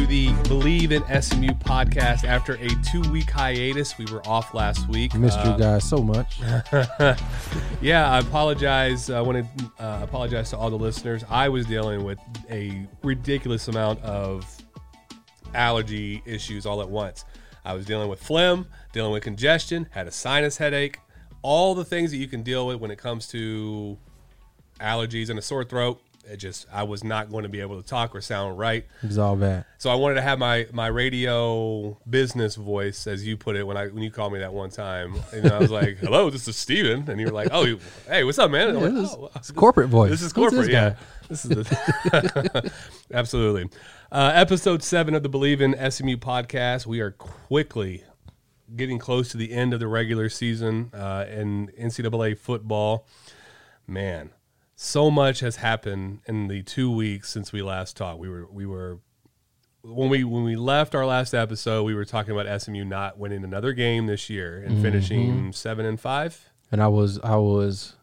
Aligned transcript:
to 0.00 0.06
the 0.06 0.32
Believe 0.48 0.92
in 0.92 1.02
SMU 1.20 1.48
podcast. 1.48 2.24
After 2.24 2.54
a 2.54 2.68
two 2.90 3.02
week 3.10 3.30
hiatus, 3.30 3.98
we 3.98 4.06
were 4.06 4.26
off 4.26 4.54
last 4.54 4.88
week. 4.88 5.14
Missed 5.14 5.38
Uh, 5.40 5.52
you 5.52 5.62
guys 5.62 5.86
so 5.86 5.98
much. 5.98 6.40
yeah, 7.82 8.10
I 8.10 8.20
apologize. 8.20 9.10
I 9.10 9.20
want 9.20 9.44
to 9.44 9.84
uh, 9.84 10.00
apologize 10.02 10.50
to 10.50 10.56
all 10.56 10.70
the 10.70 10.78
listeners. 10.78 11.22
I 11.28 11.50
was 11.50 11.66
dealing 11.66 12.02
with 12.02 12.18
a 12.50 12.86
ridiculous 13.02 13.68
amount 13.68 14.00
of 14.02 14.46
allergy 15.54 16.22
issues 16.24 16.64
all 16.64 16.80
at 16.80 16.88
once. 16.88 17.26
I 17.66 17.74
was 17.74 17.84
dealing 17.84 18.08
with 18.08 18.22
phlegm, 18.22 18.68
dealing 18.92 19.12
with 19.12 19.22
congestion, 19.22 19.86
had 19.90 20.06
a 20.06 20.12
sinus 20.12 20.56
headache, 20.56 20.98
all 21.42 21.74
the 21.74 21.84
things 21.84 22.10
that 22.12 22.16
you 22.16 22.26
can 22.28 22.42
deal 22.42 22.66
with 22.66 22.80
when 22.80 22.90
it 22.90 22.96
comes 22.96 23.26
to 23.28 23.98
allergies 24.80 25.28
and 25.28 25.38
a 25.38 25.42
sore 25.42 25.64
throat. 25.64 26.00
It 26.28 26.36
just, 26.36 26.66
I 26.72 26.82
was 26.84 27.02
not 27.02 27.30
going 27.30 27.42
to 27.44 27.48
be 27.48 27.60
able 27.60 27.80
to 27.82 27.88
talk 27.88 28.14
or 28.14 28.20
sound 28.20 28.58
right. 28.58 28.84
It 29.02 29.06
was 29.06 29.18
all 29.18 29.36
bad. 29.36 29.64
So 29.78 29.90
I 29.90 29.94
wanted 29.94 30.14
to 30.16 30.22
have 30.22 30.38
my 30.38 30.66
my 30.72 30.86
radio 30.86 31.98
business 32.08 32.54
voice, 32.56 33.06
as 33.06 33.26
you 33.26 33.36
put 33.36 33.56
it, 33.56 33.66
when 33.66 33.76
I 33.76 33.88
when 33.88 34.02
you 34.02 34.10
called 34.10 34.32
me 34.32 34.38
that 34.40 34.52
one 34.52 34.70
time, 34.70 35.14
and 35.32 35.50
I 35.50 35.58
was 35.58 35.70
like, 35.70 35.96
"Hello, 36.00 36.30
this 36.30 36.46
is 36.46 36.56
Steven. 36.56 37.08
and 37.10 37.18
you 37.20 37.26
were 37.26 37.32
like, 37.32 37.48
"Oh, 37.52 37.78
hey, 38.06 38.22
what's 38.24 38.38
up, 38.38 38.50
man?" 38.50 38.68
I'm 38.68 38.74
like, 38.82 38.92
this 38.94 39.10
is- 39.10 39.16
"Oh, 39.18 39.30
It's 39.34 39.50
corporate 39.50 39.88
voice. 39.88 40.10
this 40.10 40.22
is 40.22 40.32
corporate, 40.32 40.66
this 40.66 40.70
yeah. 40.70 40.90
guy? 40.90 40.96
This 41.28 41.44
is 41.44 41.50
the 41.50 42.72
absolutely 43.12 43.68
uh, 44.12 44.32
episode 44.34 44.82
seven 44.82 45.14
of 45.14 45.22
the 45.22 45.28
Believe 45.28 45.60
in 45.60 45.74
SMU 45.90 46.16
podcast. 46.16 46.86
We 46.86 47.00
are 47.00 47.12
quickly 47.12 48.04
getting 48.76 48.98
close 48.98 49.30
to 49.30 49.36
the 49.36 49.52
end 49.52 49.72
of 49.74 49.80
the 49.80 49.88
regular 49.88 50.28
season 50.28 50.90
uh, 50.94 51.24
in 51.28 51.68
NCAA 51.80 52.36
football. 52.38 53.06
Man, 53.86 54.30
so 54.82 55.10
much 55.10 55.40
has 55.40 55.56
happened 55.56 56.20
in 56.24 56.48
the 56.48 56.62
two 56.62 56.90
weeks 56.90 57.28
since 57.28 57.52
we 57.52 57.60
last 57.60 57.98
talked. 57.98 58.18
We 58.18 58.30
were 58.30 58.46
we 58.50 58.64
were 58.64 58.98
when 59.82 60.08
we 60.08 60.24
when 60.24 60.42
we 60.42 60.56
left 60.56 60.94
our 60.94 61.04
last 61.04 61.34
episode, 61.34 61.84
we 61.84 61.94
were 61.94 62.06
talking 62.06 62.32
about 62.32 62.62
SMU 62.62 62.82
not 62.86 63.18
winning 63.18 63.44
another 63.44 63.74
game 63.74 64.06
this 64.06 64.30
year 64.30 64.62
and 64.62 64.72
mm-hmm. 64.72 64.82
finishing 64.82 65.52
seven 65.52 65.84
and 65.84 66.00
five. 66.00 66.48
And 66.72 66.82
I 66.82 66.88
was, 66.88 67.18
I 67.18 67.36
was, 67.36 67.94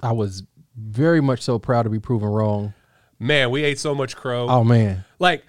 I 0.00 0.12
was 0.12 0.44
very 0.76 1.20
much 1.20 1.42
so 1.42 1.58
proud 1.58 1.82
to 1.82 1.90
be 1.90 1.98
proven 1.98 2.28
wrong. 2.28 2.72
Man, 3.18 3.50
we 3.50 3.64
ate 3.64 3.78
so 3.78 3.94
much 3.94 4.16
crow. 4.16 4.46
Oh 4.48 4.64
man, 4.64 5.04
like 5.18 5.44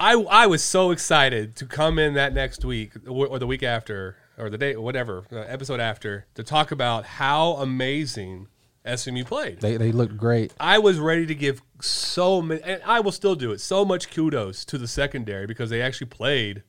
I 0.00 0.14
I 0.14 0.46
was 0.46 0.64
so 0.64 0.90
excited 0.90 1.54
to 1.56 1.66
come 1.66 1.98
in 1.98 2.14
that 2.14 2.32
next 2.32 2.64
week 2.64 2.92
or 3.06 3.38
the 3.38 3.46
week 3.46 3.62
after 3.62 4.16
or 4.38 4.48
the 4.48 4.56
day 4.56 4.74
whatever 4.74 5.24
episode 5.30 5.80
after 5.80 6.26
to 6.34 6.42
talk 6.42 6.70
about 6.70 7.04
how 7.04 7.56
amazing 7.56 8.48
SMU 8.86 9.24
played. 9.24 9.60
they 9.60 9.76
they 9.76 9.92
looked 9.92 10.16
great. 10.16 10.52
I 10.60 10.78
was 10.78 10.98
ready 10.98 11.24
to 11.26 11.34
give 11.34 11.62
so 11.80 12.42
many, 12.42 12.62
and 12.62 12.82
I 12.84 13.00
will 13.00 13.12
still 13.12 13.34
do 13.34 13.50
it. 13.52 13.60
So 13.60 13.84
much 13.84 14.10
kudos 14.10 14.64
to 14.66 14.76
the 14.78 14.86
secondary 14.88 15.46
because 15.46 15.70
they 15.70 15.80
actually 15.80 16.08
played 16.08 16.62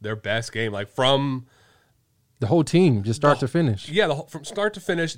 their 0.00 0.16
best 0.16 0.52
game, 0.52 0.72
like 0.72 0.88
from 0.88 1.46
The 2.40 2.48
whole 2.48 2.64
team, 2.64 3.02
just 3.02 3.16
start 3.20 3.38
to 3.40 3.48
finish. 3.48 3.88
yeah, 3.88 4.06
the, 4.06 4.14
whole- 4.16 4.26
from 4.26 4.44
start 4.44 4.74
to 4.74 4.80
finish. 4.80 5.16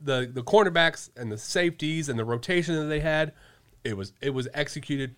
The 0.00 0.30
the 0.32 0.42
cornerbacks 0.42 1.10
and 1.16 1.32
the 1.32 1.38
safeties 1.38 2.08
and 2.08 2.18
the 2.18 2.24
rotation 2.24 2.74
that 2.76 2.84
they 2.86 3.00
had, 3.00 3.32
it 3.84 3.96
was 3.96 4.12
it 4.20 4.30
was 4.30 4.46
executed 4.54 5.14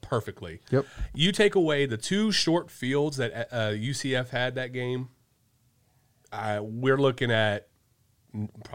perfectly. 0.00 0.60
Yep. 0.70 0.86
You 1.14 1.32
take 1.32 1.54
away 1.54 1.86
the 1.86 1.96
two 1.96 2.32
short 2.32 2.70
fields 2.70 3.16
that 3.18 3.48
uh, 3.52 3.70
UCF 3.70 4.28
had 4.30 4.54
that 4.56 4.72
game. 4.72 5.08
Uh, 6.32 6.60
we're 6.62 6.96
looking 6.98 7.30
at 7.30 7.68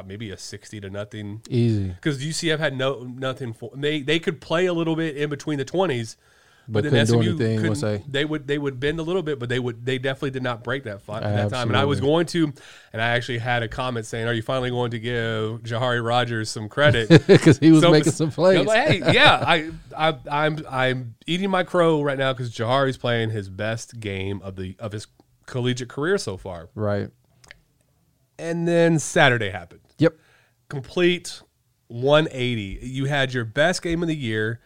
maybe 0.05 0.31
a 0.31 0.37
sixty 0.37 0.79
to 0.81 0.89
nothing 0.89 1.41
Easy. 1.49 1.87
because 1.89 2.23
UCF 2.23 2.59
had 2.59 2.77
no 2.77 3.03
nothing 3.03 3.53
for 3.53 3.71
they 3.75 4.01
they 4.01 4.19
could 4.19 4.39
play 4.41 4.65
a 4.67 4.73
little 4.73 4.95
bit 4.95 5.17
in 5.17 5.29
between 5.29 5.57
the 5.57 5.65
twenties, 5.65 6.15
But 6.69 6.83
then 6.83 6.91
couldn't 6.91 7.21
do 7.21 7.37
SMU 7.37 7.57
couldn't- 7.61 7.75
say. 7.75 8.03
they 8.07 8.25
would 8.25 8.45
they 8.47 8.57
would 8.57 8.79
bend 8.79 8.99
a 8.99 9.03
little 9.03 9.23
bit, 9.23 9.39
but 9.39 9.47
they 9.49 9.57
would 9.59 9.85
they 9.85 9.97
definitely 9.97 10.31
did 10.31 10.43
not 10.43 10.63
break 10.63 10.83
that 10.83 11.01
fi- 11.01 11.21
that 11.21 11.49
time. 11.49 11.69
And 11.69 11.77
I 11.77 11.85
was 11.85 11.99
going 12.01 12.25
to, 12.27 12.53
and 12.93 13.01
I 13.01 13.09
actually 13.15 13.37
had 13.39 13.63
a 13.63 13.67
comment 13.67 14.05
saying, 14.05 14.27
"Are 14.27 14.33
you 14.33 14.41
finally 14.41 14.69
going 14.69 14.91
to 14.91 14.99
give 14.99 15.63
Jahari 15.63 16.05
Rogers 16.05 16.49
some 16.49 16.67
credit?" 16.69 17.07
Because 17.27 17.57
he 17.57 17.71
was 17.71 17.81
So- 17.81 17.91
making 17.91 18.11
some 18.11 18.31
plays. 18.39 18.65
like, 18.67 18.87
hey, 18.87 19.13
yeah, 19.13 19.43
I, 19.47 19.71
I, 19.97 20.17
I'm, 20.29 20.59
I'm 20.69 21.15
eating 21.25 21.49
my 21.49 21.63
crow 21.63 22.01
right 22.03 22.17
now 22.17 22.33
because 22.33 22.53
Jahari's 22.53 22.97
playing 22.97 23.29
his 23.31 23.49
best 23.49 23.99
game 23.99 24.41
of 24.43 24.55
the 24.57 24.75
of 24.79 24.91
his 24.91 25.07
collegiate 25.45 25.87
career 25.89 26.17
so 26.17 26.35
far. 26.37 26.67
right. 26.75 27.09
And 28.39 28.67
then 28.67 28.99
Saturday 28.99 29.49
happened. 29.49 29.81
Yep. 29.97 30.15
Complete 30.69 31.41
180. 31.87 32.79
You 32.85 33.05
had 33.05 33.33
your 33.33 33.45
best 33.45 33.81
game 33.81 34.01
of 34.01 34.07
the 34.07 34.15
year, 34.15 34.59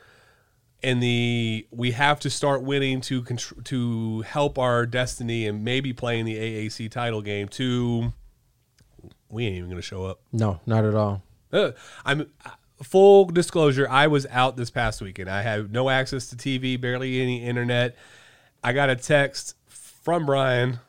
and 0.84 1.02
the 1.02 1.68
we 1.72 1.92
have 1.92 2.20
to 2.22 2.30
start 2.30 2.64
winning 2.64 3.02
to 3.02 3.24
to 3.24 4.22
help 4.22 4.58
our 4.58 4.86
destiny 4.86 5.48
and 5.48 5.64
maybe 5.64 5.94
playing 5.94 6.26
the 6.26 6.36
AAC 6.36 6.90
title 6.90 7.22
game. 7.22 7.48
To 7.50 8.14
we 9.30 9.46
ain't 9.46 9.56
even 9.56 9.70
gonna 9.70 9.82
show 9.82 10.06
up. 10.06 10.22
No, 10.32 10.60
not 10.66 10.86
at 10.86 10.96
all. 10.96 11.24
Uh, 11.54 11.72
I'm 12.06 12.22
uh, 12.46 12.50
full 12.84 13.26
disclosure. 13.26 13.88
I 13.90 14.08
was 14.08 14.26
out 14.30 14.58
this 14.58 14.70
past 14.70 15.02
weekend. 15.02 15.30
I 15.30 15.42
had 15.42 15.72
no 15.72 15.90
access 15.90 16.30
to 16.30 16.36
TV, 16.36 16.80
barely 16.80 17.22
any 17.22 17.44
internet. 17.44 17.96
I 18.64 18.74
got 18.74 18.90
a 18.90 18.96
text 18.96 19.56
from 19.68 20.26
Brian. 20.26 20.80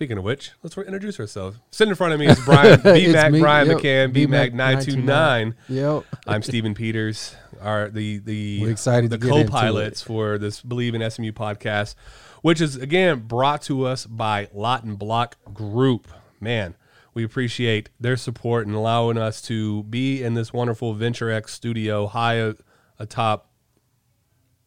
Speaking 0.00 0.16
of 0.16 0.24
which, 0.24 0.52
let's 0.62 0.78
introduce 0.78 1.20
ourselves. 1.20 1.58
Sitting 1.72 1.90
in 1.90 1.94
front 1.94 2.14
of 2.14 2.20
me 2.20 2.26
is 2.26 2.40
Brian 2.46 2.80
B 2.84 3.12
Mac 3.12 3.32
me, 3.32 3.38
Brian 3.38 3.68
yep, 3.68 3.76
McCann 3.76 4.14
B 4.14 4.24
Mac 4.24 4.54
nine 4.54 4.80
two 4.80 4.96
nine. 4.96 5.54
Yep. 5.68 6.04
I'm 6.26 6.42
Stephen 6.42 6.72
Peters. 6.72 7.36
Our 7.60 7.90
the 7.90 8.16
the 8.16 8.62
We're 8.62 8.70
excited 8.70 9.10
the 9.10 9.18
to 9.18 9.26
get 9.26 9.36
into 9.36 9.52
co-pilots 9.52 10.00
for 10.00 10.38
this 10.38 10.62
Believe 10.62 10.94
in 10.94 11.10
SMU 11.10 11.32
podcast, 11.32 11.96
which 12.40 12.62
is 12.62 12.76
again 12.76 13.26
brought 13.26 13.60
to 13.64 13.84
us 13.84 14.06
by 14.06 14.48
Lot 14.54 14.84
and 14.84 14.98
Block 14.98 15.36
Group. 15.52 16.08
Man, 16.40 16.76
we 17.12 17.22
appreciate 17.22 17.90
their 18.00 18.16
support 18.16 18.66
and 18.66 18.74
allowing 18.74 19.18
us 19.18 19.42
to 19.42 19.82
be 19.82 20.22
in 20.22 20.32
this 20.32 20.50
wonderful 20.50 20.94
Venture 20.94 21.30
X 21.30 21.52
studio 21.52 22.06
high 22.06 22.54
atop 22.98 23.49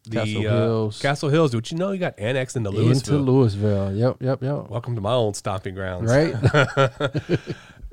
the 0.04 0.16
Castle 0.16 0.38
uh, 0.38 0.50
Hills. 0.50 1.02
Castle 1.02 1.28
Hills. 1.28 1.54
But 1.54 1.70
you 1.70 1.78
know 1.78 1.92
you 1.92 1.98
got 1.98 2.18
annexed 2.18 2.56
into 2.56 2.70
Lewisville. 2.70 2.90
Into 2.90 3.12
Lewisville. 3.12 3.98
Yep. 3.98 4.16
Yep. 4.20 4.42
Yep. 4.42 4.68
Welcome 4.68 4.94
to 4.94 5.00
my 5.00 5.12
old 5.12 5.36
stomping 5.36 5.74
grounds. 5.74 6.10
Right. 6.10 6.34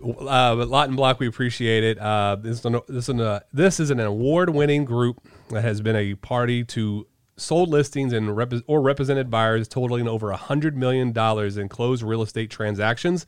Uh, 0.04 0.56
but 0.56 0.68
Lot 0.68 0.88
and 0.88 0.98
Block, 0.98 1.20
we 1.20 1.28
appreciate 1.28 1.84
it. 1.84 2.00
Uh, 2.00 2.36
this, 2.40 2.58
is 2.58 2.66
an, 2.66 2.80
this, 2.88 3.04
is 3.04 3.10
an, 3.10 3.22
uh, 3.22 3.40
this 3.54 3.80
is 3.80 3.92
an 3.92 4.00
award-winning 4.00 4.84
group 4.84 5.22
that 5.50 5.62
has 5.62 5.80
been 5.82 5.96
a 5.96 6.16
party 6.16 6.64
to 6.64 7.06
sold 7.38 7.70
listings 7.70 8.12
and 8.12 8.36
rep- 8.36 8.54
or 8.66 8.82
represented 8.82 9.30
buyers 9.30 9.68
totaling 9.68 10.08
over 10.08 10.32
$100 10.32 10.74
million 10.74 11.16
in 11.16 11.70
closed 11.70 12.02
real 12.02 12.24
estate 12.24 12.50
transactions, 12.50 13.28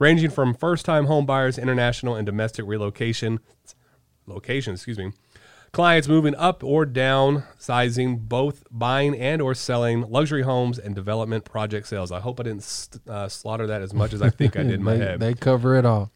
ranging 0.00 0.30
from 0.30 0.54
first-time 0.54 1.06
home 1.06 1.24
buyers, 1.24 1.56
international 1.56 2.16
and 2.16 2.26
domestic 2.26 2.66
relocation 2.66 3.38
location, 4.26 4.74
excuse 4.74 4.98
me. 4.98 5.12
Clients 5.78 6.08
moving 6.08 6.34
up 6.34 6.64
or 6.64 6.84
down, 6.84 7.44
sizing 7.56 8.16
both 8.18 8.64
buying 8.68 9.16
and 9.16 9.40
or 9.40 9.54
selling 9.54 10.00
luxury 10.10 10.42
homes 10.42 10.76
and 10.76 10.92
development 10.92 11.44
project 11.44 11.86
sales. 11.86 12.10
I 12.10 12.18
hope 12.18 12.40
I 12.40 12.42
didn't 12.42 12.64
st- 12.64 13.08
uh, 13.08 13.28
slaughter 13.28 13.64
that 13.68 13.80
as 13.80 13.94
much 13.94 14.12
as 14.12 14.20
I 14.20 14.28
think 14.28 14.56
I 14.56 14.64
did 14.64 14.72
in 14.72 14.82
my 14.82 14.94
they, 14.96 15.04
head. 15.04 15.20
they 15.20 15.34
cover 15.34 15.76
it 15.76 15.86
all. 15.86 16.10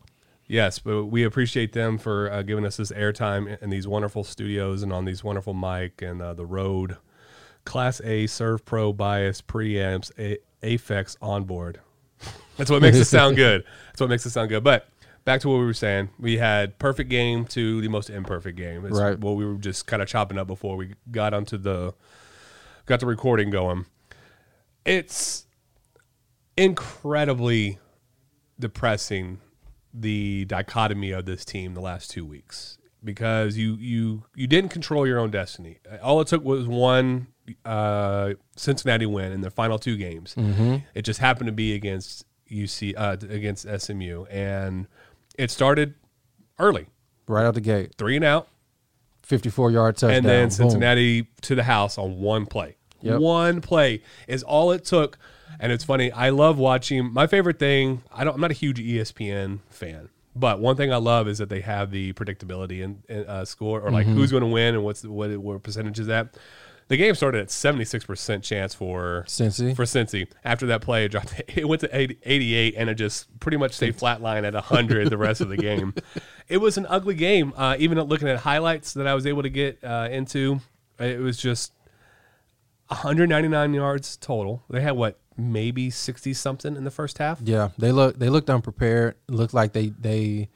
Yes, 0.49 0.81
but 0.81 1.05
we 1.07 1.23
appreciate 1.23 1.75
them 1.75 1.97
for 1.97 2.29
uh, 2.33 2.43
giving 2.43 2.67
us 2.67 2.77
this 2.77 2.91
airtime 2.91 3.57
in 3.63 3.71
these 3.71 3.87
wonderful 3.87 4.25
studios 4.25 4.83
and 4.83 4.93
on 4.93 5.05
these 5.05 5.23
wonderful 5.23 5.55
mic 5.55 6.03
and 6.03 6.21
uh, 6.21 6.35
the 6.35 6.45
Rode 6.45 6.97
Class 7.65 8.01
A 8.01 8.27
Serve 8.27 8.65
Pro 8.65 8.93
bias 8.93 9.41
preamps 9.43 10.11
a- 10.19 10.39
Aphex 10.67 11.17
onboard. 11.23 11.79
That's 12.57 12.69
what 12.69 12.83
makes 12.83 12.97
it 12.97 13.05
sound 13.05 13.37
good. 13.47 13.63
That's 13.87 14.01
what 14.01 14.11
makes 14.11 14.27
it 14.27 14.31
sound 14.31 14.49
good. 14.49 14.65
But 14.65 14.89
back 15.25 15.41
to 15.43 15.49
what 15.49 15.59
we 15.59 15.65
were 15.65 15.75
saying, 15.75 16.11
we 16.19 16.39
had 16.39 16.79
perfect 16.79 17.11
game 17.11 17.45
to 17.47 17.81
the 17.81 17.89
most 17.89 18.11
imperfect 18.11 18.57
game. 18.57 18.85
It's 18.87 18.99
Right. 18.99 19.19
What 19.19 19.37
we 19.37 19.45
were 19.45 19.55
just 19.55 19.87
kind 19.87 20.03
of 20.03 20.09
chopping 20.09 20.39
up 20.39 20.47
before 20.47 20.77
we 20.77 20.95
got 21.11 21.35
onto 21.35 21.57
the 21.57 21.95
got 22.87 23.01
the 23.01 23.07
recording 23.07 23.51
going. 23.51 23.87
It's 24.85 25.47
incredibly 26.57 27.79
depressing 28.59 29.41
the 29.95 30.45
dichotomy 30.47 31.11
of 31.11 31.27
this 31.27 31.45
team 31.45 31.75
the 31.75 31.81
last 31.81 32.11
two 32.11 32.25
weeks 32.25 32.79
because 33.05 33.57
you 33.57 33.75
you 33.75 34.25
you 34.35 34.47
didn't 34.47 34.71
control 34.71 35.07
your 35.07 35.19
own 35.19 35.31
destiny. 35.31 35.79
All 36.03 36.21
it 36.21 36.29
took 36.29 36.45
was 36.45 36.67
one 36.67 37.29
uh, 37.65 38.35
Cincinnati 38.57 39.07
win 39.07 39.33
in 39.33 39.41
the 39.41 39.51
final 39.51 39.79
two 39.79 39.97
games. 39.97 40.35
It 40.95 41.03
just 41.03 41.21
happened 41.21 41.47
to 41.49 41.53
be 41.53 41.75
against 41.75 42.25
UC 42.51 42.95
uh, 42.97 43.17
against 43.29 43.67
SMU, 43.81 44.25
and 44.31 44.87
it 45.39 45.51
started 45.51 45.95
early, 46.59 46.87
Right 47.27 47.45
out 47.45 47.55
the 47.55 47.61
gate. 47.61 47.95
three 47.99 48.17
and 48.17 48.25
out. 48.25 48.49
54 49.23 49.71
yard 49.71 49.97
touchdown. 49.97 50.17
and 50.19 50.27
then 50.27 50.45
Boom. 50.49 50.51
Cincinnati 50.51 51.29
to 51.43 51.55
the 51.55 51.63
house 51.63 51.97
on 51.99 52.19
one 52.21 52.47
play. 52.47 52.77
Yep. 53.03 53.21
One 53.21 53.61
play 53.61 54.03
is 54.29 54.43
all 54.43 54.73
it 54.73 54.85
took. 54.85 55.19
And 55.61 55.71
it's 55.71 55.85
funny. 55.85 56.11
I 56.11 56.31
love 56.31 56.59
watching. 56.59 57.13
My 57.13 57.27
favorite 57.27 57.59
thing. 57.59 58.03
I 58.13 58.25
don't. 58.25 58.35
I'm 58.35 58.41
not 58.41 58.51
a 58.51 58.55
huge 58.55 58.79
ESPN 58.81 59.61
fan, 59.71 60.09
but 60.35 60.59
one 60.61 60.77
thing 60.77 60.93
I 60.93 60.97
love 60.97 61.29
is 61.29 61.39
that 61.39 61.51
they 61.51 61.61
have 61.61 61.91
the 61.93 62.13
predictability 62.15 62.83
and 62.83 63.03
in, 63.09 63.25
uh, 63.27 63.45
score 63.45 63.79
or 63.81 63.85
Mm-hmm. 63.87 63.95
like 63.95 64.07
who's 64.07 64.31
going 64.33 64.43
to 64.43 64.49
win 64.49 64.75
and 64.75 64.83
what's 64.83 65.03
the, 65.03 65.11
what 65.13 65.37
what 65.39 65.63
percentage 65.63 66.01
is 66.01 66.09
that. 66.09 66.35
The 66.93 66.99
game 66.99 67.15
started 67.15 67.41
at 67.41 67.51
76 67.51 68.05
percent 68.05 68.45
chance 68.45 68.75
for 68.75 69.25
Cincy. 69.27 69.75
for 69.75 69.85
Cincy. 69.85 70.29
After 70.45 70.67
that 70.67 70.83
play, 70.83 71.07
it 71.07 71.09
dropped. 71.09 71.41
It 71.49 71.67
went 71.67 71.81
to 71.81 71.97
80, 71.97 72.19
88, 72.23 72.75
and 72.77 72.91
it 72.91 72.97
just 72.97 73.41
pretty 73.41 73.57
much 73.57 73.73
stayed 73.73 73.97
flatline 73.97 74.47
at 74.47 74.53
100 74.53 75.09
the 75.09 75.17
rest 75.17 75.41
of 75.41 75.49
the 75.49 75.57
game. 75.57 75.95
It 76.49 76.59
was 76.59 76.77
an 76.77 76.85
ugly 76.91 77.15
game. 77.15 77.55
Uh, 77.57 77.77
even 77.79 77.99
looking 77.99 78.29
at 78.29 78.41
highlights 78.41 78.93
that 78.93 79.07
I 79.07 79.15
was 79.15 79.27
able 79.27 79.43
to 79.43 79.49
get 79.49 79.83
uh, 79.83 80.09
into, 80.11 80.61
it 80.99 81.19
was 81.19 81.39
just 81.39 81.73
199 82.89 83.73
yards 83.73 84.19
total. 84.19 84.63
They 84.69 84.83
had 84.83 84.91
what, 84.91 85.19
maybe 85.39 85.89
60 85.89 86.35
something 86.35 86.77
in 86.77 86.85
the 86.85 86.91
first 86.91 87.17
half. 87.17 87.41
Yeah, 87.43 87.71
they 87.79 87.91
look 87.91 88.19
they 88.19 88.29
looked 88.29 88.51
unprepared. 88.51 89.15
Looked 89.29 89.55
like 89.55 89.73
they 89.73 89.95
they 89.99 90.51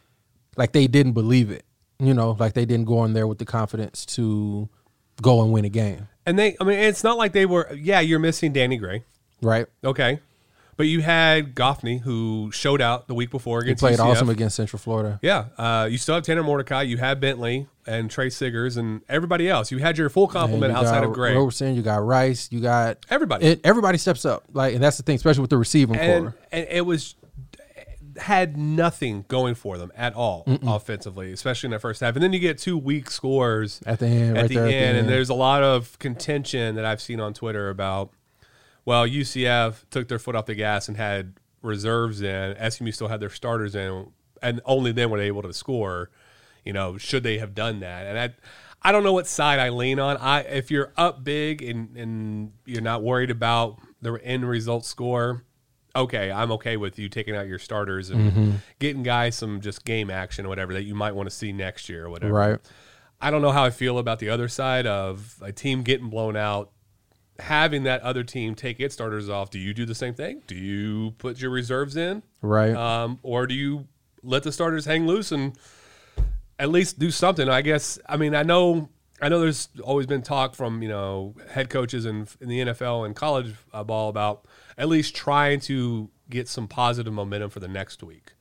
like 0.59 0.73
they 0.73 0.87
didn't 0.87 1.13
believe 1.13 1.51
it. 1.51 1.65
You 1.99 2.13
know, 2.13 2.37
like 2.39 2.53
they 2.53 2.67
didn't 2.67 2.85
go 2.85 3.07
in 3.07 3.15
there 3.15 3.27
with 3.27 3.39
the 3.39 3.47
confidence 3.47 4.05
to 4.17 4.69
go 5.23 5.43
and 5.43 5.53
win 5.53 5.65
a 5.65 5.69
game. 5.69 6.09
And 6.25 6.39
they, 6.39 6.57
I 6.61 6.65
mean, 6.65 6.79
it's 6.79 7.05
not 7.05 7.17
like 7.17 7.33
they 7.33 7.47
were. 7.47 7.73
Yeah, 7.75 8.01
you're 8.01 8.19
missing 8.19 8.53
Danny 8.53 8.77
Gray. 8.77 9.05
Right? 9.41 9.67
Okay. 9.85 10.21
But 10.77 10.87
you 10.89 11.01
had 11.01 11.55
Goffney, 11.55 12.01
who 12.01 12.51
showed 12.53 12.83
out 12.83 13.09
the 13.09 13.15
week 13.15 13.31
before 13.31 13.61
against. 13.61 13.81
He 13.81 13.87
played 13.87 13.99
UCF. 13.99 14.11
awesome 14.11 14.29
against 14.29 14.57
Central 14.57 14.79
Florida. 14.79 15.19
Yeah, 15.23 15.47
uh, 15.57 15.89
you 15.91 15.97
still 15.97 16.17
have 16.17 16.25
Tanner 16.25 16.43
Mordecai. 16.43 16.83
You 16.83 16.99
had 16.99 17.19
Bentley 17.19 17.67
and 17.87 18.11
Trey 18.11 18.29
Siggers 18.29 18.77
and 18.77 19.01
everybody 19.09 19.49
else. 19.49 19.71
You 19.71 19.79
had 19.79 19.97
your 19.97 20.11
full 20.11 20.29
complement 20.29 20.73
you 20.73 20.79
outside 20.79 21.01
got 21.01 21.05
of 21.05 21.13
Gray. 21.15 21.35
Roberson, 21.35 21.75
you 21.75 21.83
got 21.83 22.05
Rice, 22.05 22.49
you 22.53 22.61
got 22.61 22.99
Everybody. 23.09 23.47
It, 23.47 23.61
everybody 23.65 23.97
steps 23.97 24.27
up. 24.27 24.45
Like, 24.53 24.75
and 24.75 24.83
that's 24.83 24.99
the 24.99 25.03
thing, 25.03 25.17
especially 25.17 25.43
with 25.43 25.51
the 25.51 25.57
receiving 25.57 25.97
and, 25.97 26.25
core. 26.25 26.37
and 26.53 26.67
it 26.69 26.85
was 26.85 27.15
had 28.19 28.57
nothing 28.57 29.25
going 29.29 29.55
for 29.55 29.79
them 29.79 29.93
at 29.95 30.15
all 30.15 30.45
offensively, 30.63 31.33
especially 31.33 31.69
in 31.69 31.71
that 31.73 31.81
first 31.81 32.01
half. 32.01 32.15
And 32.15 32.23
then 32.23 32.33
you 32.33 32.39
get 32.39 32.59
two 32.59 32.79
weak 32.79 33.11
scores 33.11 33.81
At 33.87 33.99
the 33.99 34.07
end, 34.07 34.37
at 34.37 34.43
right 34.43 34.49
the 34.49 34.55
there 34.55 34.67
end, 34.67 34.75
at 34.75 34.93
the 34.93 34.99
and 35.01 35.09
there's 35.09 35.29
a 35.29 35.35
lot 35.35 35.63
of 35.63 35.99
contention 35.99 36.77
that 36.77 36.85
I've 36.85 37.01
seen 37.01 37.21
on 37.21 37.35
Twitter 37.35 37.69
about. 37.71 38.11
Well, 38.85 39.07
UCF 39.07 39.85
took 39.91 40.09
their 40.09 40.19
foot 40.19 40.37
off 40.37 40.47
the 40.47 40.55
gas 40.55 40.89
and 40.89 40.97
had 40.97 41.35
reserves 41.63 42.23
in. 42.23 42.57
SMU 42.71 42.93
still 42.93 43.09
had 43.09 43.21
their 43.21 43.31
starters 43.31 43.75
in, 43.75 44.13
and 44.43 44.61
only 44.65 44.93
then 44.93 45.11
were 45.11 45.19
they 45.19 45.27
able 45.27 45.43
to 45.43 45.53
score. 45.53 46.11
You 46.65 46.73
know, 46.73 46.97
should 46.97 47.23
they 47.23 47.39
have 47.39 47.55
done 47.55 47.81
that? 47.81 48.07
And 48.07 48.19
I, 48.19 48.35
I 48.89 48.93
don't 48.93 49.03
know 49.03 49.13
what 49.13 49.27
side 49.27 49.59
I 49.59 49.71
lean 49.71 49.99
on. 49.99 50.17
I 50.19 50.41
if 50.41 50.71
you're 50.71 50.93
up 50.97 51.25
big 51.25 51.63
and 51.63 51.97
and 51.97 52.53
you're 52.65 52.83
not 52.83 53.03
worried 53.03 53.31
about 53.31 53.81
the 54.01 54.15
end 54.23 54.49
result 54.49 54.85
score, 54.85 55.45
okay, 55.97 56.31
I'm 56.31 56.53
okay 56.53 56.77
with 56.77 56.99
you 56.99 57.09
taking 57.09 57.35
out 57.37 57.47
your 57.47 57.59
starters 57.59 58.11
and 58.11 58.33
Mm-hmm. 58.33 58.51
getting 58.79 59.03
guys 59.03 59.35
some 59.37 59.61
just 59.61 59.85
game 59.85 60.11
action 60.11 60.47
or 60.47 60.49
whatever 60.49 60.73
that 60.75 60.85
you 60.85 60.95
might 60.95 61.15
want 61.15 61.29
to 61.29 61.35
see 61.35 61.53
next 61.53 61.89
year 61.89 62.07
or 62.07 62.11
whatever. 62.11 62.33
Right. 62.33 62.59
I 63.21 63.31
don't 63.31 63.43
know 63.43 63.51
how 63.53 63.65
I 63.65 63.71
feel 63.71 63.99
about 63.99 64.19
the 64.19 64.29
other 64.31 64.47
side 64.49 64.87
of 64.87 65.37
a 65.43 65.51
team 65.53 65.83
getting 65.83 66.09
blown 66.11 66.37
out, 66.37 66.71
having 67.39 67.85
that 67.85 68.03
other 68.03 68.23
team 68.25 68.55
take 68.55 68.79
its 68.81 68.95
starters 68.95 69.29
off. 69.29 69.51
Do 69.51 69.59
you 69.59 69.73
do 69.75 69.85
the 69.87 69.95
same 69.95 70.15
thing? 70.15 70.43
Do 70.47 70.55
you 70.55 71.13
put 71.19 71.41
your 71.41 71.51
reserves 71.51 71.97
in, 71.97 72.23
Right. 72.43 72.75
um, 72.75 73.19
or 73.23 73.47
do 73.47 73.55
you 73.55 73.87
let 74.23 74.43
the 74.43 74.53
starters 74.53 74.85
hang 74.85 75.07
loose 75.07 75.33
and 75.33 75.57
at 76.59 76.69
least 76.71 76.99
do 76.99 77.11
something? 77.11 77.49
I 77.49 77.63
guess. 77.63 77.99
I 78.09 78.17
mean, 78.17 78.35
I 78.35 78.43
know. 78.43 78.89
I 79.23 79.31
know 79.31 79.41
there's 79.41 79.71
always 79.83 80.07
been 80.07 80.21
talk 80.21 80.55
from 80.55 80.83
you 80.83 80.89
know 80.91 81.35
head 81.51 81.71
coaches 81.71 82.05
in, 82.05 82.29
in 82.43 82.49
the 82.49 82.61
NFL 82.61 83.07
and 83.07 83.17
college 83.17 83.55
uh, 83.73 83.83
ball 83.83 84.11
about 84.11 84.45
at 84.79 84.89
least 84.89 85.15
trying 85.15 85.61
to 85.61 86.11
get 86.29 86.49
some 86.49 86.69
positive 86.69 87.13
momentum 87.13 87.51
for 87.51 87.61
the 87.61 87.69
next 87.69 88.03
week. 88.03 88.33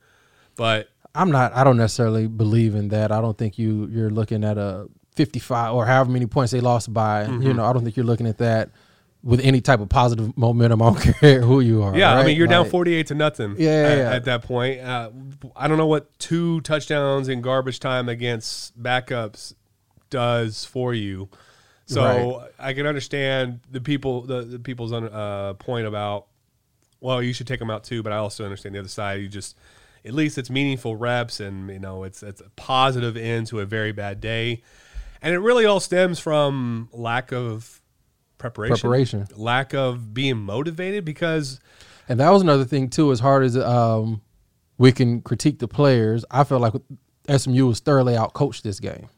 But 0.54 0.88
I'm 1.14 1.30
not. 1.30 1.52
I 1.54 1.64
don't 1.64 1.76
necessarily 1.76 2.26
believe 2.26 2.74
in 2.74 2.88
that. 2.88 3.12
I 3.12 3.20
don't 3.20 3.36
think 3.36 3.58
you 3.58 3.88
you're 3.90 4.10
looking 4.10 4.44
at 4.44 4.58
a 4.58 4.88
55 5.14 5.74
or 5.74 5.86
however 5.86 6.10
many 6.10 6.26
points 6.26 6.52
they 6.52 6.60
lost 6.60 6.92
by. 6.92 7.24
Mm-hmm. 7.24 7.42
You 7.42 7.54
know, 7.54 7.64
I 7.64 7.72
don't 7.72 7.84
think 7.84 7.96
you're 7.96 8.06
looking 8.06 8.26
at 8.26 8.38
that 8.38 8.70
with 9.22 9.40
any 9.40 9.60
type 9.60 9.80
of 9.80 9.88
positive 9.88 10.36
momentum. 10.36 10.82
I 10.82 10.86
don't 10.86 11.00
care 11.00 11.40
who 11.40 11.60
you 11.60 11.82
are. 11.82 11.96
Yeah, 11.96 12.14
I 12.14 12.24
mean 12.24 12.36
you're 12.36 12.46
down 12.46 12.68
48 12.68 13.06
to 13.08 13.14
nothing. 13.14 13.56
Yeah, 13.58 13.68
yeah, 13.68 13.88
at, 13.88 13.98
yeah. 13.98 14.12
at 14.12 14.24
that 14.24 14.42
point. 14.42 14.80
Uh, 14.80 15.10
I 15.54 15.68
don't 15.68 15.78
know 15.78 15.86
what 15.86 16.16
two 16.18 16.60
touchdowns 16.62 17.28
in 17.28 17.40
garbage 17.40 17.80
time 17.80 18.08
against 18.08 18.80
backups 18.80 19.54
does 20.10 20.64
for 20.64 20.94
you. 20.94 21.28
So 21.86 22.48
I 22.58 22.72
can 22.72 22.86
understand 22.86 23.60
the 23.70 23.80
people 23.80 24.22
the, 24.22 24.42
the 24.42 24.58
people's 24.58 24.92
uh, 24.92 25.54
point 25.58 25.86
about 25.86 26.26
well 27.00 27.22
you 27.22 27.32
should 27.32 27.46
take 27.46 27.60
them 27.60 27.70
out 27.70 27.84
too, 27.84 28.02
but 28.02 28.12
I 28.12 28.16
also 28.16 28.44
understand 28.44 28.74
the 28.74 28.80
other 28.80 28.88
side. 28.88 29.20
You 29.20 29.28
just 29.28 29.56
at 30.04 30.12
least 30.12 30.38
it's 30.38 30.50
meaningful 30.50 30.96
reps 30.96 31.40
and 31.40 31.70
you 31.70 31.78
know 31.78 32.04
it's 32.04 32.22
it's 32.22 32.40
a 32.40 32.50
positive 32.56 33.16
end 33.16 33.46
to 33.48 33.60
a 33.60 33.66
very 33.66 33.92
bad 33.92 34.20
day, 34.20 34.62
and 35.22 35.34
it 35.34 35.38
really 35.38 35.64
all 35.64 35.80
stems 35.80 36.18
from 36.18 36.88
lack 36.92 37.32
of 37.32 37.80
preparation, 38.38 38.76
Preparation. 38.76 39.26
lack 39.36 39.74
of 39.74 40.12
being 40.14 40.38
motivated 40.38 41.04
because. 41.04 41.60
And 42.08 42.20
that 42.20 42.30
was 42.30 42.42
another 42.42 42.64
thing 42.64 42.88
too. 42.88 43.10
As 43.10 43.18
hard 43.18 43.44
as 43.44 43.56
um, 43.56 44.22
we 44.78 44.92
can 44.92 45.22
critique 45.22 45.58
the 45.58 45.66
players, 45.66 46.24
I 46.30 46.44
feel 46.44 46.60
like 46.60 46.74
SMU 47.34 47.66
was 47.66 47.80
thoroughly 47.80 48.14
outcoached 48.14 48.62
this 48.62 48.78
game. 48.78 49.08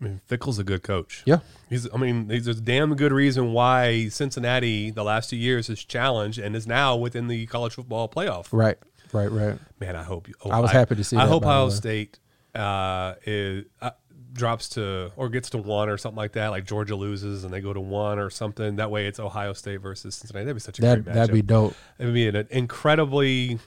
I 0.00 0.04
mean, 0.04 0.20
Fickell's 0.26 0.58
a 0.58 0.64
good 0.64 0.82
coach. 0.82 1.22
Yeah. 1.26 1.38
He's, 1.68 1.92
I 1.92 1.96
mean, 1.96 2.28
there's 2.28 2.46
a 2.46 2.54
damn 2.54 2.94
good 2.94 3.12
reason 3.12 3.52
why 3.52 4.08
Cincinnati 4.08 4.90
the 4.90 5.02
last 5.04 5.30
two 5.30 5.36
years 5.36 5.66
has 5.68 5.82
challenged 5.82 6.38
and 6.38 6.54
is 6.54 6.66
now 6.66 6.94
within 6.96 7.26
the 7.26 7.46
college 7.46 7.74
football 7.74 8.08
playoff. 8.08 8.46
Right. 8.52 8.78
Right. 9.12 9.30
Right. 9.30 9.58
Man, 9.80 9.96
I 9.96 10.02
hope 10.02 10.28
you. 10.28 10.34
I 10.50 10.60
was 10.60 10.70
happy 10.70 10.94
to 10.94 11.02
see 11.04 11.16
I 11.16 11.26
hope 11.26 11.42
Ohio. 11.44 11.70
State 11.70 12.18
uh, 12.54 13.14
is 13.24 13.64
uh, 13.80 13.90
drops 14.34 14.68
to 14.70 15.10
or 15.16 15.28
gets 15.30 15.50
to 15.50 15.58
one 15.58 15.88
or 15.88 15.96
something 15.96 16.16
like 16.18 16.32
that. 16.32 16.48
Like 16.48 16.64
Georgia 16.66 16.94
loses 16.94 17.42
and 17.44 17.52
they 17.52 17.60
go 17.60 17.72
to 17.72 17.80
one 17.80 18.18
or 18.18 18.28
something. 18.30 18.76
That 18.76 18.90
way, 18.90 19.06
it's 19.06 19.18
Ohio 19.18 19.52
State 19.54 19.78
versus 19.78 20.14
Cincinnati. 20.14 20.44
That'd 20.44 20.56
be 20.56 20.60
such 20.60 20.78
a 20.78 20.82
That 20.82 21.02
great 21.04 21.12
matchup. 21.12 21.14
that'd 21.16 21.34
be 21.34 21.42
dope. 21.42 21.74
It 21.98 22.04
would 22.04 22.14
be 22.14 22.28
an 22.28 22.46
incredibly. 22.50 23.58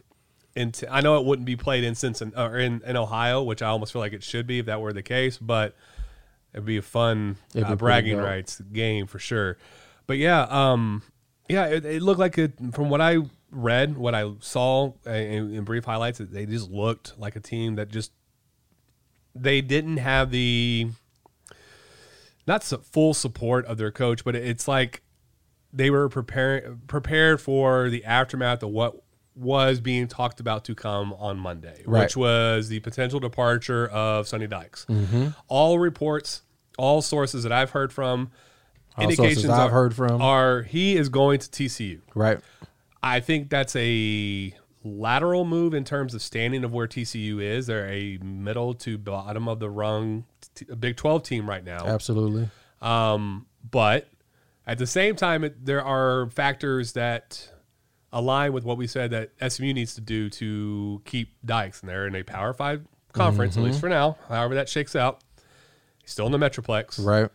Int- 0.55 0.83
I 0.91 0.99
know 0.99 1.17
it 1.17 1.25
wouldn't 1.25 1.45
be 1.45 1.55
played 1.55 1.83
in 1.85 1.95
Cincinnati 1.95 2.37
or 2.37 2.57
in, 2.59 2.81
in 2.85 2.97
Ohio, 2.97 3.41
which 3.41 3.61
I 3.61 3.67
almost 3.67 3.93
feel 3.93 4.01
like 4.01 4.11
it 4.13 4.21
should 4.21 4.45
be 4.47 4.59
if 4.59 4.65
that 4.65 4.81
were 4.81 4.91
the 4.91 5.01
case. 5.01 5.37
But 5.37 5.75
it'd 6.53 6.65
be 6.65 6.77
a 6.77 6.81
fun 6.81 7.37
be 7.53 7.63
uh, 7.63 7.75
bragging 7.75 8.17
rights 8.17 8.59
game 8.71 9.07
for 9.07 9.19
sure. 9.19 9.57
But 10.07 10.17
yeah, 10.17 10.41
um, 10.49 11.03
yeah, 11.49 11.67
it, 11.67 11.85
it 11.85 12.01
looked 12.01 12.19
like 12.19 12.37
it 12.37 12.53
from 12.73 12.89
what 12.89 13.01
I 13.01 13.17
read, 13.51 13.97
what 13.97 14.15
I 14.15 14.31
saw 14.39 14.93
uh, 15.05 15.11
in, 15.11 15.53
in 15.53 15.63
brief 15.63 15.85
highlights. 15.85 16.19
They 16.19 16.45
just 16.45 16.69
looked 16.69 17.17
like 17.17 17.35
a 17.35 17.39
team 17.39 17.75
that 17.75 17.89
just 17.89 18.11
they 19.35 19.61
didn't 19.61 19.97
have 19.97 20.31
the 20.31 20.89
not 22.47 22.63
su- 22.63 22.77
full 22.79 23.13
support 23.13 23.65
of 23.65 23.77
their 23.77 23.91
coach, 23.91 24.23
but 24.23 24.35
it's 24.35 24.67
like 24.67 25.01
they 25.73 25.89
were 25.89 26.09
preparing 26.09 26.81
prepared 26.87 27.39
for 27.39 27.89
the 27.89 28.03
aftermath 28.03 28.63
of 28.63 28.69
what 28.69 29.01
was 29.35 29.79
being 29.79 30.07
talked 30.07 30.39
about 30.39 30.65
to 30.65 30.75
come 30.75 31.13
on 31.13 31.37
Monday, 31.39 31.81
Right. 31.85 32.01
which 32.03 32.17
was 32.17 32.67
the 32.69 32.79
potential 32.81 33.19
departure 33.19 33.87
of 33.87 34.27
Sonny 34.27 34.47
Dykes. 34.47 34.85
All 35.47 35.79
reports, 35.79 36.41
all 36.77 37.01
sources 37.01 37.43
that 37.43 37.51
I've 37.51 37.69
heard 37.71 37.93
from, 37.93 38.31
All 38.97 39.09
sources 39.11 39.45
I've 39.45 39.67
are, 39.67 39.69
heard 39.69 39.95
from. 39.95 40.21
are 40.21 40.63
he 40.63 40.97
is 40.97 41.07
going 41.09 41.39
to 41.39 41.47
TCU. 41.49 42.01
Right. 42.13 42.39
I 43.01 43.19
think 43.21 43.49
that's 43.49 43.75
a 43.77 44.53
lateral 44.83 45.45
move 45.45 45.73
in 45.73 45.83
terms 45.85 46.13
of 46.13 46.21
standing 46.21 46.63
of 46.63 46.73
where 46.73 46.87
TCU 46.87 47.39
is. 47.41 47.67
They're 47.67 47.87
a 47.89 48.17
middle 48.17 48.73
to 48.75 48.97
bottom 48.97 49.47
of 49.47 49.59
the 49.59 49.69
rung 49.69 50.25
t- 50.55 50.65
Big 50.77 50.97
12 50.97 51.23
team 51.23 51.47
right 51.49 51.63
now. 51.63 51.85
Absolutely. 51.85 52.49
Um, 52.81 53.45
but 53.69 54.07
at 54.67 54.77
the 54.77 54.87
same 54.87 55.15
time, 55.15 55.43
it, 55.43 55.65
there 55.65 55.83
are 55.83 56.29
factors 56.31 56.93
that 56.93 57.49
align 58.13 58.51
with 58.53 58.63
what 58.63 58.77
we 58.77 58.87
said 58.87 59.11
that 59.11 59.31
SMU 59.51 59.73
needs 59.73 59.95
to 59.95 60.01
do 60.01 60.29
to 60.31 61.01
keep 61.05 61.33
Dykes, 61.45 61.81
in 61.81 61.87
they're 61.87 62.07
in 62.07 62.15
a 62.15 62.23
Power 62.23 62.53
Five 62.53 62.85
conference 63.13 63.57
at 63.57 63.63
least 63.63 63.79
for 63.79 63.89
now. 63.89 64.17
However, 64.29 64.55
that 64.55 64.69
shakes 64.69 64.95
out. 64.95 65.21
He's 66.01 66.11
still 66.11 66.25
in 66.25 66.31
the 66.31 66.37
Metroplex, 66.37 67.03
Right. 67.05 67.29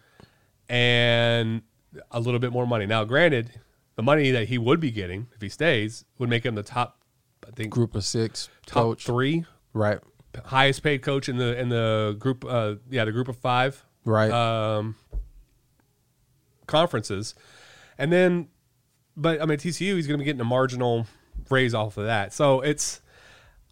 and 0.68 1.62
a 2.10 2.20
little 2.20 2.40
bit 2.40 2.52
more 2.52 2.66
money. 2.66 2.86
Now, 2.86 3.04
granted, 3.04 3.52
the 3.94 4.02
money 4.02 4.30
that 4.32 4.48
he 4.48 4.58
would 4.58 4.80
be 4.80 4.90
getting 4.90 5.28
if 5.34 5.40
he 5.40 5.48
stays 5.48 6.04
would 6.18 6.28
make 6.28 6.44
him 6.44 6.54
the 6.54 6.62
top, 6.62 6.98
I 7.46 7.50
think, 7.52 7.70
Group 7.72 7.94
of 7.94 8.04
six 8.04 8.48
top 8.66 8.82
coach. 8.82 9.04
three 9.06 9.44
Right. 9.72 9.98
highest 10.46 10.82
paid 10.82 11.02
coach 11.02 11.28
in 11.28 11.36
the 11.38 11.58
in 11.58 11.68
the 11.70 12.16
group. 12.18 12.44
Uh, 12.44 12.74
yeah, 12.90 13.04
the 13.04 13.12
group 13.12 13.28
of 13.28 13.36
five 13.38 13.82
Right. 14.04 14.30
um, 14.30 14.96
conferences, 16.66 17.34
and 17.98 18.12
then, 18.12 18.48
but 19.16 19.40
I 19.40 19.46
mean 19.46 19.58
TCU, 19.58 19.94
he's 19.96 20.06
going 20.06 20.18
to 20.18 20.22
be 20.22 20.24
getting 20.24 20.40
a 20.40 20.44
marginal 20.44 21.06
raise 21.50 21.74
off 21.74 21.96
of 21.96 22.06
that. 22.06 22.32
So 22.32 22.60
it's, 22.60 23.00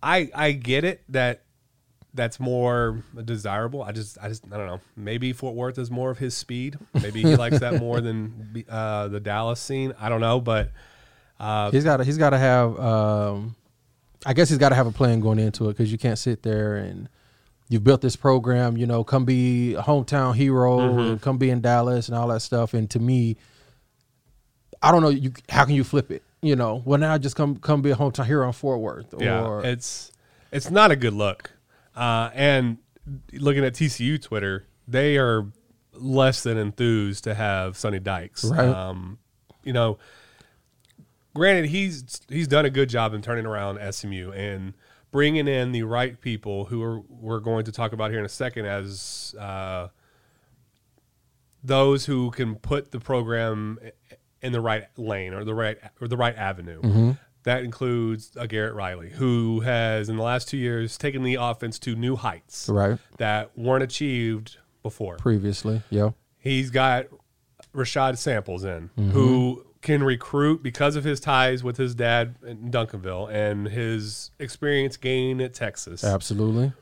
I 0.02 0.30
I 0.34 0.52
get 0.52 0.84
it 0.84 1.02
that 1.10 1.42
that's 2.16 2.38
more 2.38 3.02
desirable. 3.24 3.82
I 3.82 3.90
just, 3.90 4.18
I 4.22 4.28
just, 4.28 4.44
I 4.52 4.56
don't 4.56 4.66
know. 4.68 4.80
Maybe 4.96 5.32
Fort 5.32 5.56
Worth 5.56 5.78
is 5.78 5.90
more 5.90 6.10
of 6.12 6.18
his 6.18 6.36
speed. 6.36 6.78
Maybe 6.94 7.22
he 7.22 7.34
likes 7.36 7.58
that 7.58 7.80
more 7.80 8.00
than 8.00 8.64
uh, 8.68 9.08
the 9.08 9.18
Dallas 9.18 9.58
scene. 9.60 9.92
I 10.00 10.08
don't 10.08 10.20
know, 10.20 10.40
but 10.40 10.70
uh, 11.40 11.70
he's 11.72 11.82
got 11.84 12.04
he's 12.04 12.18
got 12.18 12.30
to 12.30 12.38
have. 12.38 12.78
Um, 12.78 13.56
I 14.26 14.32
guess 14.32 14.48
he's 14.48 14.58
got 14.58 14.68
to 14.68 14.74
have 14.76 14.86
a 14.86 14.92
plan 14.92 15.20
going 15.20 15.38
into 15.40 15.68
it 15.68 15.72
because 15.72 15.90
you 15.90 15.98
can't 15.98 16.18
sit 16.18 16.42
there 16.44 16.76
and 16.76 17.08
you've 17.68 17.82
built 17.84 18.00
this 18.00 18.14
program. 18.16 18.76
You 18.76 18.86
know, 18.86 19.02
come 19.02 19.24
be 19.24 19.74
a 19.74 19.82
hometown 19.82 20.34
hero, 20.36 20.78
Mm-hmm. 20.78 20.98
and 21.00 21.20
come 21.20 21.36
be 21.38 21.50
in 21.50 21.60
Dallas 21.60 22.08
and 22.08 22.16
all 22.16 22.28
that 22.28 22.40
stuff. 22.42 22.74
And 22.74 22.88
to 22.90 23.00
me, 23.00 23.36
I 24.84 24.92
don't 24.92 25.02
know. 25.02 25.08
You 25.08 25.32
how 25.48 25.64
can 25.64 25.74
you 25.74 25.82
flip 25.84 26.10
it? 26.10 26.22
You 26.42 26.56
know, 26.56 26.82
well 26.84 26.98
now 26.98 27.16
just 27.16 27.36
come 27.36 27.56
come 27.56 27.80
be 27.80 27.90
a 27.90 27.96
hometown 27.96 28.26
hero 28.26 28.46
in 28.46 28.52
Fort 28.52 28.80
Worth. 28.80 29.14
yeah, 29.18 29.60
it's 29.60 30.12
it's 30.52 30.70
not 30.70 30.90
a 30.90 30.96
good 30.96 31.14
look. 31.14 31.50
Uh, 31.96 32.30
and 32.34 32.78
looking 33.32 33.64
at 33.64 33.74
TCU 33.74 34.20
Twitter, 34.20 34.66
they 34.86 35.16
are 35.16 35.46
less 35.92 36.42
than 36.42 36.58
enthused 36.58 37.24
to 37.24 37.34
have 37.34 37.76
Sonny 37.76 37.98
Dykes. 37.98 38.44
Right. 38.44 38.68
Um, 38.68 39.18
you 39.62 39.72
know, 39.72 39.98
granted 41.34 41.70
he's 41.70 42.20
he's 42.28 42.48
done 42.48 42.64
a 42.64 42.70
good 42.70 42.88
job 42.88 43.14
in 43.14 43.22
turning 43.22 43.46
around 43.46 43.80
SMU 43.92 44.32
and 44.32 44.74
bringing 45.10 45.48
in 45.48 45.72
the 45.72 45.82
right 45.84 46.20
people 46.20 46.66
who 46.66 46.82
are 46.82 47.00
we're 47.08 47.40
going 47.40 47.64
to 47.64 47.72
talk 47.72 47.92
about 47.92 48.10
here 48.10 48.18
in 48.18 48.26
a 48.26 48.28
second 48.28 48.66
as 48.66 49.34
uh, 49.38 49.88
those 51.62 52.04
who 52.06 52.30
can 52.30 52.56
put 52.56 52.90
the 52.90 53.00
program 53.00 53.78
in 54.44 54.52
the 54.52 54.60
right 54.60 54.84
lane 54.96 55.34
or 55.34 55.44
the 55.44 55.54
right 55.54 55.78
or 56.00 56.06
the 56.06 56.16
right 56.16 56.36
avenue. 56.36 56.80
Mm-hmm. 56.80 57.10
That 57.42 57.62
includes 57.62 58.30
a 58.36 58.46
Garrett 58.46 58.74
Riley, 58.74 59.10
who 59.10 59.60
has 59.60 60.08
in 60.08 60.16
the 60.16 60.22
last 60.22 60.48
two 60.48 60.56
years 60.56 60.96
taken 60.96 61.22
the 61.22 61.34
offense 61.34 61.78
to 61.80 61.94
new 61.94 62.16
heights 62.16 62.68
right 62.70 62.98
that 63.18 63.56
weren't 63.56 63.82
achieved 63.82 64.56
before. 64.82 65.16
previously. 65.16 65.82
Yeah, 65.90 66.10
He's 66.38 66.70
got 66.70 67.06
Rashaad 67.74 68.18
Samples 68.18 68.64
in, 68.64 68.90
mm-hmm. 68.90 69.10
who 69.10 69.64
can 69.80 70.02
recruit 70.02 70.62
because 70.62 70.94
of 70.94 71.04
his 71.04 71.18
ties 71.18 71.64
with 71.64 71.78
his 71.78 71.94
dad 71.94 72.36
in 72.46 72.70
Duncanville 72.70 73.32
and 73.32 73.66
his 73.66 74.30
experience 74.38 74.98
gained 74.98 75.40
at 75.40 75.54
Texas. 75.54 76.04
absolutely. 76.04 76.72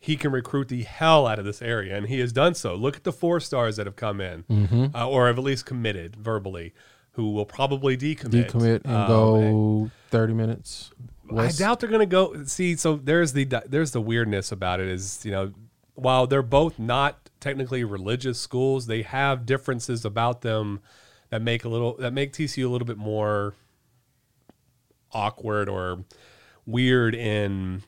He 0.00 0.16
can 0.16 0.32
recruit 0.32 0.68
the 0.68 0.82
hell 0.82 1.26
out 1.26 1.38
of 1.38 1.44
this 1.44 1.62
area, 1.62 1.96
and 1.96 2.06
he 2.06 2.20
has 2.20 2.32
done 2.32 2.54
so. 2.54 2.74
Look 2.74 2.96
at 2.96 3.04
the 3.04 3.12
four 3.12 3.40
stars 3.40 3.76
that 3.76 3.86
have 3.86 3.96
come 3.96 4.20
in, 4.20 4.44
mm-hmm. 4.44 4.94
uh, 4.94 5.08
or 5.08 5.26
have 5.26 5.38
at 5.38 5.44
least 5.44 5.64
committed 5.66 6.14
verbally, 6.16 6.74
who 7.16 7.30
will 7.32 7.44
probably 7.46 7.96
decommit. 7.96 8.50
Decommit 8.50 8.84
and 8.84 8.94
Um, 8.94 9.08
go 9.08 9.90
thirty 10.10 10.32
minutes. 10.32 10.90
I 11.36 11.48
doubt 11.48 11.80
they're 11.80 11.88
going 11.90 12.00
to 12.00 12.06
go. 12.06 12.44
See, 12.44 12.76
so 12.76 12.96
there's 12.96 13.32
the 13.32 13.44
there's 13.66 13.90
the 13.90 14.00
weirdness 14.00 14.52
about 14.52 14.78
it 14.80 14.86
is 14.88 15.24
you 15.24 15.32
know 15.32 15.52
while 15.94 16.26
they're 16.26 16.42
both 16.42 16.78
not 16.78 17.28
technically 17.40 17.82
religious 17.84 18.38
schools, 18.38 18.86
they 18.86 19.02
have 19.02 19.44
differences 19.46 20.04
about 20.04 20.42
them 20.42 20.80
that 21.30 21.42
make 21.42 21.64
a 21.64 21.68
little 21.68 21.96
that 21.98 22.12
make 22.12 22.32
TCU 22.32 22.66
a 22.66 22.68
little 22.68 22.86
bit 22.86 22.98
more 22.98 23.54
awkward 25.12 25.68
or 25.68 26.04
weird 26.66 27.14
in 27.14 27.82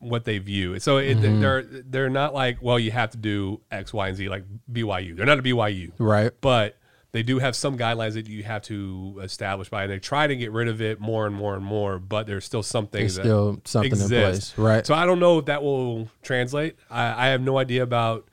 what 0.00 0.24
they 0.24 0.38
view. 0.38 0.78
So 0.80 0.96
it, 0.98 1.18
Mm-hmm. 1.18 1.40
they're 1.40 1.62
they're 1.62 2.10
not 2.10 2.34
like 2.34 2.58
well 2.60 2.78
you 2.78 2.90
have 2.90 3.10
to 3.10 3.18
do 3.18 3.60
X, 3.70 3.92
Y, 3.92 4.08
and 4.08 4.16
Z 4.16 4.28
like 4.28 4.44
BYU. 4.72 5.16
They're 5.16 5.26
not 5.26 5.38
a 5.38 5.42
BYU, 5.42 5.92
Right. 5.98 6.32
but 6.40 6.76
they 7.12 7.22
do 7.22 7.38
have 7.38 7.56
some 7.56 7.76
guidelines 7.76 8.14
that 8.14 8.28
you 8.28 8.42
have 8.44 8.62
to 8.62 9.20
establish 9.22 9.68
by, 9.68 9.82
and 9.82 9.92
they 9.92 9.98
try 9.98 10.26
to 10.26 10.36
get 10.36 10.52
rid 10.52 10.68
of 10.68 10.80
it 10.80 11.00
more 11.00 11.26
and 11.26 11.34
more 11.34 11.54
and 11.54 11.64
more. 11.64 11.98
But 11.98 12.26
there's 12.26 12.44
still 12.44 12.62
some 12.62 12.86
things 12.86 13.16
There's 13.16 13.26
still 13.26 13.60
something 13.64 13.92
in 13.92 14.08
place. 14.08 14.56
Right. 14.56 14.86
So 14.86 14.94
I 14.94 15.06
don't 15.06 15.18
know 15.18 15.38
if 15.38 15.46
that 15.46 15.62
will 15.62 16.08
translate. 16.22 16.76
I, 16.90 17.26
I 17.26 17.28
have 17.30 17.40
no 17.40 17.58
idea 17.58 17.82
about 17.82 18.28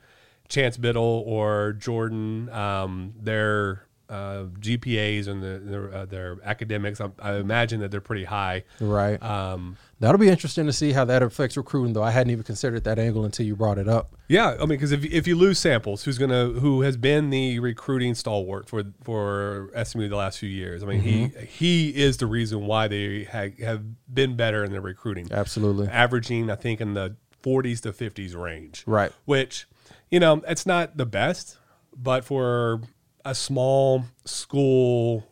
Chance 0.48 0.76
Biddle 0.76 1.24
or 1.26 1.72
Jordan. 1.72 2.48
Um, 2.50 3.14
their 3.20 3.87
uh, 4.08 4.44
GPAs 4.60 5.28
and 5.28 5.42
the, 5.42 5.58
their, 5.62 5.94
uh, 5.94 6.04
their 6.06 6.36
academics. 6.44 7.00
I, 7.00 7.10
I 7.20 7.34
imagine 7.34 7.80
that 7.80 7.90
they're 7.90 8.00
pretty 8.00 8.24
high. 8.24 8.64
Right. 8.80 9.22
Um, 9.22 9.76
That'll 10.00 10.18
be 10.18 10.28
interesting 10.28 10.66
to 10.66 10.72
see 10.72 10.92
how 10.92 11.04
that 11.06 11.22
affects 11.22 11.56
recruiting, 11.56 11.92
though. 11.92 12.02
I 12.02 12.10
hadn't 12.12 12.30
even 12.30 12.44
considered 12.44 12.84
that 12.84 12.98
angle 12.98 13.24
until 13.24 13.44
you 13.44 13.56
brought 13.56 13.78
it 13.78 13.88
up. 13.88 14.14
Yeah, 14.28 14.52
I 14.54 14.60
mean, 14.60 14.68
because 14.68 14.92
if, 14.92 15.04
if 15.04 15.26
you 15.26 15.34
lose 15.36 15.58
samples, 15.58 16.04
who's 16.04 16.18
gonna 16.18 16.46
who 16.46 16.82
has 16.82 16.96
been 16.96 17.30
the 17.30 17.58
recruiting 17.58 18.14
stalwart 18.14 18.68
for 18.68 18.84
for 19.02 19.70
SMU 19.82 20.08
the 20.08 20.16
last 20.16 20.38
few 20.38 20.48
years? 20.48 20.82
I 20.82 20.86
mean, 20.86 21.02
Mm-hmm. 21.02 21.40
he 21.46 21.88
he 21.90 22.02
is 22.02 22.18
the 22.18 22.26
reason 22.26 22.64
why 22.66 22.86
they 22.88 23.24
ha- 23.24 23.50
have 23.64 23.82
been 24.12 24.36
better 24.36 24.62
in 24.64 24.70
their 24.70 24.80
recruiting, 24.80 25.28
Absolutely. 25.32 25.88
averaging 25.88 26.48
I 26.50 26.54
think 26.54 26.80
in 26.80 26.94
the 26.94 27.16
40s 27.42 27.80
to 27.82 27.92
50s 27.92 28.36
range. 28.40 28.84
Right. 28.86 29.10
Which, 29.24 29.66
you 30.10 30.20
know, 30.20 30.42
it's 30.46 30.64
not 30.66 30.96
the 30.96 31.06
best, 31.06 31.56
but 31.96 32.24
for 32.24 32.80
a 33.28 33.34
small 33.34 34.04
school 34.24 35.24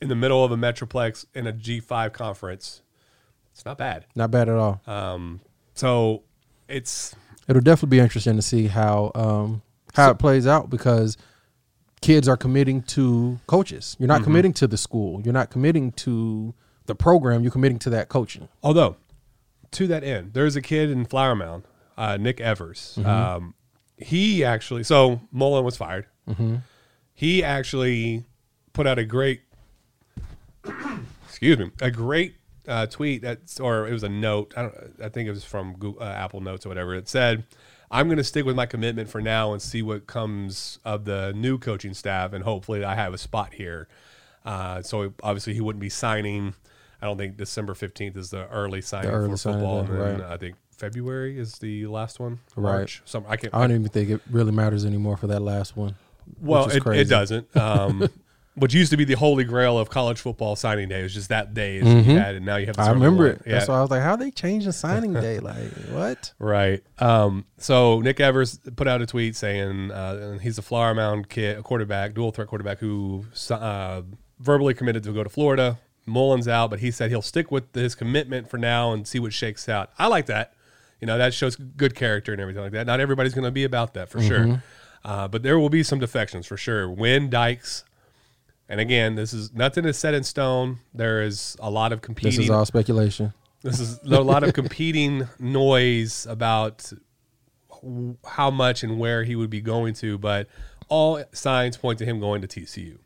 in 0.00 0.08
the 0.08 0.14
middle 0.14 0.44
of 0.44 0.52
a 0.52 0.56
metroplex 0.56 1.26
in 1.34 1.46
a 1.46 1.52
G5 1.52 2.12
conference, 2.12 2.82
it's 3.52 3.64
not 3.64 3.78
bad. 3.78 4.06
Not 4.14 4.30
bad 4.30 4.48
at 4.48 4.56
all. 4.56 4.80
Um, 4.86 5.40
so 5.74 6.22
it's 6.68 7.14
It'll 7.48 7.60
definitely 7.62 7.96
be 7.96 8.00
interesting 8.02 8.36
to 8.36 8.42
see 8.42 8.68
how 8.68 9.10
um, 9.16 9.62
how 9.94 10.10
it 10.10 10.18
plays 10.18 10.46
out 10.46 10.70
because 10.70 11.16
kids 12.00 12.28
are 12.28 12.36
committing 12.36 12.82
to 12.82 13.40
coaches. 13.46 13.96
You're 13.98 14.06
not 14.08 14.16
Mm-hmm. 14.18 14.24
committing 14.24 14.52
to 14.54 14.66
the 14.68 14.76
school. 14.76 15.20
You're 15.22 15.34
not 15.34 15.50
committing 15.50 15.90
to 15.92 16.54
the 16.86 16.94
program. 16.94 17.42
You're 17.42 17.50
committing 17.52 17.78
to 17.80 17.90
that 17.90 18.08
coaching. 18.08 18.48
Although, 18.62 18.96
to 19.72 19.86
that 19.88 20.04
end, 20.04 20.32
there's 20.34 20.54
a 20.56 20.62
kid 20.62 20.90
in 20.90 21.04
Flower 21.04 21.34
Mound, 21.34 21.64
uh, 21.98 22.16
Nick 22.16 22.40
Evers. 22.40 22.98
Um, 23.04 23.54
he 23.96 24.44
actually, 24.44 24.84
so 24.84 25.20
Mullen 25.32 25.64
was 25.64 25.76
fired. 25.76 26.06
He 27.22 27.44
actually 27.44 28.24
put 28.72 28.88
out 28.88 28.98
a 28.98 29.04
great, 29.04 29.42
excuse 31.24 31.56
me, 31.56 31.70
a 31.80 31.88
great 31.88 32.34
uh, 32.66 32.86
tweet 32.86 33.22
that's, 33.22 33.60
or 33.60 33.86
it 33.86 33.92
was 33.92 34.02
a 34.02 34.08
note. 34.08 34.52
I 34.56 34.62
don't, 34.62 34.74
I 35.04 35.08
think 35.08 35.28
it 35.28 35.30
was 35.30 35.44
from 35.44 35.74
Google, 35.74 36.02
uh, 36.02 36.06
Apple 36.06 36.40
Notes 36.40 36.66
or 36.66 36.70
whatever. 36.70 36.96
It 36.96 37.08
said, 37.08 37.44
"I'm 37.92 38.08
going 38.08 38.16
to 38.16 38.24
stick 38.24 38.44
with 38.44 38.56
my 38.56 38.66
commitment 38.66 39.08
for 39.08 39.20
now 39.20 39.52
and 39.52 39.62
see 39.62 39.82
what 39.82 40.08
comes 40.08 40.80
of 40.84 41.04
the 41.04 41.32
new 41.32 41.58
coaching 41.58 41.94
staff, 41.94 42.32
and 42.32 42.42
hopefully 42.42 42.82
I 42.82 42.96
have 42.96 43.14
a 43.14 43.18
spot 43.18 43.54
here." 43.54 43.86
Uh, 44.44 44.82
so 44.82 45.14
obviously 45.22 45.54
he 45.54 45.60
wouldn't 45.60 45.80
be 45.80 45.90
signing. 45.90 46.54
I 47.00 47.06
don't 47.06 47.18
think 47.18 47.36
December 47.36 47.74
15th 47.74 48.16
is 48.16 48.30
the 48.30 48.48
early 48.48 48.82
signing 48.82 49.10
early 49.12 49.30
for 49.30 49.36
signing 49.36 49.60
football, 49.60 49.84
day, 49.84 49.92
and 49.92 50.00
then 50.00 50.20
right. 50.22 50.32
I 50.32 50.38
think 50.38 50.56
February 50.76 51.38
is 51.38 51.54
the 51.58 51.86
last 51.86 52.18
one. 52.18 52.40
Right. 52.56 52.78
March. 52.78 53.02
Some 53.04 53.24
I 53.28 53.36
can't. 53.36 53.54
I 53.54 53.60
don't 53.60 53.76
even 53.76 53.88
think 53.90 54.10
it 54.10 54.22
really 54.28 54.50
matters 54.50 54.84
anymore 54.84 55.16
for 55.16 55.28
that 55.28 55.40
last 55.40 55.76
one. 55.76 55.94
Well, 56.40 56.66
which 56.66 56.76
it, 56.76 56.86
it 56.86 57.08
doesn't. 57.08 57.56
Um, 57.56 58.08
what 58.54 58.72
used 58.74 58.90
to 58.90 58.96
be 58.96 59.04
the 59.04 59.14
holy 59.14 59.44
grail 59.44 59.78
of 59.78 59.88
college 59.88 60.20
football 60.20 60.56
signing 60.56 60.88
day 60.88 61.00
It 61.00 61.04
was 61.04 61.14
just 61.14 61.30
that 61.30 61.54
day 61.54 61.78
is 61.78 62.06
you 62.06 62.16
had, 62.16 62.34
and 62.34 62.44
now 62.44 62.56
you 62.56 62.66
have. 62.66 62.76
Mm-hmm. 62.76 62.88
I 62.88 62.92
remember 62.92 63.26
it. 63.26 63.42
That's 63.46 63.68
why 63.68 63.78
I 63.78 63.80
was 63.80 63.90
like, 63.90 64.02
how 64.02 64.16
they 64.16 64.30
changed 64.30 64.66
the 64.66 64.72
signing 64.72 65.12
day? 65.12 65.32
Like 65.42 65.72
what? 65.90 66.32
Right. 66.38 66.82
Um, 66.98 67.46
so 67.56 68.00
Nick 68.00 68.20
Evers 68.20 68.60
put 68.76 68.86
out 68.86 69.02
a 69.02 69.06
tweet 69.06 69.34
saying 69.34 69.90
uh, 69.90 70.38
he's 70.38 70.58
a 70.58 70.62
Flower 70.62 70.94
Mound 70.94 71.28
kid, 71.28 71.58
a 71.58 71.62
quarterback, 71.62 72.14
dual 72.14 72.30
threat 72.30 72.48
quarterback 72.48 72.78
who 72.78 73.24
uh, 73.50 74.02
verbally 74.38 74.74
committed 74.74 75.02
to 75.04 75.12
go 75.12 75.24
to 75.24 75.30
Florida. 75.30 75.78
Mullen's 76.06 76.46
out, 76.46 76.70
but 76.70 76.80
he 76.80 76.90
said 76.90 77.10
he'll 77.10 77.22
stick 77.22 77.50
with 77.50 77.74
his 77.74 77.94
commitment 77.94 78.48
for 78.50 78.58
now 78.58 78.92
and 78.92 79.06
see 79.06 79.18
what 79.18 79.32
shakes 79.32 79.68
out. 79.68 79.90
I 79.98 80.06
like 80.06 80.26
that. 80.26 80.52
You 81.00 81.06
know, 81.06 81.18
that 81.18 81.34
shows 81.34 81.56
good 81.56 81.94
character 81.94 82.32
and 82.32 82.40
everything 82.40 82.62
like 82.62 82.72
that. 82.72 82.86
Not 82.86 83.00
everybody's 83.00 83.34
going 83.34 83.44
to 83.44 83.50
be 83.50 83.64
about 83.64 83.94
that 83.94 84.08
for 84.08 84.20
sure. 84.22 84.62
Uh, 85.04 85.28
but 85.28 85.42
there 85.42 85.58
will 85.58 85.68
be 85.68 85.82
some 85.82 85.98
defections 85.98 86.46
for 86.46 86.56
sure. 86.56 86.88
When 86.88 87.28
Dykes, 87.28 87.84
and 88.68 88.80
again, 88.80 89.16
this 89.16 89.32
is 89.32 89.52
nothing 89.52 89.84
is 89.84 89.98
set 89.98 90.14
in 90.14 90.22
stone. 90.22 90.78
There 90.94 91.22
is 91.22 91.56
a 91.60 91.70
lot 91.70 91.92
of 91.92 92.00
competing. 92.00 92.38
This 92.38 92.46
is 92.46 92.50
all 92.50 92.64
speculation. 92.64 93.32
This 93.62 93.80
is 93.80 94.00
a 94.02 94.20
lot 94.20 94.42
of 94.42 94.54
competing 94.54 95.28
noise 95.38 96.26
about 96.26 96.92
how 98.26 98.50
much 98.50 98.82
and 98.82 98.98
where 98.98 99.24
he 99.24 99.36
would 99.36 99.50
be 99.50 99.60
going 99.60 99.94
to, 99.94 100.18
but 100.18 100.48
all 100.88 101.22
signs 101.32 101.76
point 101.76 101.98
to 101.98 102.04
him 102.04 102.20
going 102.20 102.42
to 102.42 102.48
TCU. 102.48 102.98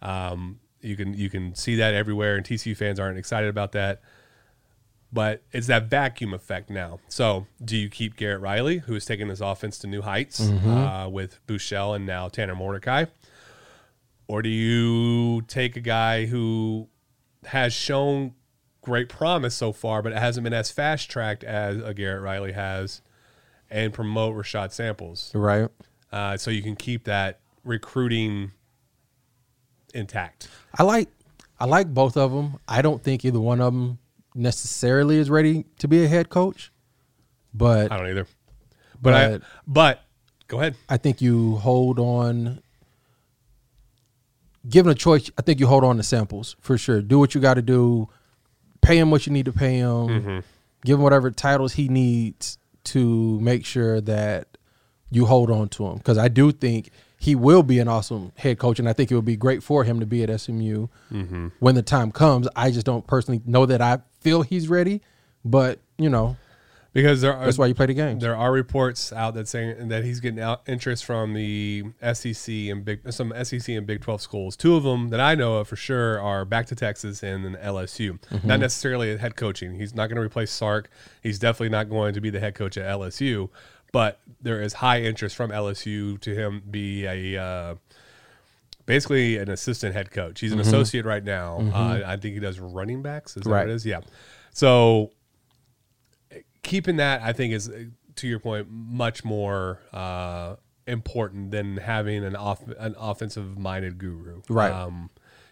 Um, 0.00 0.60
you 0.80 0.96
can 0.96 1.14
you 1.14 1.30
can 1.30 1.54
see 1.54 1.76
that 1.76 1.94
everywhere, 1.94 2.36
and 2.36 2.44
TCU 2.44 2.76
fans 2.76 2.98
aren't 2.98 3.18
excited 3.18 3.48
about 3.48 3.72
that. 3.72 4.02
But 5.12 5.42
it's 5.52 5.66
that 5.66 5.84
vacuum 5.90 6.32
effect 6.32 6.70
now. 6.70 6.98
So, 7.08 7.46
do 7.62 7.76
you 7.76 7.90
keep 7.90 8.16
Garrett 8.16 8.40
Riley, 8.40 8.78
who 8.78 8.94
is 8.94 9.04
taking 9.04 9.28
his 9.28 9.42
offense 9.42 9.76
to 9.80 9.86
new 9.86 10.00
heights 10.02 10.40
uh, 10.40 11.06
with 11.12 11.38
Buechele 11.46 11.94
and 11.96 12.06
now 12.06 12.28
Tanner 12.28 12.54
Mordecai, 12.54 13.04
or 14.26 14.40
do 14.40 14.48
you 14.48 15.42
take 15.42 15.76
a 15.76 15.80
guy 15.80 16.24
who 16.26 16.88
has 17.44 17.74
shown 17.74 18.32
great 18.80 19.08
promise 19.10 19.54
so 19.54 19.70
far, 19.72 20.00
but 20.00 20.12
it 20.12 20.18
hasn't 20.18 20.44
been 20.44 20.54
as 20.54 20.70
fast 20.70 21.10
tracked 21.10 21.44
as 21.44 21.76
a 21.82 21.92
Garrett 21.92 22.22
Riley 22.22 22.52
has, 22.52 23.02
and 23.70 23.92
promote 23.92 24.34
Rashaad 24.34 24.72
Samples, 24.72 25.30
Right. 25.34 25.68
uh, 26.10 26.36
so 26.38 26.50
you 26.50 26.62
can 26.62 26.74
keep 26.74 27.04
that 27.04 27.40
recruiting 27.64 28.52
intact. 29.94 30.48
I 30.78 30.82
like 30.84 31.08
I 31.60 31.66
like 31.66 31.92
both 31.92 32.16
of 32.16 32.32
them. 32.32 32.58
I 32.66 32.82
don't 32.82 33.02
think 33.02 33.24
either 33.24 33.40
one 33.40 33.60
of 33.60 33.72
them 33.72 33.98
necessarily 34.34 35.18
is 35.18 35.28
ready 35.30 35.64
to 35.78 35.88
be 35.88 36.04
a 36.04 36.08
head 36.08 36.28
coach. 36.30 36.70
but 37.54 37.92
I 37.92 37.98
don't 37.98 38.08
either. 38.08 38.26
But, 39.00 39.14
I 39.14 39.28
But- 39.32 39.42
but 39.66 40.02
go 40.48 40.58
ahead. 40.60 40.74
I 40.88 40.96
think 40.96 41.20
you 41.20 41.56
hold 41.56 41.98
on. 41.98 42.62
Given 44.68 44.92
a 44.92 44.94
choice, 44.94 45.28
I 45.36 45.42
think 45.42 45.58
you 45.58 45.66
hold 45.66 45.82
on 45.84 45.96
to 45.96 46.02
samples 46.04 46.54
for 46.60 46.78
sure. 46.78 47.02
Do 47.02 47.18
what 47.18 47.34
you 47.34 47.40
got 47.40 47.54
to 47.54 47.62
do. 47.62 48.08
Pay 48.80 48.96
him 48.98 49.10
what 49.10 49.26
you 49.26 49.32
need 49.32 49.46
to 49.46 49.52
pay 49.52 49.78
him. 49.78 49.88
Mm-hmm. 50.08 50.38
Give 50.84 50.98
him 50.98 51.02
whatever 51.02 51.30
titles 51.32 51.72
he 51.74 51.88
needs 51.88 52.58
to 52.84 53.40
make 53.40 53.64
sure 53.66 54.00
that 54.00 54.46
you 55.10 55.26
hold 55.26 55.50
on 55.50 55.68
to 55.70 55.86
him. 55.86 55.96
Because 55.98 56.16
I 56.16 56.28
do 56.28 56.52
think 56.52 56.90
he 57.18 57.34
will 57.34 57.62
be 57.62 57.80
an 57.80 57.88
awesome 57.88 58.32
head 58.36 58.58
coach, 58.58 58.78
and 58.78 58.88
I 58.88 58.92
think 58.92 59.10
it 59.10 59.14
would 59.16 59.24
be 59.24 59.36
great 59.36 59.62
for 59.64 59.84
him 59.84 59.98
to 60.00 60.06
be 60.06 60.22
at 60.22 60.40
SMU 60.40 60.88
Mm-hmm. 61.12 61.48
when 61.58 61.74
the 61.74 61.82
time 61.82 62.12
comes. 62.12 62.46
I 62.56 62.70
just 62.70 62.86
don't 62.86 63.06
personally 63.06 63.40
know 63.44 63.66
that 63.66 63.80
I 63.82 63.98
feel 64.22 64.42
he's 64.42 64.68
ready, 64.68 65.00
but 65.44 65.78
you 65.98 66.08
know 66.08 66.36
Because 66.92 67.20
there 67.20 67.34
are 67.34 67.44
that's 67.44 67.58
why 67.58 67.66
you 67.66 67.74
play 67.74 67.86
the 67.86 67.94
game. 67.94 68.18
there 68.18 68.36
are 68.36 68.52
reports 68.52 69.12
out 69.12 69.34
that 69.34 69.48
saying 69.48 69.88
that 69.88 70.04
he's 70.04 70.20
getting 70.20 70.40
out 70.40 70.62
interest 70.66 71.04
from 71.04 71.34
the 71.34 71.84
SEC 72.12 72.48
and 72.48 72.84
big 72.84 73.00
some 73.12 73.32
SEC 73.42 73.68
and 73.70 73.86
Big 73.86 74.00
Twelve 74.02 74.20
schools. 74.20 74.56
Two 74.56 74.76
of 74.76 74.82
them 74.82 75.08
that 75.08 75.20
I 75.20 75.34
know 75.34 75.56
of 75.58 75.68
for 75.68 75.76
sure 75.76 76.20
are 76.20 76.44
back 76.44 76.66
to 76.66 76.74
Texas 76.74 77.22
and 77.22 77.44
then 77.44 77.56
LSU. 77.62 78.18
Mm-hmm. 78.20 78.46
Not 78.46 78.60
necessarily 78.60 79.16
head 79.16 79.36
coaching. 79.36 79.74
He's 79.74 79.94
not 79.94 80.08
going 80.08 80.16
to 80.16 80.22
replace 80.22 80.50
Sark. 80.50 80.90
He's 81.22 81.38
definitely 81.38 81.70
not 81.70 81.88
going 81.88 82.14
to 82.14 82.20
be 82.20 82.30
the 82.30 82.40
head 82.40 82.54
coach 82.54 82.76
at 82.76 82.84
LSU. 82.84 83.48
But 83.92 84.20
there 84.40 84.60
is 84.62 84.72
high 84.74 85.02
interest 85.02 85.36
from 85.36 85.50
LSU 85.50 86.18
to 86.20 86.34
him 86.34 86.62
be 86.70 87.04
a 87.04 87.42
uh, 87.42 87.74
basically 88.86 89.36
an 89.38 89.48
assistant 89.50 89.94
head 89.94 90.10
coach. 90.10 90.40
He's 90.40 90.52
an 90.52 90.60
associate 90.60 91.04
right 91.04 91.22
now. 91.24 91.58
Uh, 91.72 92.02
I 92.06 92.16
think 92.16 92.34
he 92.34 92.40
does 92.40 92.58
running 92.60 93.02
backs. 93.02 93.36
Is 93.36 93.42
that 93.44 93.48
Right. 93.50 93.60
what 93.60 93.70
it 93.70 93.74
is? 93.74 93.86
Yeah. 93.86 94.00
So 94.52 95.12
keeping 96.62 96.96
that, 96.96 97.22
I 97.22 97.32
think, 97.32 97.52
is 97.52 97.68
uh, 97.68 97.84
to 98.16 98.28
your 98.28 98.38
point, 98.38 98.68
much 98.70 99.24
more 99.24 99.80
uh, 99.92 100.56
important 100.86 101.50
than 101.50 101.76
having 101.76 102.24
an 102.24 102.36
off 102.36 102.62
an 102.78 102.94
offensive 102.98 103.58
minded 103.58 103.98
guru, 103.98 104.42
Right. 104.48 104.90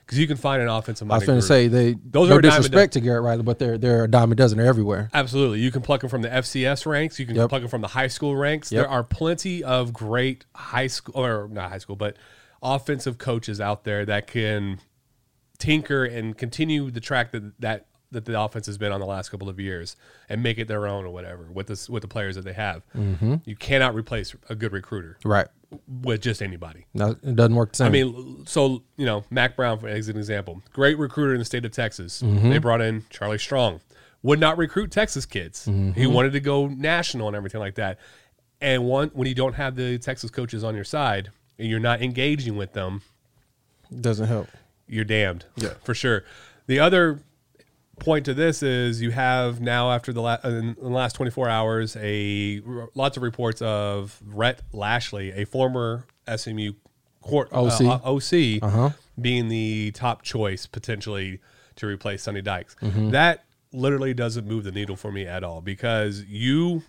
Because 0.05 0.19
you 0.19 0.27
can 0.27 0.37
find 0.37 0.61
an 0.61 0.67
offensive. 0.69 1.09
I 1.09 1.19
was 1.19 1.25
going 1.25 1.39
to 1.39 1.47
say 1.47 1.69
they 1.69 1.95
Those 2.05 2.29
no 2.31 2.35
are 2.35 2.39
a 2.41 2.43
disrespect 2.43 2.95
to 2.95 3.01
Garrett 3.01 3.23
Riley, 3.23 3.45
but 3.45 3.61
they're 3.61 3.79
they're 3.79 4.05
a 4.05 4.09
dime 4.11 4.33
a 4.33 4.35
dozen. 4.35 4.59
They're 4.59 4.67
everywhere. 4.67 5.09
Absolutely. 5.15 5.61
You 5.61 5.71
can 5.71 5.83
pluck 5.83 6.01
them 6.01 6.11
from 6.11 6.23
the 6.23 6.29
FCS 6.29 6.85
ranks. 6.85 7.21
You 7.21 7.27
can 7.27 7.37
Yep. 7.37 7.49
pluck 7.49 7.61
them 7.63 7.71
from 7.71 7.81
the 7.81 7.87
high 7.89 8.09
school 8.09 8.37
ranks. 8.37 8.73
Yep. 8.73 8.83
There 8.83 8.91
are 8.91 9.05
plenty 9.05 9.63
of 9.63 9.93
great 9.93 10.47
high 10.53 10.89
school, 10.89 11.15
or 11.25 11.47
not 11.49 11.71
high 11.71 11.79
school, 11.79 11.95
but 11.95 12.17
offensive 12.63 13.19
coaches 13.19 13.61
out 13.61 13.85
there 13.85 14.05
that 14.07 14.27
can 14.27 14.81
tinker 15.59 16.05
and 16.05 16.37
continue 16.39 16.91
the 16.91 17.01
track 17.01 17.33
that 17.33 17.59
that 17.61 17.87
that 18.13 18.25
the 18.25 18.41
offense 18.41 18.67
has 18.67 18.77
been 18.77 18.91
on 18.91 18.99
the 18.99 19.07
last 19.07 19.29
couple 19.29 19.49
of 19.49 19.61
years 19.61 19.95
and 20.29 20.43
make 20.43 20.59
it 20.59 20.67
their 20.67 20.85
own 20.89 21.05
or 21.05 21.11
whatever 21.11 21.45
with 21.53 21.69
this 21.69 21.89
with 21.89 22.03
the 22.03 22.09
players 22.09 22.35
that 22.35 22.45
they 22.45 22.53
have. 22.53 22.83
Mm-hmm. 22.97 23.37
You 23.45 23.55
cannot 23.55 23.95
replace 23.95 24.35
a 24.49 24.57
good 24.57 24.73
recruiter 24.73 25.17
Right. 25.25 25.47
with 26.03 26.21
just 26.21 26.43
anybody. 26.43 26.87
No, 26.93 27.11
it 27.23 27.37
doesn't 27.37 27.55
work 27.55 27.71
the 27.73 27.77
same. 27.77 27.87
I 27.87 27.91
mean, 27.91 28.47
so 28.47 28.83
you 28.97 29.07
know, 29.07 29.25
Mack 29.31 29.55
Brown 29.55 29.79
for 29.79 29.87
as 29.89 30.09
an 30.09 30.17
example, 30.17 30.61
great 30.73 30.99
recruiter 30.99 31.35
in 31.35 31.39
the 31.39 31.45
state 31.45 31.65
of 31.65 31.71
Texas. 31.71 32.21
Mm-hmm. 32.21 32.51
They 32.51 32.59
brought 32.59 32.81
in 32.81 33.05
Charlie 33.11 33.39
Strong, 33.39 33.81
would 34.23 34.41
not 34.41 34.59
recruit 34.59 34.91
Texas 34.91 35.25
kids. 35.25 35.67
Mm-hmm. 35.67 35.93
He 35.93 36.07
wanted 36.09 36.33
to 36.33 36.41
go 36.41 36.67
national 36.67 37.29
and 37.29 37.37
everything 37.37 37.61
like 37.61 37.77
that. 37.77 37.99
And 38.61 38.87
one 38.87 39.11
when 39.15 39.29
you 39.29 39.35
don't 39.37 39.55
have 39.55 39.77
the 39.77 39.99
Texas 39.99 40.31
coaches 40.33 40.65
on 40.65 40.75
your 40.75 40.85
side 40.85 41.31
and 41.61 41.69
you're 41.69 41.79
not 41.79 42.03
engaging 42.03 42.57
with 42.57 42.73
them, 42.73 43.03
doesn't 44.01 44.27
help. 44.27 44.49
you're 44.89 45.05
damned. 45.05 45.45
Yeah, 45.57 45.75
for 45.85 45.95
sure. 45.95 46.25
The 46.67 46.81
other 46.81 47.21
point 47.99 48.25
to 48.25 48.33
this 48.35 48.63
is 48.63 49.03
you 49.03 49.11
have 49.11 49.61
now 49.61 49.91
after 49.93 50.13
the, 50.13 50.23
la- 50.23 50.39
in 50.45 50.75
the 50.81 50.89
last 50.89 51.15
24 51.17 51.49
hours 51.49 51.97
a 52.01 52.63
lots 52.95 53.17
of 53.19 53.23
reports 53.23 53.61
of 53.63 54.19
Rhett 54.27 54.63
Lashlee, 54.73 55.33
a 55.33 55.45
former 55.45 56.07
SMU 56.35 56.73
court 57.21 57.49
OC. 57.53 57.81
uh, 57.83 57.99
OC 58.05 58.63
Uh-huh. 58.63 58.91
being 59.21 59.49
the 59.49 59.91
top 59.93 60.23
choice 60.23 60.67
potentially 60.67 61.41
to 61.77 61.87
replace 61.87 62.23
Sonny 62.23 62.41
Dykes. 62.43 62.75
Mm-hmm. 62.81 63.11
That 63.11 63.45
literally 63.73 64.15
doesn't 64.15 64.47
move 64.47 64.65
the 64.65 64.73
needle 64.73 64.97
for 64.97 65.13
me 65.13 65.27
at 65.27 65.45
all 65.45 65.61
because 65.61 66.25
you 66.25 66.83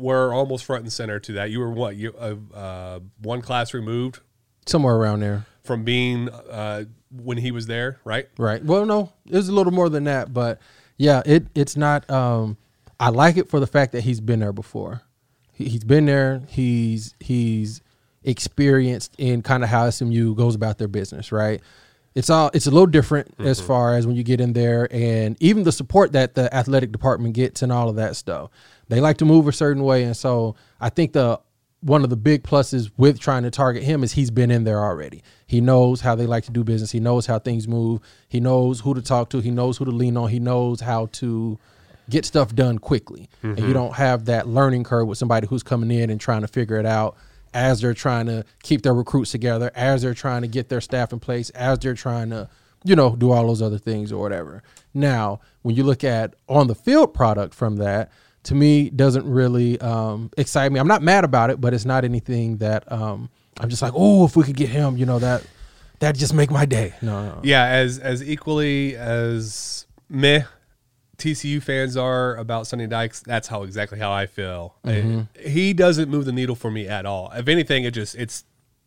were 0.00 0.32
almost 0.32 0.64
front 0.64 0.82
and 0.82 0.92
center 0.92 1.18
to 1.20 1.32
that. 1.34 1.50
You 1.50 1.60
were 1.60 1.70
what 1.70 1.96
you 1.96 2.14
uh, 2.18 2.34
uh, 2.56 3.00
one 3.22 3.42
class 3.42 3.74
removed 3.74 4.20
Somewhere 4.66 4.94
around 4.96 5.20
there. 5.20 5.46
from 5.64 5.84
being 5.84 6.28
uh, 6.28 6.84
when 7.10 7.38
he 7.38 7.50
was 7.50 7.66
there, 7.66 7.98
right? 8.04 8.28
Right. 8.38 8.64
Well, 8.64 8.86
no, 8.86 9.12
it 9.26 9.34
was 9.34 9.48
a 9.48 9.52
little 9.52 9.72
more 9.72 9.88
than 9.88 10.04
that, 10.04 10.32
but 10.32 10.60
yeah, 10.96 11.22
it 11.26 11.46
it's 11.54 11.76
not. 11.76 12.08
Um, 12.10 12.56
I 12.98 13.08
like 13.08 13.36
it 13.36 13.48
for 13.48 13.60
the 13.60 13.66
fact 13.66 13.92
that 13.92 14.02
he's 14.02 14.20
been 14.20 14.40
there 14.40 14.52
before. 14.52 15.02
He, 15.52 15.68
he's 15.68 15.84
been 15.84 16.06
there. 16.06 16.42
He's 16.48 17.14
he's 17.20 17.80
experienced 18.22 19.14
in 19.18 19.42
kind 19.42 19.62
of 19.64 19.70
how 19.70 19.88
SMU 19.90 20.34
goes 20.34 20.54
about 20.54 20.78
their 20.78 20.88
business. 20.88 21.32
Right. 21.32 21.60
It's 22.14 22.28
all 22.28 22.50
it's 22.52 22.66
a 22.66 22.70
little 22.70 22.86
different 22.88 23.34
as 23.38 23.60
far 23.60 23.94
as 23.96 24.04
when 24.06 24.16
you 24.16 24.24
get 24.24 24.40
in 24.40 24.52
there, 24.52 24.88
and 24.90 25.36
even 25.40 25.62
the 25.62 25.70
support 25.72 26.12
that 26.12 26.34
the 26.34 26.52
athletic 26.54 26.90
department 26.90 27.34
gets 27.34 27.62
and 27.62 27.70
all 27.70 27.88
of 27.88 27.96
that 27.96 28.16
stuff. 28.16 28.50
They 28.90 29.00
like 29.00 29.16
to 29.18 29.24
move 29.24 29.48
a 29.48 29.52
certain 29.52 29.82
way, 29.82 30.02
and 30.02 30.16
so 30.16 30.56
I 30.80 30.90
think 30.90 31.12
the 31.12 31.40
one 31.80 32.04
of 32.04 32.10
the 32.10 32.16
big 32.16 32.42
pluses 32.42 32.90
with 32.96 33.18
trying 33.18 33.42
to 33.44 33.50
target 33.50 33.82
him 33.82 34.04
is 34.04 34.12
he's 34.12 34.30
been 34.30 34.50
in 34.50 34.64
there 34.64 34.80
already. 34.80 35.22
He 35.46 35.60
knows 35.60 36.02
how 36.02 36.14
they 36.14 36.26
like 36.26 36.44
to 36.44 36.50
do 36.50 36.62
business. 36.62 36.92
He 36.92 37.00
knows 37.00 37.24
how 37.24 37.38
things 37.38 37.66
move. 37.66 38.00
He 38.28 38.38
knows 38.38 38.80
who 38.80 38.92
to 38.92 39.00
talk 39.00 39.30
to. 39.30 39.40
He 39.40 39.50
knows 39.50 39.78
who 39.78 39.86
to 39.86 39.90
lean 39.90 40.16
on. 40.18 40.28
He 40.28 40.40
knows 40.40 40.82
how 40.82 41.06
to 41.12 41.58
get 42.10 42.26
stuff 42.26 42.54
done 42.54 42.78
quickly. 42.78 43.30
And 43.42 43.58
you 43.58 43.64
mm-hmm. 43.64 43.72
don't 43.72 43.94
have 43.94 44.26
that 44.26 44.46
learning 44.46 44.84
curve 44.84 45.08
with 45.08 45.16
somebody 45.16 45.46
who's 45.46 45.62
coming 45.62 45.90
in 45.90 46.10
and 46.10 46.20
trying 46.20 46.42
to 46.42 46.48
figure 46.48 46.76
it 46.76 46.86
out 46.86 47.16
as 47.54 47.80
they're 47.80 47.94
trying 47.94 48.26
to 48.26 48.44
keep 48.62 48.82
their 48.82 48.94
recruits 48.94 49.30
together, 49.30 49.70
as 49.74 50.02
they're 50.02 50.14
trying 50.14 50.42
to 50.42 50.48
get 50.48 50.68
their 50.68 50.80
staff 50.80 51.12
in 51.12 51.18
place, 51.18 51.50
as 51.50 51.78
they're 51.78 51.94
trying 51.94 52.30
to, 52.30 52.48
you 52.84 52.94
know, 52.94 53.16
do 53.16 53.32
all 53.32 53.46
those 53.46 53.62
other 53.62 53.78
things 53.78 54.12
or 54.12 54.20
whatever. 54.20 54.62
Now, 54.92 55.40
when 55.62 55.74
you 55.76 55.84
look 55.84 56.04
at 56.04 56.34
on 56.48 56.66
the 56.66 56.74
field 56.74 57.14
product 57.14 57.54
from 57.54 57.76
that, 57.76 58.10
to 58.44 58.54
me 58.54 58.90
doesn't 58.90 59.26
really 59.26 59.80
um, 59.80 60.30
excite 60.36 60.72
me. 60.72 60.80
I'm 60.80 60.88
not 60.88 61.02
mad 61.02 61.24
about 61.24 61.50
it, 61.50 61.60
but 61.60 61.74
it's 61.74 61.84
not 61.84 62.04
anything 62.04 62.56
that 62.58 62.90
um, 62.90 63.28
I'm 63.58 63.68
just 63.68 63.82
like, 63.82 63.92
oh, 63.94 64.24
if 64.24 64.36
we 64.36 64.44
could 64.44 64.56
get 64.56 64.68
him, 64.70 64.96
you 64.96 65.06
know, 65.06 65.18
that 65.18 65.44
that 65.98 66.16
just 66.16 66.32
make 66.32 66.50
my 66.50 66.64
day. 66.64 66.94
No, 67.02 67.22
no, 67.28 67.34
no. 67.36 67.40
Yeah, 67.44 67.64
as 67.66 67.98
as 67.98 68.22
equally 68.22 68.96
as 68.96 69.86
meh 70.08 70.44
TCU 71.18 71.62
fans 71.62 71.98
are 71.98 72.34
about 72.36 72.66
Sonny 72.66 72.86
Dykes, 72.86 73.20
that's 73.20 73.46
how 73.48 73.62
exactly 73.64 73.98
how 73.98 74.10
I 74.10 74.24
feel. 74.24 74.74
Mm-hmm. 74.86 75.20
I- 75.44 75.48
he 75.48 75.74
doesn't 75.74 76.08
move 76.08 76.24
the 76.24 76.32
needle 76.32 76.54
for 76.56 76.70
me 76.70 76.88
at 76.88 77.04
all. 77.04 77.30
If 77.34 77.46
anything, 77.48 77.84
it 77.84 77.90
just 77.92 78.14
it's 78.14 78.44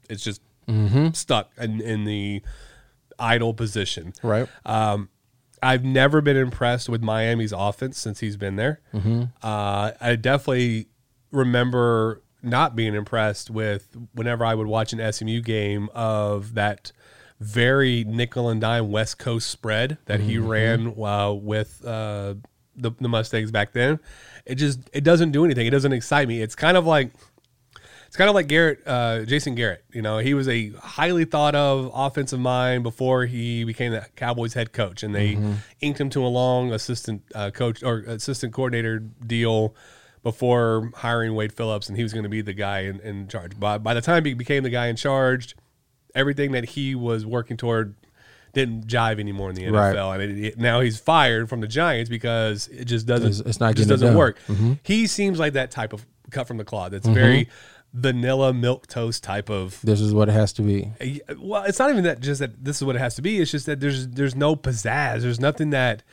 it's 0.09 0.23
just 0.23 0.41
Mm-hmm. 0.65 1.09
stuck 1.11 1.51
in, 1.57 1.81
in 1.81 2.05
the 2.05 2.41
idle 3.19 3.53
position. 3.53 4.13
right. 4.23 4.47
Um, 4.65 5.09
I've 5.63 5.83
never 5.83 6.21
been 6.21 6.37
impressed 6.37 6.89
with 6.89 7.01
Miami's 7.01 7.53
offense 7.53 7.97
since 7.97 8.19
he's 8.19 8.37
been 8.37 8.55
there. 8.57 8.81
Mm-hmm. 8.93 9.23
Uh, 9.41 9.91
I 9.99 10.15
definitely 10.15 10.87
remember 11.31 12.21
not 12.41 12.75
being 12.75 12.93
impressed 12.93 13.49
with 13.49 13.95
whenever 14.13 14.43
I 14.45 14.53
would 14.53 14.67
watch 14.67 14.93
an 14.93 15.13
SMU 15.13 15.41
game 15.41 15.89
of 15.95 16.53
that 16.55 16.91
very 17.39 18.03
nickel 18.03 18.49
and 18.49 18.61
dime 18.61 18.91
West 18.91 19.17
Coast 19.17 19.49
spread 19.49 19.97
that 20.05 20.19
he 20.19 20.35
Mm-hmm. 20.35 20.47
ran 20.47 20.87
uh, 21.01 21.31
with 21.31 21.83
uh, 21.85 22.35
the, 22.75 22.91
the 22.99 23.09
Mustangs 23.09 23.51
back 23.51 23.73
then. 23.73 23.99
It 24.45 24.55
just 24.55 24.79
it 24.93 25.03
doesn't 25.03 25.31
do 25.31 25.45
anything. 25.45 25.65
It 25.67 25.71
doesn't 25.71 25.93
excite 25.93 26.27
me. 26.27 26.41
It's 26.41 26.55
kind 26.55 26.75
of 26.77 26.85
like 26.85 27.11
it's 28.13 28.17
kind 28.19 28.29
of 28.29 28.35
like 28.35 28.45
Garrett, 28.47 28.79
uh, 28.85 29.25
Jason 29.25 29.55
Garrett. 29.55 29.83
You 29.91 30.03
know, 30.03 30.19
he 30.19 30.35
was 30.35 30.47
a 30.47 30.69
highly 30.73 31.25
thought 31.25 31.55
of 31.55 31.89
offensive 31.95 32.39
mind 32.39 32.83
before 32.83 33.25
he 33.25 33.63
became 33.63 33.91
the 33.91 34.05
Cowboys 34.15 34.53
head 34.53 34.71
coach, 34.71 35.01
and 35.01 35.15
they 35.15 35.35
inked 35.81 35.99
him 35.99 36.11
to 36.11 36.23
a 36.23 36.29
long 36.29 36.71
assistant 36.71 37.23
uh, 37.33 37.49
coach 37.49 37.81
or 37.81 38.01
assistant 38.01 38.53
coordinator 38.53 38.99
deal 38.99 39.73
before 40.21 40.91
hiring 40.97 41.33
Wade 41.33 41.53
Phillips, 41.53 41.87
and 41.89 41.97
he 41.97 42.03
was 42.03 42.13
going 42.13 42.21
to 42.21 42.29
be 42.29 42.41
the 42.43 42.53
guy 42.53 42.81
in, 42.81 42.99
in 42.99 43.27
charge. 43.27 43.59
By, 43.59 43.79
by 43.79 43.95
the 43.95 44.01
time 44.01 44.23
he 44.25 44.35
became 44.35 44.61
the 44.61 44.69
guy 44.69 44.85
in 44.89 44.95
charge, 44.95 45.55
everything 46.13 46.51
that 46.51 46.65
he 46.69 46.93
was 46.93 47.25
working 47.25 47.57
toward 47.57 47.95
didn't 48.53 48.85
jive 48.85 49.19
anymore 49.19 49.49
in 49.49 49.55
the 49.55 49.67
Right. 49.69 49.95
NFL, 49.95 50.13
and 50.13 50.21
it, 50.21 50.45
it- 50.49 50.57
now 50.59 50.81
he's 50.81 50.99
fired 50.99 51.49
from 51.49 51.61
the 51.61 51.67
Giants 51.67 52.11
because 52.11 52.67
it 52.67 52.85
just 52.85 53.07
doesn't. 53.07 53.29
It's- 53.31 53.49
it's 53.49 53.59
not 53.59 53.71
it 53.71 53.77
just 53.77 53.89
doesn't 53.89 54.13
done. 54.13 54.35
Mm-hmm. 54.47 54.69
work. 54.69 54.77
He 54.83 55.07
seems 55.07 55.39
like 55.39 55.53
that 55.53 55.71
type 55.71 55.93
of 55.93 56.05
cut 56.29 56.47
from 56.47 56.57
the 56.57 56.63
cloth. 56.63 56.91
That's 56.91 57.07
very 57.07 57.49
vanilla 57.93 58.53
milk 58.53 58.87
toast 58.87 59.23
type 59.23 59.49
of. 59.49 59.79
This 59.83 60.01
is 60.01 60.13
what 60.13 60.29
it 60.29 60.33
has 60.33 60.51
to 60.53 60.61
be. 60.61 60.91
Well, 61.37 61.63
it's 61.63 61.79
not 61.79 61.89
even 61.91 62.03
that 62.05 62.19
just 62.19 62.39
that 62.39 62.63
this 62.63 62.77
is 62.77 62.83
what 62.83 62.95
it 62.95 62.99
has 62.99 63.15
to 63.15 63.21
be. 63.21 63.39
It's 63.39 63.51
just 63.51 63.65
that 63.67 63.79
there's 63.79 64.07
there's 64.07 64.35
no 64.35 64.55
pizzazz. 64.55 65.21
There's 65.21 65.39
nothing 65.39 65.69
that 65.71 66.03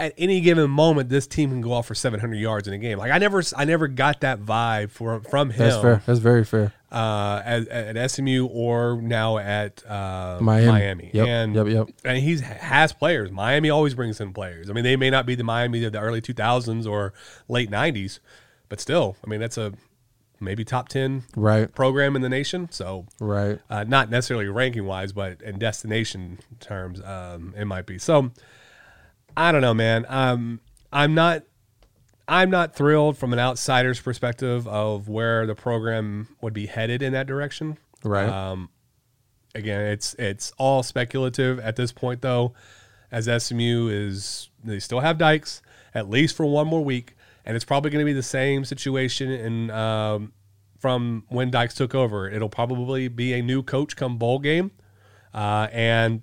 at 0.00 0.14
any 0.16 0.40
given 0.40 0.70
moment 0.70 1.08
this 1.08 1.26
team 1.26 1.50
can 1.50 1.60
go 1.60 1.72
off 1.72 1.86
for 1.86 1.94
700 1.96 2.36
yards 2.36 2.68
in 2.68 2.74
a 2.74 2.78
game. 2.78 2.98
Like 2.98 3.10
I 3.10 3.18
never 3.18 3.42
I 3.56 3.64
never 3.64 3.88
got 3.88 4.20
that 4.20 4.38
vibe 4.40 4.90
from 4.90 5.22
from 5.22 5.50
him. 5.50 5.58
That's 5.58 5.82
fair. 5.82 6.02
That's 6.06 6.20
very 6.20 6.44
fair. 6.44 6.72
uh, 6.92 7.42
at, 7.44 7.66
at 7.68 8.10
SMU 8.12 8.46
or 8.46 9.02
now 9.02 9.38
at 9.38 9.84
uh, 9.84 10.38
Miami. 10.40 10.68
Miami. 10.68 11.10
Yep, 11.12 11.26
And 11.26 11.54
yep, 11.56 11.66
yep. 11.66 11.88
and 12.04 12.18
he's 12.18 12.40
has 12.42 12.92
players. 12.92 13.32
Miami 13.32 13.70
always 13.70 13.94
brings 13.94 14.20
in 14.20 14.32
players. 14.32 14.70
I 14.70 14.72
mean, 14.72 14.84
they 14.84 14.94
may 14.94 15.10
not 15.10 15.26
be 15.26 15.34
the 15.34 15.42
Miami 15.44 15.82
of 15.84 15.92
the 15.92 15.98
early 16.00 16.20
2000s 16.20 16.88
or 16.88 17.12
late 17.48 17.68
90s, 17.68 18.20
but 18.68 18.80
still, 18.80 19.16
I 19.24 19.28
mean, 19.28 19.40
that's 19.40 19.58
a 19.58 19.72
maybe 20.40 20.64
top 20.64 20.88
10 20.88 21.24
Right. 21.36 21.72
program 21.74 22.14
in 22.16 22.22
the 22.22 22.28
nation. 22.28 22.68
So, 22.70 23.06
Right. 23.20 23.58
uh, 23.70 23.84
not 23.84 24.10
necessarily 24.10 24.46
ranking 24.48 24.84
wise, 24.84 25.12
but 25.12 25.40
in 25.42 25.58
destination 25.58 26.38
terms, 26.60 27.00
um, 27.02 27.54
it 27.56 27.64
might 27.64 27.86
be. 27.86 27.98
So, 27.98 28.30
I 29.36 29.52
don't 29.52 29.60
know, 29.62 29.74
man. 29.74 30.04
Um, 30.08 30.60
I'm 30.92 31.14
not. 31.14 31.42
I'm 32.30 32.50
not 32.50 32.74
thrilled 32.76 33.16
from 33.16 33.32
an 33.32 33.38
outsider's 33.38 33.98
perspective 34.00 34.68
of 34.68 35.08
where 35.08 35.46
the 35.46 35.54
program 35.54 36.28
would 36.42 36.52
be 36.52 36.66
headed 36.66 37.00
in 37.02 37.14
that 37.14 37.26
direction. 37.26 37.78
Right. 38.04 38.28
Um, 38.28 38.68
again, 39.54 39.80
it's 39.80 40.12
it's 40.18 40.52
all 40.58 40.82
speculative 40.82 41.58
at 41.60 41.76
this 41.76 41.90
point, 41.90 42.20
though, 42.20 42.52
as 43.10 43.28
SMU 43.28 43.88
is 43.88 44.50
they 44.62 44.78
still 44.78 45.00
have 45.00 45.16
Dykes 45.16 45.62
at 45.94 46.10
least 46.10 46.36
for 46.36 46.44
one 46.44 46.66
more 46.66 46.84
week, 46.84 47.16
and 47.48 47.56
it's 47.56 47.64
probably 47.64 47.90
going 47.90 48.04
to 48.04 48.06
be 48.06 48.12
the 48.12 48.22
same 48.22 48.64
situation 48.64 49.30
in 49.30 49.70
um, 49.70 50.32
from 50.78 51.24
when 51.28 51.50
Dykes 51.50 51.74
took 51.74 51.94
over. 51.94 52.28
It'll 52.30 52.50
probably 52.50 53.08
be 53.08 53.32
a 53.32 53.42
new 53.42 53.62
coach 53.62 53.96
come 53.96 54.18
bowl 54.18 54.38
game, 54.38 54.70
uh, 55.32 55.66
and 55.72 56.20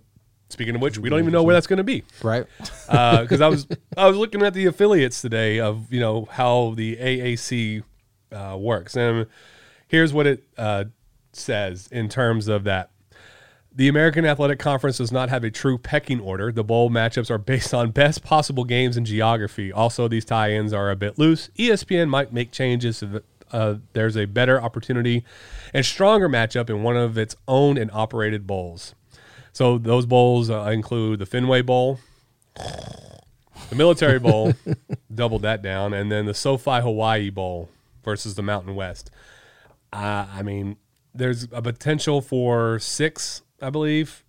speaking 0.50 0.76
of 0.76 0.82
which, 0.82 1.00
we 1.00 1.10
don't 1.10 1.20
even 1.20 1.34
know 1.34 1.42
where 1.42 1.56
that's 1.56 1.66
going 1.66 1.78
to 1.78 1.84
be 1.84 2.04
right. 2.22 2.46
because 2.88 3.42
I 3.42 3.48
was 3.48 3.68
I 3.98 4.08
was 4.08 4.18
looking 4.18 4.44
at 4.44 4.54
the 4.54 4.68
affiliates 4.68 5.20
today 5.20 5.60
of 5.60 5.92
you 5.92 6.00
know 6.00 6.28
how 6.30 6.76
the 6.78 6.96
AAC 6.96 7.84
uh, 8.32 8.56
works, 8.58 8.96
and 8.96 9.26
here's 9.88 10.14
what 10.14 10.28
it 10.28 10.44
uh, 10.60 10.86
says 11.34 11.90
in 11.92 12.08
terms 12.08 12.48
of 12.48 12.66
that. 12.66 12.92
The 13.78 13.90
American 13.90 14.26
Athletic 14.26 14.58
Conference 14.58 15.00
does 15.00 15.12
not 15.12 15.28
have 15.28 15.44
a 15.44 15.52
true 15.52 15.78
pecking 15.78 16.22
order. 16.22 16.50
The 16.50 16.64
bowl 16.64 16.90
matchups 16.90 17.30
are 17.30 17.38
based 17.38 17.74
on 17.74 17.92
best 17.92 18.24
possible 18.24 18.64
games 18.64 18.96
and 18.96 19.06
geography. 19.06 19.72
Also, 19.72 20.08
these 20.08 20.24
tie-ins 20.24 20.72
are 20.72 20.90
a 20.90 20.96
bit 20.96 21.20
loose. 21.20 21.50
ESPN 21.58 22.08
might 22.08 22.32
make 22.32 22.52
changes 22.52 23.04
if 23.04 23.22
uh, 23.52 23.76
there's 23.94 24.16
a 24.16 24.26
better 24.26 24.62
opportunity 24.62 25.24
and 25.74 25.86
stronger 25.86 26.30
matchup 26.30 26.70
in 26.70 26.84
one 26.84 26.96
of 26.96 27.18
its 27.18 27.36
own 27.48 27.78
and 27.78 27.92
operated 27.92 28.48
bowls. 28.48 28.96
So 29.52 29.78
those 29.78 30.06
bowls 30.06 30.50
uh, 30.50 30.64
include 30.74 31.20
the 31.20 31.26
Fenway 31.26 31.62
Bowl, 31.62 32.00
the 32.56 33.76
Military 33.76 34.20
Bowl, 34.20 34.54
doubled 35.14 35.44
that 35.44 35.62
down, 35.62 35.94
and 35.94 36.12
then 36.12 36.26
the 36.26 36.34
SoFi 36.34 36.82
Hawaii 36.82 37.30
Bowl 37.30 37.70
versus 38.04 38.36
the 38.36 38.42
Mountain 38.42 38.76
West. 38.76 39.12
Uh, 39.94 40.28
I 40.34 40.44
mean, 40.44 40.78
there's 41.14 41.48
a 41.52 41.62
potential 41.62 42.20
for 42.22 42.80
six, 42.80 43.42
I 43.65 43.69
believe, 43.69 44.23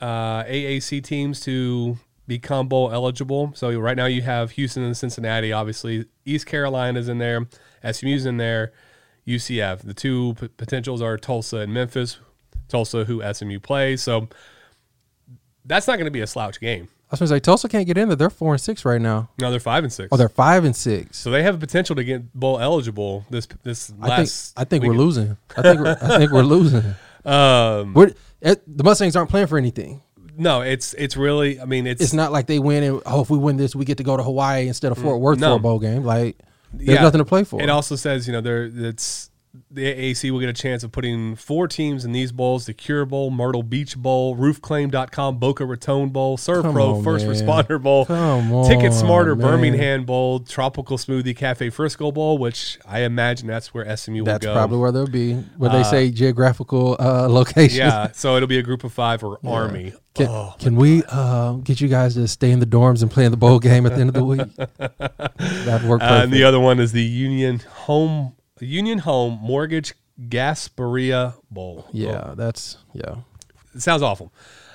uh, 0.00 0.42
AAC 0.44 1.02
teams 1.04 1.40
to 1.40 1.98
become 2.26 2.68
bowl 2.68 2.90
eligible. 2.92 3.52
So 3.54 3.76
right 3.78 3.96
now 3.96 4.06
you 4.06 4.22
have 4.22 4.52
Houston 4.52 4.82
and 4.82 4.96
Cincinnati. 4.96 5.52
Obviously, 5.52 6.06
East 6.24 6.46
Carolina's 6.46 7.08
in 7.08 7.18
there, 7.18 7.46
SMU's 7.88 8.26
in 8.26 8.36
there, 8.36 8.72
UCF. 9.26 9.82
The 9.82 9.94
two 9.94 10.34
p- 10.40 10.48
potentials 10.48 11.02
are 11.02 11.16
Tulsa 11.16 11.58
and 11.58 11.72
Memphis. 11.74 12.18
Tulsa, 12.68 13.04
who 13.04 13.22
SMU 13.32 13.58
plays. 13.58 14.02
So 14.02 14.28
that's 15.64 15.86
not 15.86 15.96
going 15.96 16.06
to 16.06 16.10
be 16.10 16.20
a 16.20 16.26
slouch 16.26 16.60
game. 16.60 16.88
I 17.10 17.14
was 17.14 17.20
going 17.20 17.28
to 17.28 17.34
say 17.34 17.40
Tulsa 17.40 17.68
can't 17.68 17.86
get 17.86 17.98
in 17.98 18.08
there. 18.08 18.16
They're 18.16 18.30
four 18.30 18.52
and 18.54 18.60
six 18.60 18.84
right 18.84 19.00
now. 19.00 19.30
No, 19.40 19.50
they're 19.50 19.58
five 19.58 19.82
and 19.82 19.92
six. 19.92 20.08
Oh, 20.12 20.16
they're 20.16 20.28
five 20.28 20.64
and 20.64 20.76
six. 20.76 21.18
so 21.18 21.32
they 21.32 21.42
have 21.42 21.56
a 21.56 21.58
potential 21.58 21.96
to 21.96 22.04
get 22.04 22.32
bowl 22.32 22.60
eligible 22.60 23.26
this 23.30 23.48
this 23.64 23.90
I 23.90 23.92
think 23.92 24.08
last. 24.08 24.52
I 24.56 24.64
think 24.64 24.84
we're 24.84 24.94
losing. 24.94 25.36
I 25.56 25.62
think 25.62 25.80
we're, 25.80 25.98
I 26.00 26.18
think 26.18 26.32
we're 26.32 26.42
losing. 26.42 26.82
Um, 27.22 27.92
We're, 27.92 28.12
it, 28.40 28.62
the 28.66 28.84
Mustangs 28.84 29.16
aren't 29.16 29.30
playing 29.30 29.46
for 29.46 29.58
anything. 29.58 30.02
no, 30.36 30.60
it's 30.62 30.94
it's 30.94 31.16
really. 31.16 31.60
I 31.60 31.64
mean, 31.64 31.86
it's, 31.86 32.02
It's 32.02 32.12
not 32.12 32.32
like 32.32 32.46
they 32.46 32.58
win 32.58 32.82
and 32.82 33.02
oh, 33.06 33.20
if 33.22 33.30
we 33.30 33.38
win 33.38 33.56
this, 33.56 33.74
we 33.76 33.84
get 33.84 33.98
to 33.98 34.04
go 34.04 34.16
to 34.16 34.22
Hawaii 34.22 34.68
instead 34.68 34.92
of 34.92 34.98
Fort 34.98 35.20
Worth 35.20 35.38
Mm, 35.38 35.42
no. 35.42 35.50
for 35.52 35.56
a 35.56 35.58
bowl 35.60 35.78
game. 35.78 36.04
Like 36.04 36.38
there's 36.72 36.88
yeah. 36.88 37.02
nothing 37.02 37.18
to 37.18 37.24
play 37.24 37.44
for. 37.44 37.60
It 37.60 37.68
also 37.70 37.96
says 37.96 38.26
you 38.26 38.32
know 38.32 38.40
there 38.40 38.64
it's 38.72 39.29
the 39.70 39.82
AAC 40.12 40.30
will 40.30 40.38
get 40.38 40.48
a 40.48 40.52
chance 40.52 40.84
of 40.84 40.92
putting 40.92 41.34
four 41.34 41.66
teams 41.66 42.04
in 42.04 42.12
these 42.12 42.30
bowls: 42.30 42.66
the 42.66 42.74
Cure 42.74 43.04
Bowl, 43.04 43.30
Myrtle 43.30 43.62
Beach 43.64 43.96
Bowl, 43.96 44.36
RoofClaim.com, 44.36 45.38
Boca 45.38 45.64
Raton 45.64 46.10
Bowl, 46.10 46.36
Serve 46.36 46.62
Come 46.62 46.74
Pro, 46.74 46.94
on, 46.96 47.04
First 47.04 47.26
man. 47.26 47.34
Responder 47.34 47.82
Bowl, 47.82 48.06
Come 48.06 48.64
Ticket 48.68 48.92
Smarter, 48.92 49.34
man. 49.34 49.46
Birmingham 49.46 50.04
Bowl, 50.04 50.40
Tropical 50.40 50.98
Smoothie 50.98 51.36
Cafe 51.36 51.70
Frisco 51.70 52.12
Bowl, 52.12 52.38
which 52.38 52.78
I 52.86 53.00
imagine 53.00 53.48
that's 53.48 53.74
where 53.74 53.84
SMU 53.96 54.24
That's 54.24 54.44
will 54.44 54.52
go. 54.52 54.54
That's 54.54 54.56
probably 54.56 54.78
where 54.78 54.92
they'll 54.92 55.06
be. 55.08 55.34
Where 55.34 55.70
they 55.70 55.82
say 55.82 56.10
geographical 56.10 56.96
uh, 57.00 57.28
location. 57.30 57.78
yeah, 57.78 58.12
so 58.12 58.36
it'll 58.36 58.48
be 58.48 58.58
a 58.58 58.62
group 58.62 58.84
of 58.84 58.92
five 58.92 59.24
or 59.24 59.38
Army. 59.44 59.94
Can, 60.14 60.26
Oh, 60.28 60.54
can 60.58 60.74
we 60.76 61.02
uh, 61.08 61.54
get 61.54 61.80
you 61.80 61.88
guys 61.88 62.14
to 62.14 62.26
stay 62.28 62.50
in 62.50 62.58
the 62.60 62.66
dorms 62.66 63.02
and 63.02 63.10
play 63.10 63.24
in 63.24 63.30
the 63.30 63.36
bowl 63.36 63.58
game 63.60 63.86
at 63.86 63.94
the 63.94 64.00
end 64.00 64.10
of 64.10 64.14
the 64.14 64.24
week? 64.24 64.40
That'd 65.64 65.88
work 65.88 66.02
Uh, 66.02 66.20
and 66.24 66.32
the 66.32 66.44
other 66.44 66.58
one 66.60 66.80
is 66.80 66.92
the 66.92 67.02
Union 67.02 67.60
Home 67.60 68.34
Union 68.66 68.98
Home 68.98 69.38
Mortgage 69.40 69.94
Gasparilla 70.28 71.34
Bowl. 71.50 71.86
yeah, 71.92 72.34
that's 72.36 72.78
yeah. 72.92 73.16
It 73.74 73.82
sounds 73.82 74.02
awful. 74.02 74.32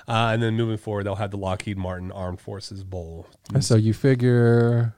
Uh, 0.08 0.30
and 0.32 0.42
then 0.42 0.54
moving 0.54 0.76
forward, 0.76 1.04
they'll 1.04 1.16
have 1.16 1.32
the 1.32 1.36
Lockheed 1.36 1.76
Martin 1.76 2.12
Armed 2.12 2.40
Forces 2.40 2.84
Bowl. 2.84 3.26
And 3.52 3.64
so 3.64 3.74
you 3.74 3.92
figure 3.92 4.94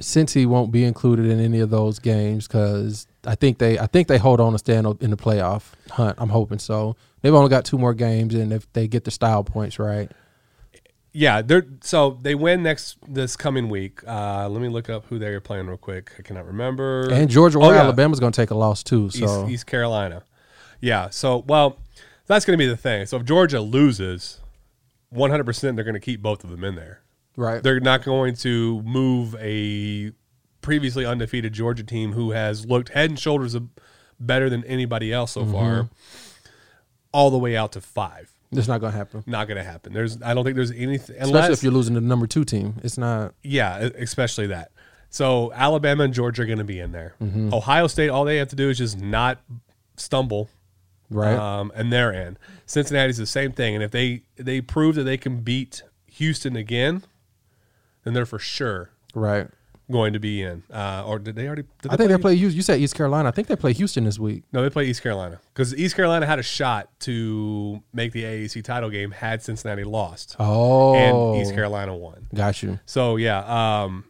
Cincy 0.00 0.46
won't 0.46 0.72
be 0.72 0.84
included 0.84 1.26
in 1.26 1.38
any 1.38 1.60
of 1.60 1.70
those 1.70 1.98
games 1.98 2.46
because 2.48 3.06
I 3.26 3.34
think 3.34 3.58
they 3.58 3.78
I 3.78 3.86
think 3.86 4.08
they 4.08 4.18
hold 4.18 4.40
on 4.40 4.52
to 4.52 4.58
stand 4.58 4.86
up 4.86 5.02
in 5.02 5.10
the 5.10 5.16
playoff 5.16 5.72
hunt. 5.90 6.16
I'm 6.18 6.30
hoping 6.30 6.58
so. 6.58 6.96
They've 7.22 7.34
only 7.34 7.50
got 7.50 7.64
two 7.64 7.78
more 7.78 7.94
games, 7.94 8.34
and 8.34 8.52
if 8.52 8.70
they 8.72 8.88
get 8.88 9.04
the 9.04 9.10
style 9.10 9.44
points 9.44 9.78
right, 9.78 10.10
Yeah, 11.16 11.42
they're 11.42 11.64
so 11.80 12.18
they 12.20 12.34
win 12.34 12.64
next 12.64 12.96
this 13.06 13.36
coming 13.36 13.68
week. 13.68 14.00
Uh, 14.06 14.48
let 14.48 14.60
me 14.60 14.68
look 14.68 14.90
up 14.90 15.06
who 15.06 15.18
they're 15.20 15.40
playing 15.40 15.68
real 15.68 15.76
quick. 15.76 16.10
I 16.18 16.22
cannot 16.22 16.44
remember. 16.44 17.08
and 17.08 17.30
Georgia 17.30 17.58
Oh, 17.60 17.70
or 17.70 17.74
yeah. 17.74 17.82
Alabama's 17.82 18.18
going 18.18 18.32
to 18.32 18.36
take 18.36 18.50
a 18.50 18.56
loss 18.56 18.82
too. 18.82 19.06
East, 19.06 19.18
So 19.20 19.48
East 19.48 19.64
Carolina. 19.66 20.24
Yeah. 20.80 21.10
So 21.10 21.44
well, 21.46 21.78
that's 22.26 22.44
going 22.44 22.58
to 22.58 22.62
be 22.62 22.68
the 22.68 22.76
thing. 22.76 23.06
So 23.06 23.16
if 23.18 23.24
Georgia 23.24 23.60
loses, 23.60 24.40
one 25.10 25.30
hundred 25.30 25.44
percent 25.44 25.76
they're 25.76 25.84
going 25.84 25.94
to 25.94 26.00
keep 26.00 26.20
both 26.20 26.42
of 26.42 26.50
them 26.50 26.64
in 26.64 26.74
there. 26.74 27.02
right, 27.36 27.62
They're 27.62 27.78
not 27.78 28.02
going 28.04 28.34
to 28.38 28.82
move 28.82 29.36
a 29.38 30.10
previously 30.62 31.06
undefeated 31.06 31.52
Georgia 31.52 31.84
team 31.84 32.12
who 32.14 32.32
has 32.32 32.66
looked 32.66 32.88
head 32.88 33.10
and 33.10 33.18
shoulders 33.20 33.56
better 34.18 34.50
than 34.50 34.64
anybody 34.64 35.12
else 35.12 35.32
so 35.32 35.46
far, 35.46 35.90
all 37.12 37.30
the 37.30 37.38
way 37.38 37.56
out 37.56 37.70
to 37.72 37.80
five. 37.80 38.32
It's 38.58 38.68
not 38.68 38.80
going 38.80 38.92
to 38.92 38.98
happen. 38.98 39.22
Not 39.26 39.48
going 39.48 39.58
to 39.58 39.64
happen. 39.64 39.92
There's, 39.92 40.20
I 40.22 40.34
don't 40.34 40.44
think 40.44 40.56
there's 40.56 40.70
anything 40.70 41.16
Especially 41.18 41.52
if 41.52 41.62
you're 41.62 41.72
losing 41.72 41.94
to 41.94 42.00
the 42.00 42.06
number 42.06 42.26
two 42.26 42.44
team, 42.44 42.74
it's 42.82 42.98
not. 42.98 43.34
yeah, 43.42 43.76
especially 43.98 44.48
that. 44.48 44.70
So 45.10 45.52
Alabama 45.52 46.04
and 46.04 46.12
Georgia 46.14 46.42
are 46.42 46.46
going 46.46 46.58
to 46.58 46.64
be 46.64 46.80
in 46.80 46.92
there. 46.92 47.14
Mm-hmm. 47.22 47.54
Ohio 47.54 47.86
State, 47.86 48.08
all 48.08 48.24
they 48.24 48.38
have 48.38 48.48
to 48.48 48.56
do 48.56 48.68
is 48.70 48.78
just 48.78 48.98
not 49.00 49.38
stumble, 49.96 50.50
Right. 51.10 51.34
um, 51.36 51.70
and 51.76 51.92
they're 51.92 52.12
in. 52.12 52.36
Cincinnati's 52.66 53.18
the 53.18 53.26
same 53.26 53.52
thing, 53.52 53.74
and 53.74 53.84
if 53.84 53.90
they 53.92 54.22
they 54.36 54.60
prove 54.60 54.96
that 54.96 55.04
they 55.04 55.16
can 55.16 55.40
beat 55.42 55.82
Houston 56.06 56.56
again, 56.56 57.04
then 58.02 58.12
they're 58.14 58.26
for 58.26 58.38
sure 58.40 58.90
right. 59.14 59.48
Going 59.90 60.12
to 60.14 60.18
be 60.20 60.42
in. 60.42 60.62
Uh, 60.72 61.04
or 61.06 61.18
did 61.18 61.36
they 61.36 61.46
already? 61.46 61.64
Did 61.82 61.92
I 61.92 61.96
think 61.96 62.10
they 62.10 62.18
play. 62.18 62.34
You, 62.34 62.48
you 62.48 62.62
said 62.62 62.80
East 62.80 62.94
Carolina. 62.94 63.28
I 63.28 63.32
think 63.32 63.48
they 63.48 63.56
play 63.56 63.72
Houston 63.74 64.04
this 64.04 64.18
week. 64.18 64.44
No, 64.52 64.62
they 64.62 64.70
play 64.70 64.86
East 64.86 65.02
Carolina 65.02 65.40
because 65.52 65.74
East 65.76 65.94
Carolina 65.96 66.26
had 66.26 66.38
a 66.38 66.42
shot 66.42 66.88
to 67.00 67.82
make 67.92 68.12
the 68.12 68.22
AAC 68.24 68.62
title 68.64 68.90
game 68.90 69.10
had 69.10 69.42
Cincinnati 69.42 69.84
lost, 69.84 70.36
Oh, 70.38 70.94
and 70.94 71.42
East 71.42 71.54
Carolina 71.54 71.94
won. 71.96 72.26
Got 72.34 72.62
you. 72.62 72.78
So 72.86 73.16
yeah. 73.16 73.82
Um, 73.84 74.04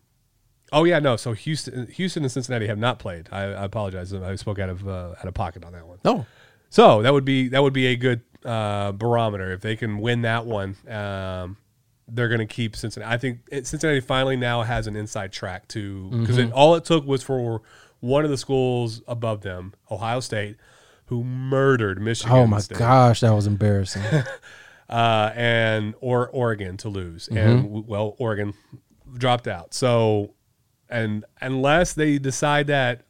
oh 0.73 0.85
yeah, 0.85 0.99
no. 1.01 1.17
So 1.17 1.33
Houston, 1.33 1.87
Houston 1.89 2.23
and 2.23 2.33
Cincinnati 2.33 2.67
have 2.67 2.79
not 2.79 2.99
played. 2.99 3.29
I, 3.33 3.43
I 3.45 3.65
apologize. 3.65 4.13
I 4.15 4.37
spoke 4.37 4.59
out 4.59 4.69
of 4.71 4.87
uh, 4.89 5.15
out 5.19 5.27
of 5.27 5.35
pocket 5.35 5.65
on 5.65 5.73
that 5.73 5.87
one. 5.87 5.99
No, 6.05 6.27
So 6.71 7.03
that 7.03 7.13
would 7.13 7.25
be 7.25 7.49
that 7.49 7.63
would 7.63 7.73
be 7.73 7.87
a 7.89 7.97
good 7.97 8.21
uh, 8.45 8.93
barometer 8.93 9.53
if 9.53 9.61
they 9.61 9.75
can 9.75 9.99
win 9.99 10.23
that 10.23 10.47
one. 10.47 10.77
Um, 10.89 11.57
they're 12.09 12.29
going 12.29 12.47
to 12.47 12.47
keep 12.47 12.77
Cincinnati. 12.77 13.12
I 13.14 13.19
think 13.19 13.40
it, 13.51 13.67
Cincinnati 13.67 14.01
finally 14.01 14.37
now 14.37 14.62
has 14.62 14.87
an 14.87 14.97
inside 14.97 15.33
track 15.33 15.69
to 15.69 16.11
because 16.11 16.37
Mm-hmm. 16.37 16.49
it 16.49 16.53
all 16.53 16.75
it 16.75 16.85
took 16.85 17.07
was 17.07 17.23
for 17.23 17.62
one 18.01 18.25
of 18.25 18.31
the 18.31 18.37
schools 18.37 19.01
above 19.09 19.40
them, 19.40 19.73
Ohio 19.90 20.21
State, 20.21 20.57
who 21.07 21.25
murdered 21.25 22.01
Michigan. 22.03 22.33
oh 22.37 22.47
my 22.47 22.59
State, 22.59 22.79
gosh, 22.79 23.21
that 23.21 23.33
was 23.33 23.47
embarrassing. 23.47 24.03
uh, 24.88 25.31
and 25.35 25.95
or 26.01 26.29
Oregon 26.29 26.77
to 26.79 26.88
lose, 26.88 27.29
Mm-hmm. 27.29 27.37
and 27.38 27.87
well, 27.87 28.14
Oregon 28.19 28.53
dropped 29.17 29.49
out. 29.49 29.73
So, 29.75 30.35
and 30.90 31.25
unless 31.40 31.95
they 31.95 32.19
decide 32.19 32.67
that 32.67 33.03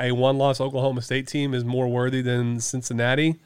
a 0.00 0.12
one-loss 0.12 0.60
Oklahoma 0.60 1.02
State 1.02 1.28
team 1.28 1.52
is 1.54 1.64
more 1.64 1.88
worthy 1.88 2.22
than 2.22 2.58
Cincinnati, 2.60 3.40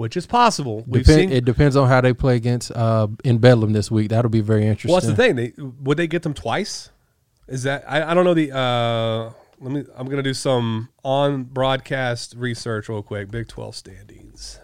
which 0.00 0.16
is 0.16 0.26
possible, 0.26 0.82
we've 0.86 1.04
Depend, 1.04 1.28
seen. 1.28 1.32
it 1.32 1.44
depends 1.44 1.76
on 1.76 1.86
how 1.86 2.00
they 2.00 2.14
play 2.14 2.34
against 2.34 2.72
uh, 2.72 3.06
in 3.22 3.36
Bedlam 3.36 3.74
this 3.74 3.90
week. 3.90 4.08
That'll 4.08 4.30
be 4.30 4.40
very 4.40 4.66
interesting. 4.66 4.90
well, 4.90 4.98
that's 5.02 5.14
the 5.14 5.14
thing. 5.14 5.36
They 5.36 5.52
would 5.58 5.98
they 5.98 6.06
get 6.06 6.22
them 6.22 6.32
twice? 6.32 6.88
Is 7.46 7.64
that 7.64 7.84
I, 7.86 8.10
I 8.10 8.14
don't 8.14 8.24
know 8.24 8.32
the 8.32 8.50
uh, 8.50 9.30
let 9.60 9.72
me. 9.72 9.84
I'm 9.94 10.08
gonna 10.08 10.22
do 10.22 10.32
some 10.32 10.88
on 11.04 11.42
broadcast 11.42 12.34
research 12.34 12.88
real 12.88 13.02
quick. 13.02 13.30
Big 13.30 13.46
Twelve 13.46 13.76
standings. 13.76 14.58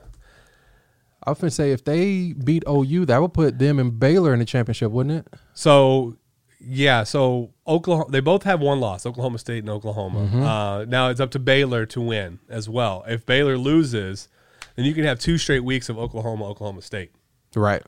I 1.22 1.32
was 1.32 1.38
gonna 1.38 1.50
say 1.50 1.70
if 1.70 1.84
they 1.84 2.32
beat 2.32 2.64
OU, 2.66 3.04
that 3.04 3.20
would 3.20 3.34
put 3.34 3.58
them 3.58 3.78
and 3.78 4.00
Baylor 4.00 4.32
in 4.32 4.38
the 4.38 4.46
championship, 4.46 4.90
wouldn't 4.90 5.18
it? 5.26 5.34
So 5.52 6.16
yeah, 6.60 7.04
so 7.04 7.52
Oklahoma. 7.66 8.10
They 8.10 8.20
both 8.20 8.44
have 8.44 8.62
one 8.62 8.80
loss. 8.80 9.04
Oklahoma 9.04 9.38
State 9.38 9.58
and 9.64 9.68
Oklahoma. 9.68 10.20
Mm-hmm. 10.20 10.42
Uh, 10.42 10.84
now 10.86 11.10
it's 11.10 11.20
up 11.20 11.30
to 11.32 11.38
Baylor 11.38 11.84
to 11.84 12.00
win 12.00 12.38
as 12.48 12.70
well. 12.70 13.04
If 13.06 13.26
Baylor 13.26 13.58
loses, 13.58 14.28
then 14.76 14.84
you 14.84 14.94
can 14.94 15.04
have 15.04 15.18
two 15.18 15.36
straight 15.38 15.64
weeks 15.64 15.88
of 15.88 15.98
Oklahoma, 15.98 16.46
Oklahoma 16.48 16.82
State. 16.82 17.10
Right. 17.54 17.82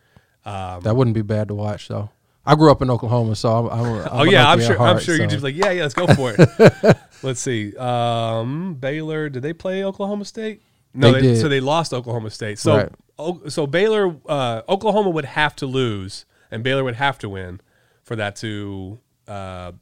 Um, 0.45 0.81
that 0.83 0.97
wouldn't 0.97 1.15
be 1.15 1.23
bad 1.23 1.49
to 1.49 1.55
watch, 1.55 1.89
though. 1.89 2.11
I 2.47 2.55
grew 2.55 2.71
up 2.71 2.81
in 2.81 2.89
Oklahoma, 2.91 3.37
so 3.37 3.53
I'm. 3.55 3.67
I'm, 3.67 3.87
I'm 3.87 4.09
oh 4.13 4.23
yeah, 4.25 4.49
I'm 4.49 4.59
sure. 4.61 4.73
at 4.73 4.81
I'm 4.81 4.87
heart, 4.95 5.03
sure 5.03 5.17
you're 5.17 5.29
so- 5.29 5.33
just 5.33 5.45
like, 5.45 5.55
yeah, 5.55 5.71
yeah, 5.71 5.83
let's 5.83 5.95
go 5.95 6.07
for 6.07 6.35
it. 6.37 6.97
let's 7.23 7.41
see. 7.41 7.77
Um, 7.77 8.75
Baylor, 8.75 9.29
did 9.29 9.43
they 9.43 9.53
play 9.53 9.85
Oklahoma 9.85 10.25
State? 10.25 10.63
No, 10.95 11.13
They 11.13 11.21
they 11.21 11.27
did. 11.35 11.41
so 11.43 11.49
they 11.49 11.61
lost 11.61 11.93
Oklahoma 11.93 12.31
State. 12.31 12.59
So, 12.59 12.77
Right. 12.77 12.89
O- 13.19 13.49
so 13.49 13.67
Baylor, 13.67 14.17
uh, 14.27 14.63
Oklahoma 14.69 15.11
would 15.11 15.27
have 15.27 15.55
to 15.57 15.67
lose, 15.67 16.25
and 16.51 16.65
Baylor 16.65 16.83
would 16.85 16.95
have 16.95 17.19
to 17.19 17.29
win 17.29 17.61
for 18.03 18.17
that 18.17 18.37
to 18.37 18.99
uh, 19.27 19.73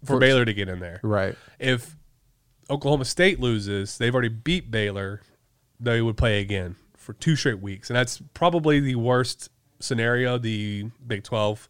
for 0.00 0.14
For- 0.14 0.18
Baylor 0.18 0.44
to 0.44 0.52
get 0.52 0.68
in 0.68 0.80
there. 0.80 0.98
right. 1.04 1.36
If 1.60 1.94
Oklahoma 2.68 3.04
State 3.04 3.38
loses, 3.38 3.98
they've 3.98 4.12
already 4.12 4.30
beat 4.30 4.70
Baylor. 4.72 5.20
They 5.84 6.02
would 6.02 6.16
play 6.16 6.40
again 6.40 6.76
for 6.96 7.12
two 7.12 7.36
straight 7.36 7.60
weeks, 7.60 7.90
and 7.90 7.96
that's 7.96 8.20
probably 8.32 8.80
the 8.80 8.96
worst 8.96 9.50
scenario 9.80 10.38
the 10.38 10.90
Big 11.06 11.24
Twelve 11.24 11.68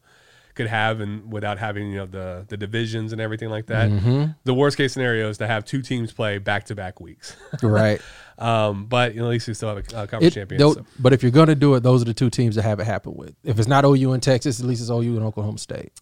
could 0.55 0.69
have, 0.69 1.01
and 1.01 1.33
without 1.33 1.59
having 1.59 1.91
you 1.91 1.97
know 1.97 2.07
the 2.07 2.45
the 2.49 2.57
divisions 2.57 3.13
and 3.13 3.21
everything 3.21 3.51
like 3.51 3.67
that. 3.67 3.91
Mm-hmm. 3.91 4.33
The 4.45 4.55
worst 4.55 4.77
case 4.77 4.93
scenario 4.93 5.29
is 5.29 5.39
to 5.39 5.47
have 5.47 5.65
two 5.65 5.83
teams 5.83 6.13
play 6.13 6.39
back 6.39 6.65
to 6.67 6.75
back 6.75 7.01
weeks. 7.01 7.37
Right. 7.63 8.01
um, 8.39 8.87
but 8.87 9.15
you 9.15 9.21
know, 9.21 9.27
at 9.27 9.31
least 9.31 9.49
we 9.49 9.55
still 9.55 9.75
have 9.75 9.79
a 9.79 9.97
uh, 9.97 10.07
conference 10.07 10.37
It, 10.37 10.39
champion. 10.39 10.61
so. 10.61 10.87
But 10.99 11.13
if 11.13 11.23
you're 11.23 11.33
going 11.33 11.49
to 11.49 11.55
do 11.55 11.75
it, 11.75 11.83
those 11.83 12.03
are 12.03 12.05
the 12.05 12.15
two 12.15 12.31
teams 12.31 12.55
that 12.57 12.63
have 12.63 12.79
it 12.81 12.85
happen 12.85 13.15
with. 13.15 13.35
If 13.43 13.59
it's 13.59 13.69
not 13.69 13.85
OU 13.85 14.13
and 14.13 14.23
Texas, 14.23 14.61
at 14.61 14.67
least 14.67 14.81
it's 14.81 14.91
OU 14.91 15.17
and 15.17 15.25
Oklahoma 15.25 15.59
State. 15.59 15.93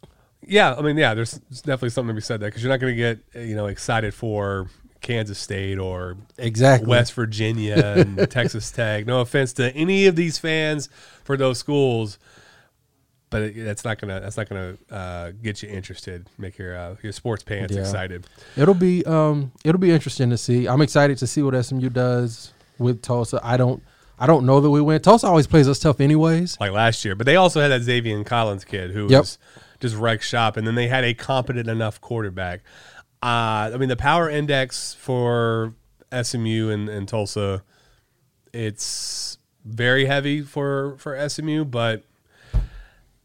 Yeah, 0.45 0.75
I 0.75 0.83
mean, 0.83 0.97
yeah, 0.97 1.15
there's, 1.15 1.39
definitely 1.39 1.91
something 1.91 2.09
to 2.09 2.15
be 2.15 2.21
said 2.21 2.41
there 2.41 2.49
because 2.49 2.63
you're 2.63 2.73
not 2.73 2.81
going 2.81 2.97
to 2.97 2.97
get 2.97 3.47
you 3.47 3.55
know 3.55 3.67
excited 3.67 4.13
for 4.13 4.69
Kansas 5.03 5.39
State 5.39 5.79
or 5.79 6.17
Exactly. 6.39 6.89
West 6.89 7.13
Virginia 7.15 7.77
and 7.97 8.31
Texas 8.31 8.71
Tech. 8.71 9.05
No 9.07 9.21
offense 9.21 9.53
to 9.55 9.71
any 9.75 10.07
of 10.07 10.17
these 10.17 10.39
fans 10.39 10.89
for 11.25 11.37
those 11.37 11.59
schools, 11.59 12.19
but 13.31 13.43
it, 13.43 13.65
that's 13.65 13.85
not 13.85 13.99
gonna 14.01 14.21
that's 14.21 14.37
not 14.37 14.49
gonna 14.49 14.77
uh, 14.91 15.33
get 15.43 15.63
you 15.63 15.69
interested, 15.69 16.29
make 16.39 16.59
your 16.59 16.77
uh, 16.77 16.97
your 17.03 17.13
sports 17.13 17.43
pants 17.43 17.75
Yeah. 17.75 17.81
excited. 17.81 18.27
It'll 18.57 18.75
be 18.75 19.05
um 19.05 19.53
it'll 19.65 19.81
be 19.81 19.91
interesting 19.91 20.31
to 20.31 20.39
see. 20.39 20.67
I'm 20.69 20.81
excited 20.83 21.19
to 21.19 21.27
see 21.27 21.43
what 21.43 21.61
SMU 21.65 21.89
does 21.89 22.53
with 22.79 23.03
Tulsa. 23.03 23.41
I 23.43 23.57
don't 23.57 23.83
I 24.19 24.27
don't 24.27 24.47
know 24.47 24.61
that 24.61 24.71
we 24.71 24.81
win. 24.81 25.01
Tulsa 25.01 25.27
always 25.27 25.47
plays 25.47 25.69
us 25.69 25.79
tough 25.79 26.01
anyways. 26.01 26.59
like 26.61 26.71
last 26.73 27.05
year. 27.05 27.15
But 27.17 27.27
they 27.27 27.37
also 27.37 27.61
had 27.61 27.69
that 27.69 27.83
Xavier 27.83 28.23
Collins 28.25 28.65
kid 28.65 28.91
who 28.93 29.09
Yep. 29.09 29.21
was 29.21 29.39
just 29.81 29.97
wrecked 29.97 30.23
shop, 30.23 30.57
and 30.57 30.65
then 30.65 30.77
they 30.77 30.87
had 30.87 31.03
a 31.03 31.13
competent 31.13 31.69
enough 31.69 32.01
quarterback. 32.01 32.61
Uh, 33.23 33.71
I 33.73 33.77
mean, 33.79 33.89
the 33.89 33.97
power 33.97 34.29
index 34.29 34.95
for 34.95 35.75
SMU 36.23 36.71
and, 36.71 36.89
and 36.89 37.07
Tulsa, 37.07 37.63
it's 38.53 39.39
very 39.65 40.07
heavy 40.07 40.43
for 40.43 40.97
for 40.99 41.29
SMU, 41.29 41.65
but. 41.65 42.05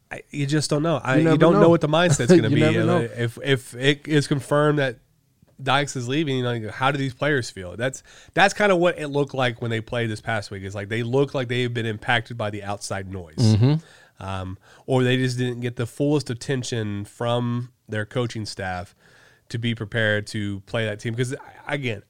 I, 0.10 0.22
you 0.30 0.46
just 0.46 0.70
don't 0.70 0.84
know. 0.84 1.02
I, 1.04 1.18
You 1.18 1.32
you, 1.32 1.38
don't 1.38 1.52
know. 1.56 1.64
know. 1.64 1.70
what 1.70 1.82
the 1.82 1.90
mindset's 1.90 2.28
going 2.28 2.44
to 2.44 2.50
be. 2.50 2.62
If 2.62 3.38
if 3.44 3.76
it 3.76 4.08
is 4.08 4.26
confirmed 4.26 4.80
that 4.80 5.00
Dykes 5.62 5.98
is 5.98 6.08
leaving, 6.08 6.38
you 6.38 6.44
know, 6.44 6.72
how 6.72 6.92
do 6.92 6.98
these 6.98 7.14
players 7.14 7.50
feel? 7.50 7.76
That's 7.76 8.04
that's 8.34 8.54
kind 8.54 8.72
of 8.72 8.78
what 8.78 8.98
it 8.98 9.10
looked 9.10 9.34
like 9.34 9.62
when 9.62 9.70
they 9.70 9.82
played 9.82 10.10
this 10.10 10.22
past 10.22 10.50
week. 10.50 10.64
It's 10.64 10.76
like 10.76 10.88
they 10.88 11.04
look 11.04 11.34
like 11.34 11.50
they've 11.50 11.74
been 11.74 11.86
impacted 11.86 12.38
by 12.38 12.52
the 12.52 12.64
outside 12.64 13.12
noise, 13.12 13.36
Mm-hmm. 13.38 14.24
um, 14.26 14.58
or 14.86 15.04
they 15.04 15.18
just 15.18 15.38
didn't 15.38 15.60
get 15.60 15.76
the 15.76 15.86
fullest 15.86 16.30
attention 16.30 17.04
from 17.04 17.74
their 17.90 18.06
coaching 18.06 18.46
staff 18.46 18.96
to 19.50 19.58
be 19.58 19.76
prepared 19.76 20.28
to 20.28 20.60
play 20.62 20.86
that 20.86 21.00
team. 21.00 21.14
Because 21.14 21.36
again, 21.68 22.04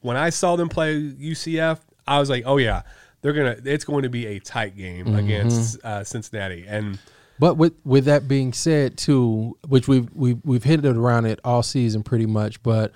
when 0.00 0.16
I 0.16 0.30
saw 0.30 0.56
them 0.56 0.68
play 0.68 0.94
UCF, 1.00 1.80
I 2.06 2.18
was 2.18 2.28
like, 2.30 2.44
oh 2.46 2.56
yeah, 2.58 2.82
they're 3.22 3.32
gonna. 3.32 3.56
It's 3.64 3.84
going 3.84 4.02
to 4.02 4.08
be 4.10 4.26
a 4.26 4.38
tight 4.38 4.76
game 4.76 5.06
Mm-hmm. 5.06 5.16
against 5.16 5.82
uh, 5.84 6.04
Cincinnati, 6.04 6.66
and 6.68 6.98
But 7.38 7.56
with 7.56 7.72
with 7.84 8.04
that 8.04 8.28
being 8.28 8.52
said, 8.52 8.98
too, 8.98 9.56
which 9.66 9.88
we've 9.88 10.08
we've 10.14 10.38
we've 10.44 10.64
hit 10.64 10.84
it 10.84 10.96
around 10.96 11.26
it 11.26 11.40
all 11.44 11.62
season 11.62 12.02
pretty 12.02 12.26
much, 12.26 12.62
but 12.62 12.92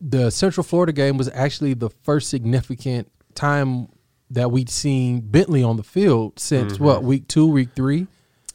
the 0.00 0.30
Central 0.30 0.64
Florida 0.64 0.92
game 0.92 1.16
was 1.16 1.30
actually 1.32 1.72
the 1.74 1.88
first 2.02 2.28
significant 2.28 3.10
time 3.34 3.88
that 4.30 4.50
we'd 4.50 4.68
seen 4.68 5.20
Bentley 5.20 5.62
on 5.62 5.76
the 5.76 5.82
field 5.82 6.38
since 6.38 6.74
Mm-hmm. 6.74 6.84
what 6.84 7.02
week 7.04 7.28
two, 7.28 7.46
week 7.46 7.70
three. 7.74 8.06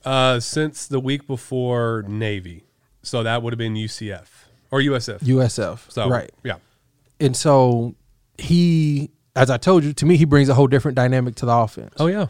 uh, 0.05 0.39
since 0.39 0.85
the 0.87 0.99
week 0.99 1.25
before 1.25 2.03
Navy, 2.07 2.65
so 3.03 3.23
that 3.23 3.41
would 3.43 3.53
have 3.53 3.57
been 3.57 3.75
UCF 3.75 4.27
or 4.71 4.79
USF. 4.81 5.19
USF, 5.19 5.91
So 5.91 6.09
right? 6.09 6.31
yeah. 6.43 6.55
And 7.19 7.35
so 7.35 7.95
he, 8.37 9.09
as 9.35 9.49
I 9.49 9.57
told 9.57 9.83
you, 9.83 9.93
to 9.93 10.05
me, 10.05 10.17
he 10.17 10.25
brings 10.25 10.49
a 10.49 10.53
whole 10.53 10.67
different 10.67 10.95
dynamic 10.95 11.35
to 11.35 11.45
the 11.45 11.53
offense. 11.53 11.93
Oh 11.99 12.07
yeah. 12.07 12.27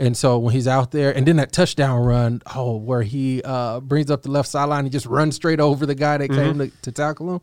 And 0.00 0.16
so 0.16 0.38
when 0.38 0.54
he's 0.54 0.68
out 0.68 0.92
there, 0.92 1.10
and 1.14 1.26
then 1.26 1.36
that 1.36 1.50
touchdown 1.50 1.98
run, 2.04 2.40
oh, 2.54 2.76
where 2.76 3.02
he 3.02 3.42
uh, 3.44 3.80
brings 3.80 4.12
up 4.12 4.22
the 4.22 4.30
left 4.30 4.48
sideline, 4.48 4.84
he 4.84 4.90
just 4.90 5.06
runs 5.06 5.34
straight 5.34 5.58
over 5.58 5.86
the 5.86 5.96
guy 5.96 6.18
that 6.18 6.28
came 6.28 6.58
to, 6.58 6.70
to 6.82 6.92
tackle 6.92 7.34
him. 7.34 7.40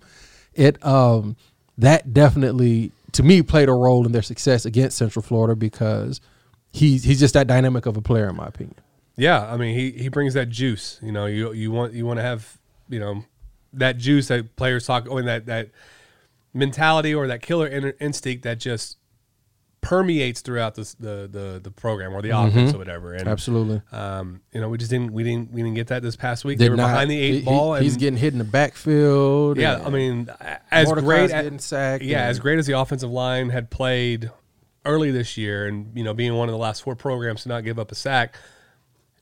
It 0.53 0.85
um, 0.85 1.35
that 1.77 2.13
definitely 2.13 2.91
to 3.11 3.23
me 3.23 3.41
played 3.41 3.67
a 3.67 3.73
role 3.73 4.05
in 4.05 4.13
their 4.13 4.21
success 4.21 4.65
against 4.65 4.97
Central 4.97 5.21
Florida 5.21 5.53
because 5.53 6.21
he's 6.71 7.03
he's 7.03 7.19
just 7.19 7.33
that 7.33 7.45
dynamic 7.47 7.85
of 7.87 7.97
a 7.97 8.01
player, 8.01 8.29
in 8.29 8.37
my 8.37 8.47
opinion. 8.47 8.75
Yeah, 9.17 9.45
I 9.45 9.57
mean 9.57 9.77
he, 9.77 9.91
he 9.91 10.07
brings 10.07 10.33
that 10.35 10.47
juice. 10.49 10.97
You 11.03 11.11
know, 11.11 11.25
you 11.25 11.51
you 11.51 11.71
want 11.71 11.91
you 11.91 12.05
want 12.05 12.19
to 12.19 12.23
have 12.23 12.57
you 12.89 12.99
know 12.99 13.23
that 13.73 13.97
juice 13.97 14.27
that 14.29 14.55
players 14.55 14.85
talk. 14.85 15.09
And 15.09 15.27
that 15.27 15.45
that 15.47 15.69
mentality 16.53 17.13
or 17.13 17.27
that 17.27 17.41
killer 17.41 17.67
in, 17.67 17.93
instinct 17.99 18.43
that 18.43 18.59
just 18.59 18.97
permeates 19.81 20.41
throughout 20.41 20.73
this, 20.75 20.95
the 20.95 21.29
the 21.31 21.59
the 21.63 21.69
program 21.69 22.13
or 22.13 22.21
the 22.21 22.29
offense 22.31 22.73
or 22.73 22.77
whatever. 22.79 23.13
And 23.13 23.27
Absolutely. 23.27 23.81
um, 23.91 24.41
you 24.51 24.59
know, 24.61 24.69
we 24.69 24.77
just 24.79 24.89
didn't 24.89 25.11
we 25.13 25.23
didn't 25.23 25.51
we 25.51 25.61
didn't 25.61 25.75
get 25.75 25.87
that 25.87 26.01
this 26.01 26.15
past 26.15 26.43
week. 26.43 26.57
Did 26.57 26.65
they 26.65 26.69
were 26.69 26.75
not- 26.75 26.87
behind 26.87 27.11
the 27.11 27.19
eight 27.19 27.33
he- 27.39 27.41
ball. 27.41 27.75
he's 27.75 27.97
getting 27.97 28.17
hit 28.17 28.33
in 28.33 28.39
the 28.39 28.45
backfield. 28.45 29.57
yeah. 29.57 29.83
I 29.85 29.89
mean, 29.89 30.29
as 30.71 30.87
Mordecai's 30.87 31.05
great 31.05 31.31
as, 31.31 31.71
yeah, 31.71 31.93
and- 32.21 32.29
as 32.29 32.39
great 32.39 32.57
as 32.57 32.65
the 32.65 32.79
offensive 32.79 33.11
line 33.11 33.49
had 33.49 33.69
played 33.69 34.31
early 34.85 35.11
this 35.11 35.37
year, 35.37 35.67
and 35.67 35.95
you 35.95 36.03
know, 36.03 36.13
being 36.13 36.33
one 36.35 36.47
of 36.49 36.53
the 36.53 36.59
last 36.59 36.81
four 36.83 36.95
programs 36.95 37.43
to 37.43 37.49
not 37.49 37.63
give 37.63 37.77
up 37.77 37.91
a 37.91 37.95
sack. 37.95 38.35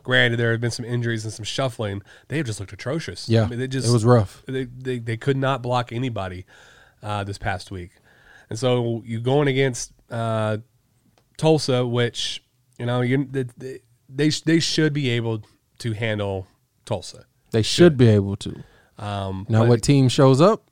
Granted, 0.03 0.37
there 0.37 0.51
have 0.51 0.61
been 0.61 0.71
some 0.71 0.85
injuries 0.85 1.23
and 1.23 1.33
some 1.33 1.45
shuffling. 1.45 2.01
They 2.27 2.37
have 2.37 2.45
just 2.45 2.59
looked 2.59 2.73
atrocious. 2.73 3.27
Yeah, 3.29 3.45
I 3.45 3.47
mean, 3.47 3.59
they 3.59 3.67
just 3.67 3.87
it 3.87 3.91
was 3.91 4.03
rough. 4.05 4.43
They, 4.47 4.65
they 4.65 4.99
they 4.99 5.17
could 5.17 5.37
not 5.37 5.61
block 5.61 5.91
anybody 5.91 6.45
uh, 7.01 7.23
this 7.23 7.37
past 7.37 7.71
week, 7.71 7.91
and 8.49 8.59
so 8.59 9.01
you 9.05 9.19
going 9.21 9.47
against 9.47 9.93
uh, 10.11 10.57
Tulsa, 11.37 11.85
which 11.85 12.43
you 12.77 12.85
know 12.85 13.01
you 13.01 13.27
they 13.31 13.45
they, 14.09 14.29
they 14.29 14.59
should 14.59 14.93
be 14.93 15.09
able 15.09 15.43
to 15.79 15.93
handle 15.93 16.47
Tulsa. 16.85 17.25
They 17.51 17.61
should 17.61 17.97
be 17.97 18.07
able 18.09 18.35
to. 18.37 18.63
Um, 18.97 19.45
Now, 19.49 19.65
what 19.65 19.81
team 19.81 20.09
shows 20.09 20.41
up, 20.41 20.69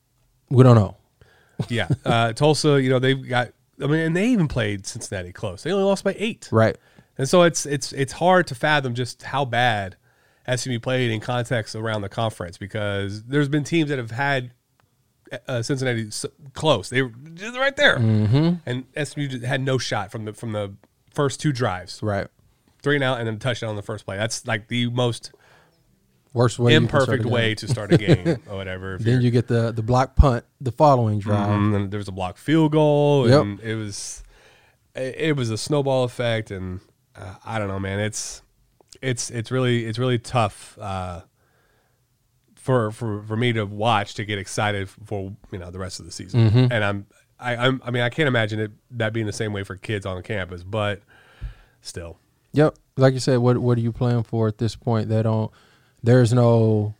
we 0.49 0.63
don't 0.63 0.75
know. 0.75 0.97
Yeah, 1.69 1.87
uh, 2.05 2.33
Tulsa. 2.33 2.81
You 2.81 2.89
know 2.89 2.99
they've 2.99 3.27
got. 3.29 3.53
I 3.81 3.85
mean, 3.87 3.99
and 3.99 4.15
they 4.15 4.27
even 4.29 4.47
played 4.47 4.85
Cincinnati 4.87 5.31
close. 5.31 5.63
They 5.63 5.71
only 5.71 5.83
lost 5.85 6.03
by 6.03 6.15
eight, 6.17 6.49
Right. 6.51 6.75
And 7.21 7.29
so 7.29 7.43
it's 7.43 7.67
it's 7.67 7.93
it's 7.93 8.13
hard 8.13 8.47
to 8.47 8.55
fathom 8.55 8.95
just 8.95 9.21
how 9.21 9.45
bad 9.45 9.95
SMU 10.55 10.79
played 10.79 11.11
in 11.11 11.19
context 11.19 11.75
around 11.75 12.01
the 12.01 12.09
conference 12.09 12.57
because 12.57 13.23
there's 13.25 13.47
been 13.47 13.63
teams 13.63 13.89
that 13.89 13.99
have 13.99 14.09
had 14.09 14.51
uh, 15.47 15.61
Cincinnati 15.61 16.09
close. 16.53 16.89
They 16.89 17.03
were 17.03 17.11
right 17.53 17.75
there, 17.75 17.97
mm-hmm. 17.99 18.55
and 18.65 18.85
SMU 19.07 19.39
had 19.45 19.61
no 19.61 19.77
shot 19.77 20.11
from 20.11 20.25
the 20.25 20.33
from 20.33 20.51
the 20.51 20.73
first 21.13 21.39
two 21.39 21.51
drives, 21.53 22.01
Right. 22.01 22.27
three 22.81 22.95
and 22.95 23.03
out, 23.03 23.19
and 23.19 23.27
then 23.27 23.37
touchdown 23.37 23.69
on 23.69 23.75
the 23.75 23.81
first 23.83 24.03
play. 24.05 24.17
That's 24.17 24.47
like 24.47 24.67
the 24.67 24.89
most 24.89 25.31
Worst 26.33 26.57
way. 26.59 26.71
you 26.71 26.77
imperfect 26.77 27.25
way 27.25 27.53
to 27.55 27.67
start 27.67 27.93
a 27.93 27.97
game 28.07 28.41
or 28.49 28.55
whatever. 28.55 28.97
Then 28.97 29.21
you're- 29.21 29.29
get 29.31 29.47
the 29.47 29.71
the 29.71 29.83
block 29.83 30.15
punt 30.15 30.43
the 30.59 30.71
following 30.71 31.19
drive. 31.19 31.49
Mhm, 31.49 31.75
and 31.75 31.91
there 31.91 31.97
was 31.99 32.07
a 32.07 32.11
block 32.13 32.37
field 32.37 32.71
goal, 32.71 33.29
Yep. 33.29 33.41
and 33.41 33.59
it 33.59 33.75
was 33.75 34.23
it 34.95 35.35
was 35.37 35.49
a 35.51 35.57
snowball 35.57 36.03
effect, 36.03 36.49
and 36.51 36.79
uh, 37.15 37.35
I 37.45 37.59
don't 37.59 37.67
know, 37.67 37.79
man. 37.79 37.99
It's 37.99 38.41
it's 39.01 39.29
it's 39.29 39.51
really 39.51 39.85
it's 39.85 39.97
really 39.99 40.19
tough 40.19 40.77
uh, 40.79 41.21
for 42.55 42.91
for 42.91 43.23
for 43.23 43.35
me 43.35 43.53
to 43.53 43.65
watch 43.65 44.13
to 44.15 44.25
get 44.25 44.37
excited 44.37 44.89
for 44.89 45.33
you 45.51 45.57
know 45.59 45.71
the 45.71 45.79
rest 45.79 45.99
of 45.99 46.05
the 46.05 46.11
season, 46.11 46.49
Mm-hmm. 46.49 46.71
and 46.71 46.83
I'm 46.83 47.05
I, 47.39 47.55
I'm 47.55 47.81
I 47.83 47.91
mean 47.91 48.03
I 48.03 48.09
can't 48.09 48.27
imagine 48.27 48.59
it 48.59 48.71
that 48.91 49.13
being 49.13 49.25
the 49.25 49.33
same 49.33 49.53
way 49.53 49.63
for 49.63 49.75
kids 49.75 50.05
on 50.05 50.21
campus, 50.23 50.63
but 50.63 51.01
still, 51.81 52.17
Yep. 52.53 52.75
Like 52.97 53.13
you 53.13 53.19
said, 53.19 53.37
what 53.39 53.57
what 53.57 53.77
are 53.77 53.81
you 53.81 53.91
playing 53.91 54.23
for 54.23 54.47
at 54.47 54.57
this 54.57 54.75
point? 54.75 55.09
They 55.09 55.23
don't. 55.23 55.51
There's 56.03 56.33
no, 56.33 56.93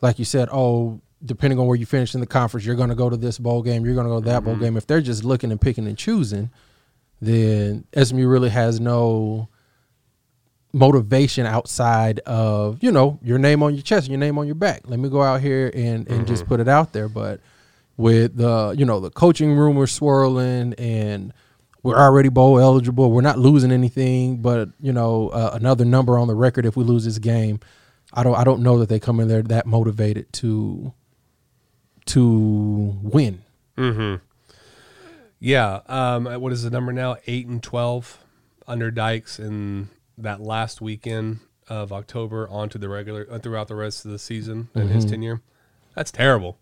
like 0.00 0.18
you 0.18 0.24
said. 0.24 0.48
Oh, 0.52 1.00
depending 1.24 1.58
on 1.58 1.66
where 1.66 1.76
you 1.76 1.86
finish 1.86 2.14
in 2.14 2.20
the 2.20 2.26
conference, 2.26 2.66
you're 2.66 2.74
going 2.76 2.88
to 2.90 2.94
go 2.94 3.08
to 3.08 3.16
this 3.16 3.38
bowl 3.38 3.62
game, 3.62 3.84
you're 3.86 3.94
going 3.94 4.06
to 4.06 4.10
go 4.10 4.20
to 4.20 4.26
that 4.26 4.36
Mm-hmm. 4.42 4.44
bowl 4.44 4.56
game. 4.56 4.76
If 4.76 4.86
they're 4.86 5.00
just 5.00 5.24
looking 5.24 5.50
and 5.50 5.60
picking 5.60 5.86
and 5.86 5.96
choosing, 5.96 6.50
then 7.20 7.84
SMU 8.00 8.26
really 8.28 8.50
has 8.50 8.80
no 8.80 9.48
motivation 10.72 11.46
outside 11.46 12.18
of 12.20 12.82
you 12.82 12.92
know 12.92 13.18
your 13.22 13.38
name 13.38 13.62
on 13.62 13.74
your 13.74 13.82
chest, 13.82 14.08
your 14.08 14.18
name 14.18 14.38
on 14.38 14.46
your 14.46 14.54
back. 14.56 14.82
Let 14.86 14.98
me 14.98 15.08
go 15.08 15.22
out 15.22 15.40
here 15.40 15.70
and 15.74 16.06
and 16.08 16.08
Mm-hmm. 16.08 16.24
just 16.26 16.46
put 16.46 16.60
it 16.60 16.68
out 16.68 16.92
there. 16.92 17.08
But 17.08 17.40
with 17.96 18.36
the 18.36 18.74
you 18.76 18.84
know 18.84 19.00
the 19.00 19.10
coaching 19.10 19.54
rumors 19.54 19.90
swirling 19.92 20.74
and 20.74 21.32
we're 21.82 21.96
already 21.96 22.28
bowl 22.28 22.58
eligible. 22.58 23.12
We're 23.12 23.20
not 23.20 23.38
losing 23.38 23.70
anything, 23.70 24.38
but 24.38 24.68
you 24.80 24.92
know 24.92 25.28
uh, 25.28 25.50
another 25.54 25.84
number 25.84 26.18
on 26.18 26.26
the 26.28 26.34
record 26.34 26.66
if 26.66 26.76
we 26.76 26.84
lose 26.84 27.04
this 27.04 27.18
game. 27.18 27.60
I 28.12 28.22
don't 28.22 28.34
I 28.34 28.44
don't 28.44 28.62
know 28.62 28.78
that 28.78 28.88
they 28.88 28.98
come 29.00 29.20
in 29.20 29.28
there 29.28 29.42
that 29.42 29.66
motivated 29.66 30.32
to 30.34 30.92
to 32.06 32.98
win. 33.02 33.42
Yeah. 35.38 35.80
Um, 35.86 36.24
what 36.40 36.52
is 36.52 36.62
the 36.62 36.70
number 36.70 36.92
now? 36.92 37.16
Eight 37.26 37.46
and 37.46 37.62
twelve 37.62 38.18
under 38.66 38.90
Dykes 38.90 39.38
in 39.38 39.88
that 40.18 40.40
last 40.40 40.80
weekend 40.80 41.40
of 41.68 41.92
October 41.92 42.48
onto 42.48 42.78
the 42.78 42.88
regular 42.88 43.26
uh, 43.30 43.38
throughout 43.38 43.68
the 43.68 43.74
rest 43.74 44.04
of 44.04 44.10
the 44.10 44.18
season 44.18 44.68
in 44.74 44.88
his 44.88 45.04
tenure. 45.04 45.42
That's 45.94 46.12
terrible. 46.12 46.58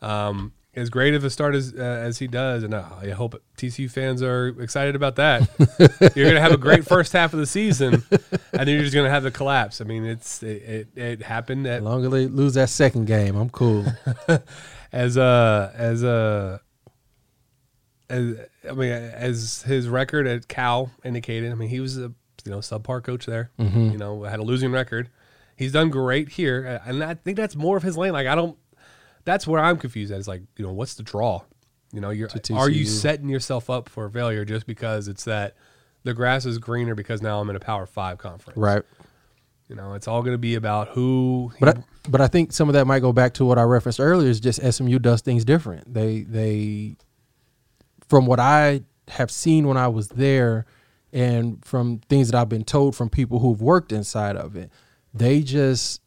Um, 0.00 0.52
as 0.74 0.90
great 0.90 1.14
of 1.14 1.24
a 1.24 1.30
start 1.30 1.54
as 1.54 1.74
uh, 1.76 1.82
as 1.82 2.18
he 2.18 2.26
does, 2.26 2.62
and 2.62 2.72
uh, 2.72 2.84
I 3.00 3.10
hope 3.10 3.40
TCU 3.56 3.90
fans 3.90 4.22
are 4.22 4.48
excited 4.60 4.94
about 4.94 5.16
that. 5.16 5.48
you're 6.14 6.24
going 6.24 6.34
to 6.34 6.40
have 6.40 6.52
a 6.52 6.58
great 6.58 6.86
first 6.86 7.12
half 7.12 7.32
of 7.32 7.40
the 7.40 7.46
season, 7.46 8.04
and 8.52 8.60
then 8.60 8.68
you're 8.68 8.82
just 8.82 8.94
going 8.94 9.06
to 9.06 9.10
have 9.10 9.24
the 9.24 9.30
collapse. 9.30 9.80
I 9.80 9.84
mean, 9.84 10.04
it's 10.04 10.42
it, 10.42 10.62
it, 10.62 10.88
it 10.96 11.22
happened 11.22 11.66
at 11.66 11.78
As 11.78 11.82
long 11.82 12.04
as 12.04 12.10
they 12.10 12.26
lose 12.26 12.54
that 12.54 12.68
second 12.68 13.06
game, 13.06 13.34
I'm 13.36 13.50
cool. 13.50 13.86
as 14.92 15.16
a 15.16 15.72
as 15.74 16.02
a 16.02 16.60
as 18.08 18.36
I 18.68 18.72
mean 18.72 18.90
as 18.90 19.62
his 19.62 19.88
record 19.88 20.26
at 20.26 20.48
Cal 20.48 20.90
indicated. 21.04 21.50
I 21.50 21.54
mean 21.54 21.68
he 21.68 21.80
was 21.80 21.98
a 21.98 22.12
you 22.48 22.54
know 22.54 22.60
subpar 22.60 23.04
coach 23.04 23.26
there. 23.26 23.50
Mm-hmm. 23.58 23.90
You 23.90 23.98
know 23.98 24.22
had 24.22 24.40
a 24.40 24.42
losing 24.42 24.72
record. 24.72 25.10
He's 25.54 25.72
done 25.72 25.90
great 25.90 26.30
here, 26.30 26.80
and 26.86 27.04
I 27.04 27.14
think 27.14 27.36
that's 27.36 27.54
more 27.54 27.76
of 27.76 27.82
his 27.82 27.96
lane. 27.96 28.12
Like 28.12 28.26
I 28.26 28.34
don't. 28.34 28.56
That's 29.24 29.46
where 29.46 29.62
I'm 29.62 29.76
confused. 29.76 30.12
At 30.12 30.18
is 30.18 30.28
like 30.28 30.42
you 30.56 30.64
know 30.64 30.72
what's 30.72 30.94
the 30.94 31.02
draw? 31.02 31.42
You 31.92 32.00
know 32.00 32.10
you're 32.10 32.30
are 32.54 32.70
you 32.70 32.86
setting 32.86 33.28
yourself 33.28 33.68
up 33.68 33.88
for 33.88 34.08
failure 34.08 34.44
just 34.44 34.66
because 34.66 35.08
it's 35.08 35.24
that 35.24 35.56
the 36.04 36.14
grass 36.14 36.46
is 36.46 36.58
greener 36.58 36.94
because 36.94 37.20
now 37.20 37.40
I'm 37.40 37.50
in 37.50 37.56
a 37.56 37.60
Power 37.60 37.86
Five 37.86 38.18
conference. 38.18 38.56
right. 38.56 38.82
You 39.68 39.76
know 39.76 39.92
it's 39.92 40.08
all 40.08 40.22
going 40.22 40.32
to 40.32 40.38
be 40.38 40.54
about 40.54 40.88
who. 40.88 41.52
But 41.60 41.76
I, 41.76 41.82
but 42.08 42.20
I 42.22 42.28
think 42.28 42.52
some 42.52 42.70
of 42.70 42.72
that 42.72 42.86
might 42.86 43.00
go 43.00 43.12
back 43.12 43.34
to 43.34 43.44
what 43.44 43.58
I 43.58 43.62
referenced 43.64 44.00
earlier. 44.00 44.30
Is 44.30 44.40
just 44.40 44.62
SMU 44.62 44.98
does 44.98 45.20
things 45.20 45.44
different. 45.44 45.92
They 45.92 46.22
they, 46.22 46.96
from 48.08 48.24
what 48.24 48.40
I 48.40 48.84
have 49.08 49.30
seen 49.30 49.66
when 49.66 49.76
I 49.76 49.88
was 49.88 50.08
there, 50.08 50.64
and 51.12 51.64
from 51.64 51.98
things 52.08 52.30
that 52.30 52.38
I've 52.38 52.48
been 52.48 52.64
told 52.64 52.94
from 52.94 53.08
people 53.08 53.38
who've 53.38 53.60
worked 53.60 53.92
inside 53.92 54.36
of 54.36 54.56
it, 54.56 54.70
they 55.14 55.42
just 55.42 56.00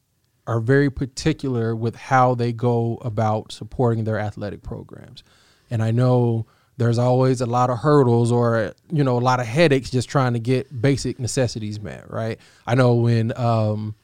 are 0.48 0.60
very 0.60 0.90
particular 0.90 1.76
with 1.76 1.96
how 1.96 2.36
they 2.36 2.52
go 2.52 2.98
about 3.02 3.52
supporting 3.52 4.04
their 4.04 4.20
athletic 4.20 4.64
programs. 4.64 5.24
And 5.70 5.82
I 5.82 5.92
know 5.92 6.46
there's 6.78 6.98
always 6.98 7.42
a 7.42 7.46
lot 7.46 7.70
of 7.70 7.80
hurdles 7.80 8.32
or 8.32 8.74
you 8.92 9.04
know 9.04 9.18
a 9.18 9.20
lot 9.20 9.40
of 9.40 9.46
headaches 9.46 9.90
just 9.92 10.10
trying 10.10 10.34
to 10.34 10.40
get 10.40 10.82
basic 10.82 11.20
necessities 11.20 11.80
met, 11.80 12.10
right? 12.10 12.40
I 12.66 12.76
know 12.76 12.96
when 12.96 13.38
um 13.38 13.96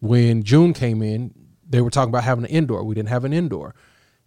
when 0.00 0.42
June 0.42 0.72
came 0.72 1.02
in, 1.02 1.32
they 1.68 1.80
were 1.80 1.90
talking 1.90 2.08
about 2.08 2.24
having 2.24 2.44
an 2.44 2.50
indoor. 2.50 2.82
We 2.82 2.94
didn't 2.94 3.10
have 3.10 3.24
an 3.24 3.32
indoor. 3.32 3.74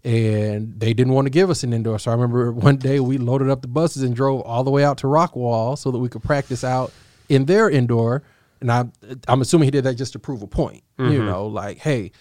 And 0.06 0.80
they 0.80 0.94
didn't 0.94 1.14
want 1.14 1.26
to 1.26 1.32
give 1.32 1.50
us 1.50 1.64
an 1.64 1.74
indoor. 1.74 1.98
So 1.98 2.12
I 2.12 2.14
remember 2.14 2.52
one 2.54 2.78
day 2.78 3.00
we 3.00 3.18
loaded 3.18 3.50
up 3.50 3.62
the 3.62 3.68
buses 3.68 4.04
and 4.04 4.16
drove 4.16 4.42
all 4.42 4.64
the 4.64 4.72
way 4.72 4.84
out 4.86 5.00
to 5.00 5.08
Rockwall 5.08 5.78
so 5.78 5.92
that 5.92 5.98
we 5.98 6.10
could 6.10 6.24
practice 6.24 6.64
out 6.64 6.94
in 7.28 7.46
their 7.46 7.70
indoor. 7.70 8.24
And 8.62 8.72
I, 8.72 8.86
I'm 9.28 9.42
assuming 9.42 9.66
he 9.66 9.72
did 9.72 9.84
that 9.84 9.96
just 9.96 10.14
to 10.14 10.20
prove 10.20 10.42
a 10.42 10.48
point. 10.48 10.84
You 10.98 11.06
mm-hmm. 11.06 11.26
know, 11.26 11.48
like, 11.48 11.80
hey, 11.80 12.12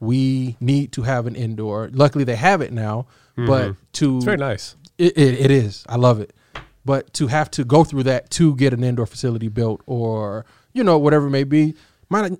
we 0.00 0.56
need 0.58 0.92
to 0.92 1.02
have 1.02 1.26
an 1.26 1.36
indoor. 1.36 1.90
Luckily, 1.92 2.24
they 2.24 2.36
have 2.36 2.60
it 2.62 2.72
now. 2.72 3.06
But 3.36 3.70
mm-hmm. 3.70 3.72
to 3.92 4.16
it's 4.16 4.24
very 4.24 4.36
nice. 4.36 4.76
it, 4.96 5.16
it, 5.16 5.40
it 5.40 5.50
is. 5.50 5.84
I 5.88 5.96
love 5.96 6.20
it. 6.20 6.34
But 6.84 7.12
to 7.14 7.26
have 7.28 7.50
to 7.52 7.64
go 7.64 7.84
through 7.84 8.04
that 8.04 8.30
to 8.32 8.54
get 8.56 8.72
an 8.72 8.84
indoor 8.84 9.06
facility 9.06 9.48
built 9.48 9.82
or, 9.86 10.44
you 10.72 10.84
know, 10.84 10.98
whatever 10.98 11.26
it 11.26 11.30
may 11.30 11.44
be, 11.44 11.74
might 12.10 12.32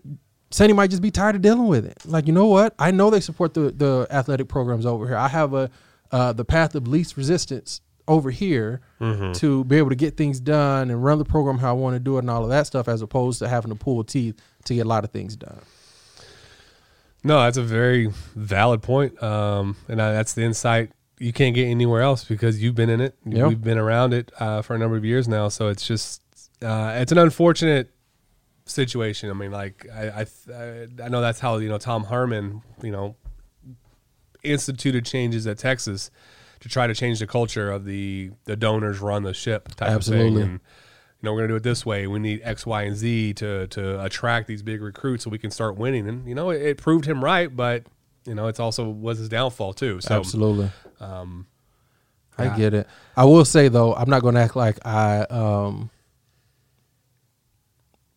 Sonny 0.54 0.72
might 0.72 0.88
just 0.88 1.02
be 1.02 1.10
tired 1.10 1.34
of 1.34 1.42
dealing 1.42 1.66
with 1.66 1.84
it. 1.84 1.98
Like, 2.06 2.28
you 2.28 2.32
know 2.32 2.46
what? 2.46 2.76
I 2.78 2.92
know 2.92 3.10
they 3.10 3.18
support 3.18 3.54
the, 3.54 3.72
the 3.72 4.06
athletic 4.08 4.46
programs 4.46 4.86
over 4.86 5.04
here. 5.04 5.16
I 5.16 5.26
have 5.26 5.52
a 5.52 5.68
uh, 6.12 6.32
the 6.32 6.44
path 6.44 6.76
of 6.76 6.86
least 6.86 7.16
resistance 7.16 7.80
over 8.06 8.30
here 8.30 8.80
to 9.32 9.64
be 9.64 9.76
able 9.78 9.88
to 9.88 9.96
get 9.96 10.16
things 10.16 10.38
done 10.38 10.92
and 10.92 11.02
run 11.02 11.18
the 11.18 11.24
program 11.24 11.58
how 11.58 11.70
I 11.70 11.72
want 11.72 11.96
to 11.96 11.98
do 11.98 12.18
it 12.18 12.20
and 12.20 12.30
all 12.30 12.44
of 12.44 12.50
that 12.50 12.68
stuff 12.68 12.86
as 12.86 13.02
opposed 13.02 13.40
to 13.40 13.48
having 13.48 13.72
to 13.72 13.74
pull 13.74 14.04
teeth 14.04 14.40
to 14.66 14.74
get 14.76 14.86
a 14.86 14.88
lot 14.88 15.02
of 15.02 15.10
things 15.10 15.34
done. 15.34 15.58
No, 17.24 17.40
that's 17.40 17.56
a 17.56 17.62
very 17.62 18.12
valid 18.36 18.80
point, 18.80 19.20
um, 19.20 19.74
and 19.88 20.00
I, 20.00 20.12
that's 20.12 20.34
the 20.34 20.42
insight 20.42 20.92
you 21.18 21.32
can't 21.32 21.56
get 21.56 21.66
anywhere 21.66 22.02
else 22.02 22.22
because 22.22 22.62
you've 22.62 22.76
been 22.76 22.90
in 22.90 23.00
it. 23.00 23.16
Yeah. 23.24 23.48
We've 23.48 23.60
been 23.60 23.78
around 23.78 24.14
it 24.14 24.30
uh, 24.38 24.62
for 24.62 24.76
a 24.76 24.78
number 24.78 24.96
of 24.96 25.04
years 25.04 25.26
now, 25.26 25.48
so 25.48 25.66
it's 25.66 25.84
just 25.84 26.22
uh, 26.62 26.94
it's 26.96 27.10
an 27.10 27.18
unfortunate 27.18 27.90
situation. 28.66 29.30
I 29.30 29.34
mean, 29.34 29.50
like 29.50 29.86
I, 29.92 30.26
I 30.52 30.86
I 31.04 31.08
know 31.08 31.20
that's 31.20 31.40
how 31.40 31.56
you 31.58 31.68
know 31.68 31.78
Tom 31.78 32.04
Herman 32.04 32.62
you 32.82 32.90
know 32.90 33.16
instituted 34.42 35.04
changes 35.06 35.46
at 35.46 35.58
Texas 35.58 36.10
to 36.60 36.68
try 36.68 36.86
to 36.86 36.94
change 36.94 37.18
the 37.18 37.26
culture 37.26 37.70
of 37.70 37.84
the 37.84 38.30
the 38.44 38.56
donors 38.56 39.00
run 39.00 39.22
the 39.22 39.34
ship 39.34 39.68
type 39.76 39.90
of 39.96 40.04
thing. 40.04 40.36
And, 40.38 40.52
you 40.52 40.60
know, 41.22 41.32
we're 41.32 41.40
gonna 41.40 41.48
do 41.48 41.56
it 41.56 41.62
this 41.62 41.86
way. 41.86 42.06
We 42.06 42.18
need 42.18 42.40
X, 42.44 42.66
Y, 42.66 42.82
and 42.82 42.96
Z 42.96 43.34
to 43.34 43.66
to 43.68 44.02
attract 44.04 44.46
these 44.46 44.62
big 44.62 44.82
recruits 44.82 45.24
so 45.24 45.30
we 45.30 45.38
can 45.38 45.50
start 45.50 45.76
winning. 45.76 46.08
And 46.08 46.28
you 46.28 46.34
know, 46.34 46.50
it, 46.50 46.62
it 46.62 46.78
proved 46.78 47.06
him 47.06 47.24
right, 47.24 47.54
but 47.54 47.84
you 48.26 48.34
know, 48.34 48.46
it's 48.48 48.60
also 48.60 48.88
was 48.88 49.18
his 49.18 49.28
downfall 49.28 49.74
too. 49.74 50.00
So 50.00 50.14
Absolutely. 50.16 50.70
um, 51.00 51.46
I 52.38 52.44
Yeah. 52.44 52.56
get 52.56 52.74
it. 52.74 52.86
I 53.16 53.24
will 53.26 53.44
say 53.44 53.68
though, 53.68 53.94
I'm 53.94 54.08
not 54.10 54.22
going 54.22 54.34
to 54.34 54.40
act 54.40 54.56
like 54.56 54.84
I 54.86 55.20
um 55.30 55.90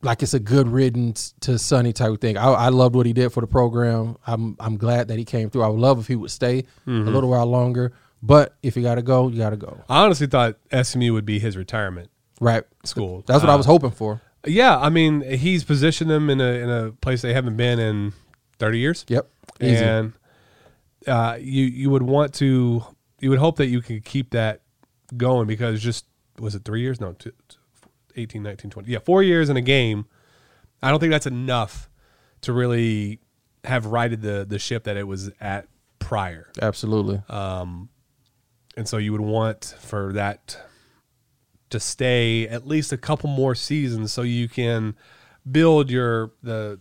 like 0.02 0.22
it's 0.24 0.34
a 0.34 0.40
good 0.40 0.68
riddance 0.68 1.34
to 1.42 1.58
Sonny 1.58 1.92
type 1.94 2.12
of 2.12 2.22
thing. 2.22 2.38
I, 2.38 2.48
I 2.50 2.70
loved 2.70 2.96
what 2.96 3.06
he 3.06 3.14
did 3.14 3.30
for 3.32 3.42
the 3.42 3.48
program. 3.48 4.18
I'm 4.28 4.56
I'm 4.60 4.78
glad 4.78 5.08
that 5.10 5.18
he 5.18 5.26
came 5.26 5.50
through. 5.50 5.64
I 5.64 5.68
would 5.70 5.80
love 5.80 6.00
if 6.00 6.08
he 6.08 6.16
would 6.16 6.32
stay 6.32 6.64
a 6.86 6.90
little 6.92 7.30
while 7.30 7.46
longer. 7.48 7.94
But 8.22 8.56
if 8.64 8.76
you 8.76 8.82
got 8.84 8.96
to 8.96 9.02
go, 9.04 9.28
you 9.28 9.38
got 9.38 9.52
to 9.52 9.58
go. 9.58 9.84
I 9.90 10.04
honestly 10.04 10.26
thought 10.28 10.58
SMU 10.74 11.14
would 11.14 11.26
be 11.26 11.38
his 11.40 11.56
retirement 11.56 12.10
Right. 12.42 12.64
school. 12.84 13.24
That's 13.28 13.42
what 13.44 13.50
I 13.50 13.54
Uh, 13.54 13.58
was 13.58 13.66
hoping 13.68 13.92
for. 13.92 14.22
Yeah, 14.46 14.78
I 14.78 14.90
mean, 14.90 15.22
he's 15.22 15.64
positioned 15.64 16.10
them 16.10 16.30
in 16.30 16.40
a 16.42 16.52
in 16.64 16.70
a 16.70 16.92
place 16.94 17.22
they 17.22 17.34
haven't 17.34 17.58
been 17.58 17.80
in 17.80 18.14
30 18.60 18.80
years. 18.80 19.06
Yep. 19.08 19.30
Easy. 19.62 19.76
and 19.84 20.14
uh, 21.08 21.38
you 21.40 21.66
you 21.66 21.90
would 21.90 22.04
want 22.04 22.34
to 22.36 22.84
you 23.20 23.30
would 23.30 23.40
hope 23.40 23.58
that 23.58 23.68
you 23.68 23.82
could 23.82 24.04
keep 24.06 24.32
that 24.32 24.62
going 25.16 25.48
because 25.48 25.82
just 25.82 26.06
was 26.40 26.54
it 26.54 26.64
three 26.66 26.82
years 26.82 27.00
no 27.02 27.14
two, 27.14 27.32
two, 27.48 27.57
18 28.18 28.44
19 28.44 28.72
20 28.72 28.92
yeah 28.92 29.00
four 29.00 29.24
years 29.24 29.50
in 29.50 29.58
a 29.58 29.62
game 29.62 30.06
i 30.82 30.90
don't 30.90 31.00
think 31.00 31.12
that's 31.12 31.28
enough 31.28 31.90
to 32.42 32.54
really 32.54 33.20
have 33.64 33.86
righted 33.86 34.22
the 34.22 34.46
the 34.48 34.60
ship 34.60 34.84
that 34.86 34.98
it 34.98 35.08
was 35.08 35.30
at 35.40 35.68
prior. 36.00 36.50
Absolutely. 36.62 37.22
Um, 37.30 37.90
and 38.76 38.88
so 38.88 38.98
you 38.98 39.12
would 39.12 39.22
want 39.22 39.76
for 39.80 40.14
that 40.14 40.58
to 41.70 41.80
stay 41.80 42.48
at 42.48 42.66
least 42.66 42.94
a 42.94 42.98
couple 42.98 43.30
more 43.30 43.54
seasons 43.54 44.14
so 44.14 44.22
you 44.22 44.48
can 44.48 44.96
build 45.50 45.92
your 45.92 46.32
the 46.42 46.80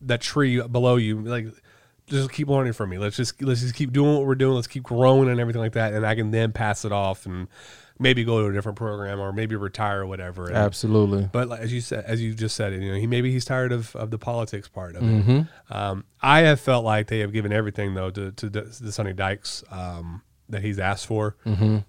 that 0.00 0.20
tree 0.20 0.60
below 0.60 0.96
you. 0.96 1.20
Like 1.20 1.46
just 2.06 2.32
keep 2.32 2.48
learning 2.48 2.72
from 2.72 2.90
me. 2.90 2.98
Let's 2.98 3.16
just 3.16 3.40
let's 3.42 3.60
just 3.60 3.74
keep 3.74 3.92
doing 3.92 4.14
what 4.16 4.26
we're 4.26 4.34
doing. 4.34 4.54
Let's 4.54 4.66
keep 4.66 4.82
growing 4.82 5.28
and 5.28 5.38
everything 5.38 5.62
like 5.62 5.72
that. 5.72 5.92
And 5.92 6.04
i 6.04 6.14
can 6.14 6.30
then 6.30 6.52
pass 6.52 6.84
it 6.84 6.92
off 6.92 7.26
and 7.26 7.48
maybe 7.98 8.22
go 8.24 8.40
to 8.42 8.46
a 8.48 8.52
different 8.52 8.78
program 8.78 9.18
or 9.20 9.32
maybe 9.32 9.56
retire 9.56 10.02
or 10.02 10.06
whatever 10.06 10.46
And- 10.46 10.56
Absolutely. 10.56 11.28
but 11.32 11.48
like, 11.48 11.60
as 11.60 11.72
you 11.72 11.80
said, 11.80 12.04
as 12.06 12.22
you 12.22 12.32
just 12.34 12.54
said, 12.56 12.72
you 12.72 12.92
know, 12.92 12.98
he 12.98 13.06
maybe 13.06 13.32
he's 13.32 13.44
tired 13.44 13.72
of, 13.72 13.94
of 13.96 14.10
the 14.10 14.18
politics 14.18 14.68
part 14.68 14.94
of 14.96 15.02
it. 15.02 15.46
Um, 15.70 16.04
I 16.22 16.40
have 16.40 16.60
felt 16.60 16.84
like 16.84 17.08
they 17.08 17.18
have 17.20 17.32
given 17.32 17.52
everything 17.52 17.94
though 17.94 18.10
to 18.10 18.32
to 18.32 18.48
the, 18.48 18.62
the 18.80 18.92
Sonny 18.92 19.12
Dykes 19.12 19.64
um, 19.70 20.22
that 20.48 20.62
he's 20.62 20.78
asked 20.78 21.06
for. 21.06 21.36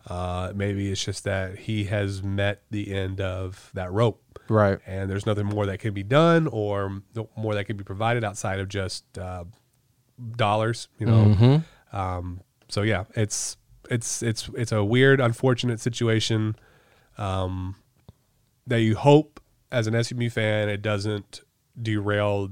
Uh, 0.07 0.51
maybe 0.55 0.91
it's 0.91 1.03
just 1.03 1.23
that 1.25 1.57
he 1.59 1.85
has 1.85 2.21
met 2.23 2.63
the 2.71 2.93
end 2.93 3.21
of 3.21 3.69
that 3.73 3.91
rope, 3.91 4.21
Right. 4.49 4.79
and 4.87 5.09
there's 5.09 5.25
nothing 5.25 5.45
more 5.45 5.65
that 5.67 5.79
can 5.79 5.93
be 5.93 6.03
done 6.03 6.47
or 6.47 7.01
more 7.37 7.53
that 7.53 7.65
can 7.65 7.77
be 7.77 7.83
provided 7.83 8.23
outside 8.23 8.59
of 8.59 8.67
just 8.67 9.17
uh, 9.17 9.43
dollars. 10.35 10.87
You 10.97 11.05
know. 11.05 11.63
Um, 11.91 12.41
so 12.67 12.81
yeah, 12.81 13.05
it's 13.15 13.57
it's 13.89 14.21
it's 14.23 14.49
it's 14.55 14.71
a 14.71 14.83
weird, 14.83 15.19
unfortunate 15.19 15.79
situation 15.79 16.55
um, 17.17 17.75
that 18.67 18.81
you 18.81 18.95
hope 18.95 19.39
as 19.71 19.87
an 19.87 20.03
SMU 20.03 20.29
fan 20.29 20.69
it 20.69 20.81
doesn't 20.81 21.41
derail 21.81 22.49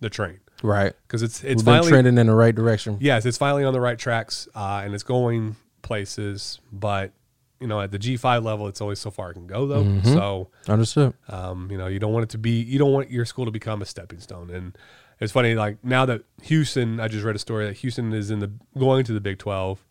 the 0.00 0.10
train. 0.10 0.40
Right. 0.62 0.94
because 1.06 1.22
it's 1.22 1.42
We've 1.42 1.60
finally 1.62 1.90
trending 1.90 2.16
in 2.16 2.26
the 2.26 2.34
right 2.34 2.54
direction. 2.54 2.96
yes, 3.00 3.26
it's 3.26 3.36
finally 3.36 3.64
on 3.64 3.72
the 3.74 3.80
right 3.80 3.98
tracks 3.98 4.48
uh, 4.54 4.82
and 4.84 4.94
it's 4.94 5.02
going 5.02 5.56
places. 5.82 6.60
But 6.72 7.12
you 7.60 7.66
know, 7.66 7.80
at 7.80 7.90
the 7.90 7.98
G 7.98 8.16
five 8.16 8.42
level, 8.44 8.66
it's 8.68 8.80
only 8.80 8.96
so 8.96 9.10
far 9.10 9.30
it 9.30 9.34
can 9.34 9.46
go 9.46 9.66
though. 9.66 9.84
Mm-hmm. 9.84 10.12
So 10.14 10.48
Understood. 10.68 11.14
um, 11.28 11.70
you 11.70 11.78
know, 11.78 11.86
you 11.86 11.98
don't 11.98 12.12
want 12.12 12.24
it 12.24 12.30
to 12.30 12.38
be, 12.38 12.60
you 12.62 12.78
don't 12.78 12.92
want 12.92 13.10
your 13.10 13.24
school 13.24 13.44
to 13.44 13.50
become 13.50 13.82
a 13.82 13.86
stepping 13.86 14.20
stone. 14.20 14.50
And 14.50 14.76
it's 15.20 15.32
funny, 15.32 15.54
like 15.54 15.82
now 15.84 16.04
that 16.06 16.22
Houston, 16.42 17.00
I 17.00 17.08
just 17.08 17.24
read 17.24 17.36
a 17.36 17.38
story 17.38 17.66
that 17.66 17.78
Houston 17.78 18.12
is 18.12 18.30
in 18.30 18.40
the 18.40 18.50
going 18.78 19.04
to 19.04 19.12
the 19.12 19.20
Big 19.20 19.38
Twelve. 19.38 19.84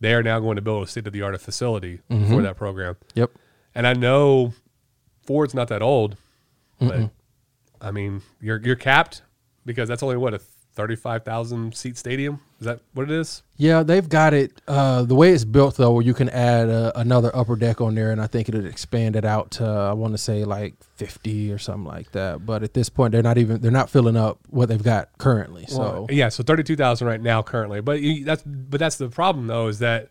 They 0.00 0.14
are 0.14 0.22
now 0.22 0.40
going 0.40 0.56
to 0.56 0.62
build 0.62 0.84
a 0.84 0.86
state 0.86 1.06
of 1.06 1.12
the 1.12 1.22
art 1.22 1.40
facility 1.40 2.00
mm-hmm. 2.10 2.28
for 2.28 2.42
that 2.42 2.56
program. 2.56 2.96
Yep. 3.14 3.30
And 3.74 3.86
I 3.86 3.94
know 3.94 4.52
Ford's 5.22 5.54
not 5.54 5.68
that 5.68 5.82
old, 5.82 6.16
but 6.78 7.10
I 7.80 7.90
mean, 7.90 8.22
you're 8.40 8.60
you're 8.62 8.76
capped 8.76 9.22
because 9.64 9.88
that's 9.88 10.02
only 10.02 10.16
what 10.16 10.34
a 10.34 10.40
thirty-five 10.76 11.24
thousand 11.24 11.74
seat 11.74 11.96
stadium. 11.96 12.40
Is 12.60 12.66
that 12.66 12.80
what 12.94 13.02
it 13.04 13.10
is? 13.10 13.42
Yeah, 13.56 13.82
they've 13.82 14.08
got 14.08 14.32
it. 14.32 14.60
Uh, 14.68 15.02
the 15.02 15.14
way 15.14 15.32
it's 15.32 15.44
built, 15.44 15.76
though, 15.76 15.92
where 15.92 16.02
you 16.02 16.14
can 16.14 16.28
add 16.28 16.70
uh, 16.70 16.92
another 16.94 17.34
upper 17.34 17.56
deck 17.56 17.80
on 17.80 17.94
there, 17.94 18.12
and 18.12 18.20
I 18.20 18.28
think 18.28 18.48
it'll 18.48 18.64
expand 18.64 19.16
it 19.16 19.24
out 19.24 19.50
to 19.52 19.64
I 19.64 19.92
want 19.92 20.14
to 20.14 20.18
say 20.18 20.44
like 20.44 20.74
fifty 20.94 21.50
or 21.52 21.58
something 21.58 21.84
like 21.84 22.12
that. 22.12 22.46
But 22.46 22.62
at 22.62 22.74
this 22.74 22.88
point, 22.88 23.12
they're 23.12 23.22
not 23.22 23.38
even 23.38 23.60
they're 23.60 23.70
not 23.72 23.90
filling 23.90 24.16
up 24.16 24.38
what 24.48 24.68
they've 24.68 24.82
got 24.82 25.08
currently. 25.18 25.66
So 25.66 25.78
Well, 25.78 26.06
yeah, 26.10 26.28
so 26.28 26.42
thirty-two 26.44 26.76
thousand 26.76 27.08
right 27.08 27.20
now 27.20 27.42
currently. 27.42 27.80
But 27.80 28.00
you, 28.00 28.24
that's 28.24 28.42
but 28.44 28.78
that's 28.78 28.96
the 28.96 29.08
problem 29.08 29.48
though 29.48 29.66
is 29.66 29.80
that 29.80 30.10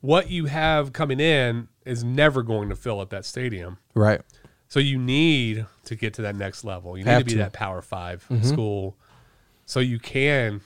what 0.00 0.30
you 0.30 0.46
have 0.46 0.92
coming 0.92 1.18
in 1.18 1.68
is 1.84 2.04
never 2.04 2.42
going 2.42 2.68
to 2.68 2.76
fill 2.76 3.00
up 3.00 3.10
that 3.10 3.24
stadium. 3.24 3.78
right, 3.94 4.20
So 4.68 4.78
you 4.78 4.98
need 4.98 5.66
to 5.86 5.96
get 5.96 6.14
to 6.14 6.22
that 6.22 6.36
next 6.36 6.64
level. 6.64 6.96
You 6.96 7.04
need 7.04 7.18
to 7.18 7.24
be 7.24 7.32
to. 7.32 7.38
that 7.38 7.52
Power 7.52 7.82
5 7.82 8.26
school, 8.42 8.96
so 9.68 9.80
you 9.80 9.98
can 9.98 10.62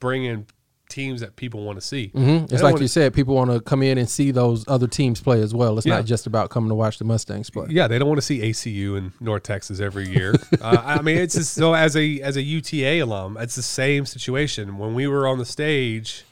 bring 0.00 0.24
in 0.24 0.44
teams 0.88 1.20
that 1.20 1.36
people 1.36 1.62
want 1.62 1.78
to 1.80 1.86
see. 1.86 2.08
hmm 2.08 2.38
it's 2.50 2.54
like 2.54 2.72
wanna- 2.72 2.80
you 2.80 2.88
said, 2.88 3.14
people 3.14 3.32
want 3.36 3.48
to 3.48 3.60
come 3.60 3.80
in 3.80 3.96
and 3.96 4.10
see 4.10 4.32
those 4.32 4.64
other 4.66 4.88
teams 4.88 5.20
play 5.20 5.40
as 5.40 5.54
well. 5.54 5.78
It's 5.78 5.86
Yeah. 5.86 5.94
not 5.98 6.04
just 6.04 6.26
about 6.26 6.50
coming 6.50 6.68
to 6.68 6.74
watch 6.74 6.98
the 6.98 7.04
Mustangs 7.04 7.48
play. 7.48 7.68
Yeah, 7.70 7.86
they 7.86 7.96
don't 7.96 8.08
want 8.08 8.18
to 8.18 8.26
see 8.26 8.40
ACU 8.40 8.96
in 8.96 9.12
North 9.20 9.44
Texas 9.44 9.78
every 9.78 10.08
year. 10.08 10.34
uh, 10.60 10.82
I 10.84 11.00
mean, 11.00 11.16
it's 11.18 11.36
just, 11.36 11.54
so 11.54 11.74
as 11.74 11.94
a 11.96 12.20
as 12.22 12.36
a 12.36 12.42
UTA 12.42 12.98
alum, 12.98 13.36
it's 13.38 13.54
the 13.54 13.62
same 13.62 14.04
situation. 14.04 14.78
When 14.78 14.94
we 14.94 15.06
were 15.06 15.28
on 15.28 15.38
the 15.38 15.44
stage, 15.44 16.24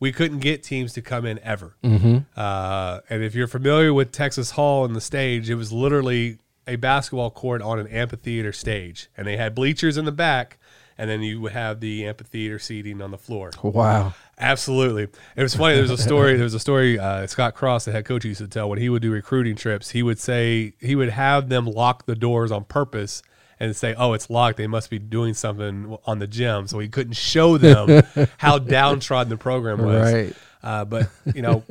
we 0.00 0.10
couldn't 0.10 0.38
get 0.38 0.62
teams 0.62 0.94
to 0.94 1.02
come 1.02 1.26
in 1.26 1.38
ever. 1.40 1.76
Mm-hmm. 1.84 2.18
Uh, 2.34 3.00
and 3.10 3.22
if 3.22 3.34
you're 3.34 3.46
familiar 3.46 3.92
with 3.92 4.10
Texas 4.10 4.52
Hall 4.52 4.86
and 4.86 4.96
the 4.96 5.02
stage, 5.02 5.50
it 5.50 5.54
was 5.56 5.70
literally 5.70 6.38
a 6.66 6.76
basketball 6.76 7.30
court 7.30 7.60
on 7.60 7.78
an 7.78 7.88
amphitheater 7.88 8.52
stage, 8.54 9.08
and 9.18 9.26
they 9.26 9.36
had 9.36 9.54
bleachers 9.54 9.98
in 9.98 10.06
the 10.06 10.12
back, 10.12 10.58
and 10.98 11.10
then 11.10 11.22
you 11.22 11.40
would 11.40 11.52
have 11.52 11.80
the 11.80 12.06
amphitheater 12.06 12.58
seating 12.58 13.02
on 13.02 13.10
the 13.10 13.18
floor. 13.18 13.50
Wow. 13.62 14.14
Absolutely. 14.38 15.08
It 15.34 15.42
was 15.42 15.54
funny. 15.54 15.74
There 15.74 15.82
was 15.82 15.90
a 15.90 15.96
story. 15.96 16.34
There 16.34 16.44
was 16.44 16.54
a 16.54 16.60
story. 16.60 16.98
Uh, 16.98 17.26
Scott 17.26 17.54
Cross, 17.54 17.86
the 17.86 17.92
head 17.92 18.04
coach, 18.04 18.24
used 18.24 18.40
to 18.40 18.48
tell 18.48 18.68
when 18.68 18.78
he 18.78 18.88
would 18.88 19.02
do 19.02 19.10
recruiting 19.10 19.56
trips. 19.56 19.90
He 19.90 20.02
would 20.02 20.18
say 20.18 20.74
he 20.80 20.94
would 20.94 21.08
have 21.10 21.48
them 21.48 21.66
lock 21.66 22.06
the 22.06 22.14
doors 22.14 22.52
on 22.52 22.64
purpose 22.64 23.22
and 23.58 23.74
say, 23.74 23.94
"Oh, 23.94 24.12
it's 24.12 24.28
locked. 24.28 24.58
They 24.58 24.66
must 24.66 24.90
be 24.90 24.98
doing 24.98 25.32
something 25.32 25.96
on 26.04 26.18
the 26.18 26.26
gym." 26.26 26.66
So 26.66 26.78
he 26.78 26.88
couldn't 26.88 27.14
show 27.14 27.56
them 27.56 28.02
how 28.38 28.58
downtrodden 28.58 29.30
the 29.30 29.38
program 29.38 29.82
was. 29.82 30.12
Right. 30.12 30.34
Uh, 30.62 30.84
but 30.84 31.08
you 31.34 31.40
know, 31.40 31.62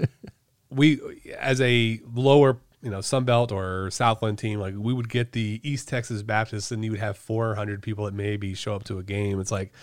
we 0.69 0.99
as 1.37 1.61
a 1.61 1.99
lower 2.13 2.57
you 2.85 2.91
know 2.91 2.99
Sunbelt 2.99 3.51
or 3.51 3.89
Southland 3.89 4.37
team, 4.37 4.59
like 4.59 4.75
we 4.77 4.93
would 4.93 5.09
get 5.09 5.31
the 5.31 5.59
East 5.63 5.89
Texas 5.89 6.21
Baptists, 6.21 6.71
and 6.71 6.85
you 6.85 6.91
would 6.91 6.99
have 6.99 7.17
400 7.17 7.81
people 7.81 8.05
that 8.05 8.13
maybe 8.13 8.53
show 8.53 8.75
up 8.75 8.83
to 8.85 8.99
a 8.99 9.03
game. 9.03 9.41
It's 9.41 9.51
like 9.51 9.73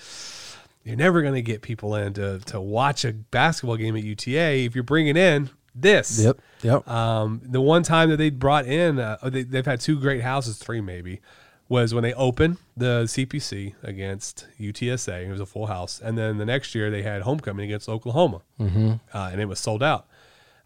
you're 0.85 0.97
never 0.97 1.21
going 1.21 1.35
to 1.35 1.43
get 1.43 1.63
people 1.63 1.97
in 1.97 2.13
to, 2.15 2.39
to 2.39 2.61
watch 2.61 3.05
a 3.05 3.13
basketball 3.13 3.77
game 3.77 3.97
at 3.97 4.05
UTA 4.05 4.65
if 4.65 4.77
you're 4.77 4.85
bringing 4.85 5.17
in 5.17 5.51
this. 5.75 6.21
Yep. 6.21 6.41
Yep. 6.63 6.89
Um, 6.89 7.41
the 7.45 7.61
one 7.61 7.83
time 7.83 8.09
that 8.11 8.17
they 8.17 8.31
brought 8.31 8.67
in, 8.67 9.01
uh, 9.01 9.19
they, 9.25 9.43
they've 9.43 9.67
had 9.67 9.81
two 9.81 9.99
great 9.99 10.23
houses, 10.23 10.59
three 10.59 10.81
maybe, 10.81 11.21
was 11.69 11.95
when 11.95 12.03
they 12.03 12.15
opened 12.15 12.59
the 12.77 13.05
CPC 13.05 13.75
against 13.83 14.47
UTSA. 14.61 15.27
It 15.27 15.31
was 15.31 15.41
a 15.41 15.47
full 15.47 15.67
house, 15.67 16.01
and 16.01 16.17
then 16.17 16.39
the 16.39 16.47
next 16.47 16.75
year 16.75 16.91
they 16.91 17.03
had 17.03 17.23
homecoming 17.23 17.65
against 17.65 17.89
Oklahoma, 17.89 18.43
mm-hmm. 18.61 18.95
uh, 19.13 19.31
and 19.33 19.41
it 19.41 19.47
was 19.47 19.59
sold 19.59 19.83
out. 19.83 20.07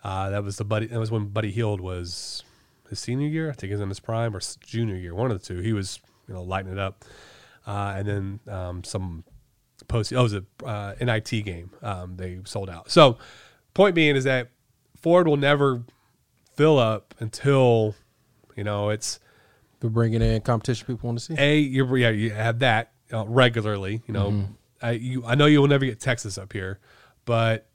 Uh, 0.07 0.31
that 0.31 0.45
was 0.45 0.57
the 0.57 0.65
buddy. 0.65 0.87
That 0.87 1.01
was 1.01 1.11
when 1.11 1.27
Buddy 1.27 1.51
Hield 1.51 1.81
was 1.81 2.45
his 2.89 3.01
senior 3.01 3.27
year. 3.27 3.51
I 3.51 3.55
think 3.55 3.71
he 3.71 3.73
was 3.73 3.81
in 3.81 3.89
his 3.89 3.99
prime 3.99 4.37
or 4.37 4.41
junior 4.65 4.95
year, 4.95 5.15
one 5.15 5.31
of 5.33 5.41
the 5.41 5.45
two. 5.45 5.61
He 5.61 5.73
was 5.73 5.99
you 6.29 6.35
know 6.35 6.43
lighting 6.45 6.71
it 6.71 6.79
up, 6.79 7.05
uh, 7.67 7.95
and 7.97 8.07
then 8.09 8.41
um, 8.55 8.85
some 8.85 9.25
post. 9.89 10.13
Oh, 10.13 10.21
it 10.21 10.23
was 10.23 10.35
a 10.35 10.45
uh, 10.65 10.95
NIT 11.01 11.45
game. 11.45 11.71
Um, 11.83 12.17
they 12.17 12.39
sold 12.45 12.71
out. 12.71 12.89
So, 12.91 13.19
point 13.75 13.97
being 13.97 14.15
is 14.15 14.23
that 14.25 14.51
Ford 15.01 15.27
will 15.27 15.37
never 15.37 15.83
fill 16.55 16.79
up 16.79 17.15
until 17.19 17.97
you 18.55 18.63
know 18.63 18.91
it's 18.91 19.19
We're 19.83 19.91
bringing 19.91 20.23
in 20.23 20.41
competition 20.43 20.87
people 20.87 21.09
want 21.09 21.19
to 21.19 21.25
see. 21.25 21.35
a 21.37 21.59
you 21.59 21.97
yeah 21.97 22.11
you 22.11 22.31
have 22.31 22.61
that 22.61 22.93
uh, 23.13 23.27
regularly. 23.27 24.03
You 24.07 24.15
know, 24.15 24.31
Mm-hmm. 24.31 24.53
I 24.83 24.91
you 24.93 25.25
I 25.27 25.35
know 25.35 25.47
you 25.47 25.61
will 25.61 25.69
never 25.69 25.85
get 25.85 25.99
Texas 25.99 26.39
up 26.39 26.53
here, 26.53 26.79
but 27.25 27.67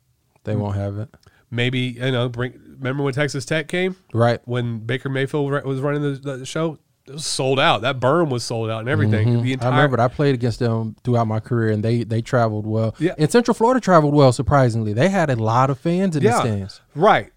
They 0.46 0.56
won't 0.56 0.78
have 0.78 0.98
it. 0.98 1.10
Maybe 1.52 1.80
you 1.80 2.12
know 2.12 2.30
bring. 2.30 2.60
Remember 2.80 3.04
when 3.04 3.14
Texas 3.14 3.46
Tech 3.46 3.68
came 3.68 3.96
Right. 4.12 4.40
when 4.46 4.80
Baker 4.80 5.08
Mayfield 5.10 5.52
was 5.64 5.80
running 5.82 6.02
the, 6.02 6.38
the 6.38 6.46
show? 6.48 6.80
It 7.08 7.14
was 7.14 7.26
sold 7.26 7.60
out. 7.60 7.82
That 7.82 8.00
berm 8.00 8.30
was 8.30 8.44
sold 8.44 8.70
out 8.72 8.80
and 8.80 8.90
everything. 8.90 9.44
The 9.44 9.54
entire 9.54 9.70
Mm-hmm. 9.72 9.80
I 9.80 9.84
remember 9.84 10.02
I 10.02 10.08
played 10.08 10.34
against 10.36 10.60
them 10.60 10.96
throughout 11.04 11.26
my 11.28 11.40
career, 11.40 11.70
and 11.72 11.84
they 11.84 12.04
they 12.04 12.22
traveled 12.24 12.66
well. 12.66 12.96
Yeah. 13.00 13.14
and 13.20 13.30
Central 13.32 13.54
Florida 13.54 13.80
traveled 13.80 14.14
well. 14.16 14.32
Surprisingly, 14.32 14.94
they 14.94 15.10
had 15.10 15.30
a 15.30 15.36
lot 15.36 15.70
of 15.70 15.80
fans 15.80 16.16
in 16.16 16.24
the 16.24 16.32
stands. 16.40 16.82
Right. 16.96 17.32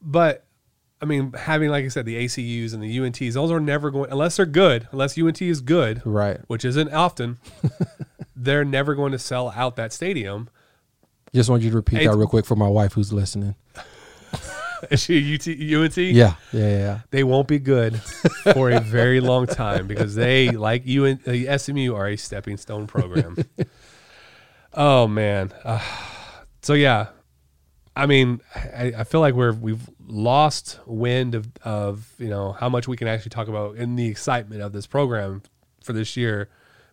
But 0.00 0.44
I 1.00 1.04
mean, 1.04 1.32
having 1.32 1.68
like 1.70 1.84
I 1.84 1.88
said, 1.88 2.06
the 2.06 2.16
ACUs 2.24 2.72
and 2.74 2.82
the 2.82 2.96
UNTs, 2.98 3.34
those 3.34 3.50
are 3.50 3.60
never 3.60 3.90
going 3.90 4.10
unless 4.10 4.36
they're 4.36 4.46
good, 4.46 4.88
unless 4.92 5.18
UNT 5.18 5.42
is 5.42 5.60
good, 5.60 6.00
Right. 6.04 6.38
which 6.46 6.64
isn't 6.64 6.92
often, 6.92 7.38
they're 8.36 8.64
never 8.64 8.94
going 8.94 9.12
to 9.12 9.18
sell 9.18 9.50
out 9.56 9.76
that 9.76 9.92
stadium. 9.92 10.48
Just 11.34 11.48
want 11.48 11.62
you 11.62 11.70
to 11.70 11.76
repeat 11.76 12.00
Hey, 12.00 12.06
that 12.06 12.16
real 12.16 12.26
quick 12.26 12.44
for 12.44 12.56
my 12.56 12.68
wife 12.68 12.92
who's 12.92 13.12
listening. 13.12 13.54
Is 14.90 15.00
she 15.00 15.16
a 15.16 15.34
UT, 15.34 15.46
UNT? 15.84 15.96
Yeah, 15.96 16.34
yeah, 16.52 16.68
yeah. 16.68 17.00
They 17.10 17.24
won't 17.24 17.48
be 17.48 17.58
good 17.58 18.02
for 18.52 18.70
a 18.70 18.80
very 18.80 19.20
long 19.20 19.46
time 19.46 19.86
because 19.86 20.14
they, 20.14 20.50
like 20.50 20.82
UN, 20.86 21.20
uh, 21.26 21.56
SMU, 21.56 21.94
are 21.94 22.08
a 22.08 22.16
stepping 22.16 22.56
stone 22.56 22.86
program. 22.86 23.36
oh 24.74 25.06
man, 25.06 25.52
uh, 25.64 25.80
so 26.62 26.74
yeah, 26.74 27.08
I 27.94 28.06
mean, 28.06 28.40
I, 28.54 28.92
I 28.98 29.04
feel 29.04 29.20
like 29.20 29.34
we're 29.34 29.52
we've 29.52 29.88
lost 30.04 30.80
wind 30.84 31.34
of 31.34 31.48
of 31.62 32.12
you 32.18 32.28
know 32.28 32.52
how 32.52 32.68
much 32.68 32.88
we 32.88 32.96
can 32.96 33.06
actually 33.06 33.30
talk 33.30 33.48
about 33.48 33.76
in 33.76 33.94
the 33.94 34.08
excitement 34.08 34.62
of 34.62 34.72
this 34.72 34.86
program 34.86 35.42
for 35.82 35.92
this 35.92 36.16
year 36.16 36.48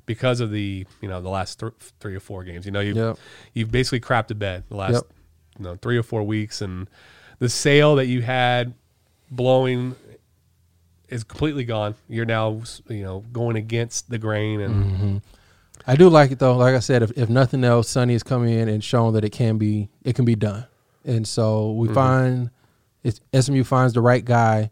because 0.10 0.40
of 0.40 0.50
the 0.50 0.88
you 1.02 1.08
know 1.08 1.22
the 1.22 1.30
last 1.30 1.60
th- 1.60 1.72
three 2.00 2.16
or 2.16 2.20
four 2.20 2.44
games. 2.44 2.66
You 2.66 2.72
know, 2.72 2.80
you 2.80 2.96
Yep. 2.96 3.20
you've 3.54 3.72
basically 3.72 4.00
crapped 4.00 4.30
the 4.30 4.34
bed 4.34 4.64
the 4.68 4.76
last 4.76 4.94
Yep. 4.94 5.04
you 5.60 5.66
know 5.66 5.76
three 5.76 5.98
or 5.98 6.04
four 6.04 6.24
weeks, 6.24 6.64
and 6.64 6.90
the 7.38 7.48
sail 7.48 7.96
that 7.98 8.08
you 8.08 8.24
had 8.24 8.74
blowing 9.30 9.96
is 11.10 11.24
completely 11.24 11.64
gone. 11.64 11.94
You're 12.08 12.26
now 12.26 12.64
you 12.88 13.04
know 13.04 13.24
going 13.32 13.56
against 13.56 14.10
the 14.10 14.18
grain 14.18 14.62
and 14.62 14.86
mm-hmm. 14.86 15.18
I 15.86 15.96
do 15.96 16.10
like 16.10 16.32
it 16.32 16.40
though. 16.40 16.58
Like 16.58 16.74
I 16.74 16.80
said, 16.80 17.04
if, 17.04 17.16
if 17.16 17.30
nothing 17.30 17.64
else, 17.64 17.88
Sonny 17.88 18.14
has 18.14 18.24
come 18.24 18.48
in 18.48 18.68
and 18.68 18.84
shown 18.84 19.14
that 19.14 19.24
it 19.24 19.30
can 19.30 19.60
be 19.60 19.90
it 20.04 20.16
can 20.16 20.26
be 20.26 20.36
done. 20.36 20.66
And 21.06 21.28
so 21.28 21.74
we 21.74 21.86
mm-hmm. 21.86 21.94
find 21.94 22.50
it's 23.04 23.22
SMU 23.40 23.64
finds 23.64 23.94
the 23.94 24.02
right 24.02 24.26
guy. 24.26 24.72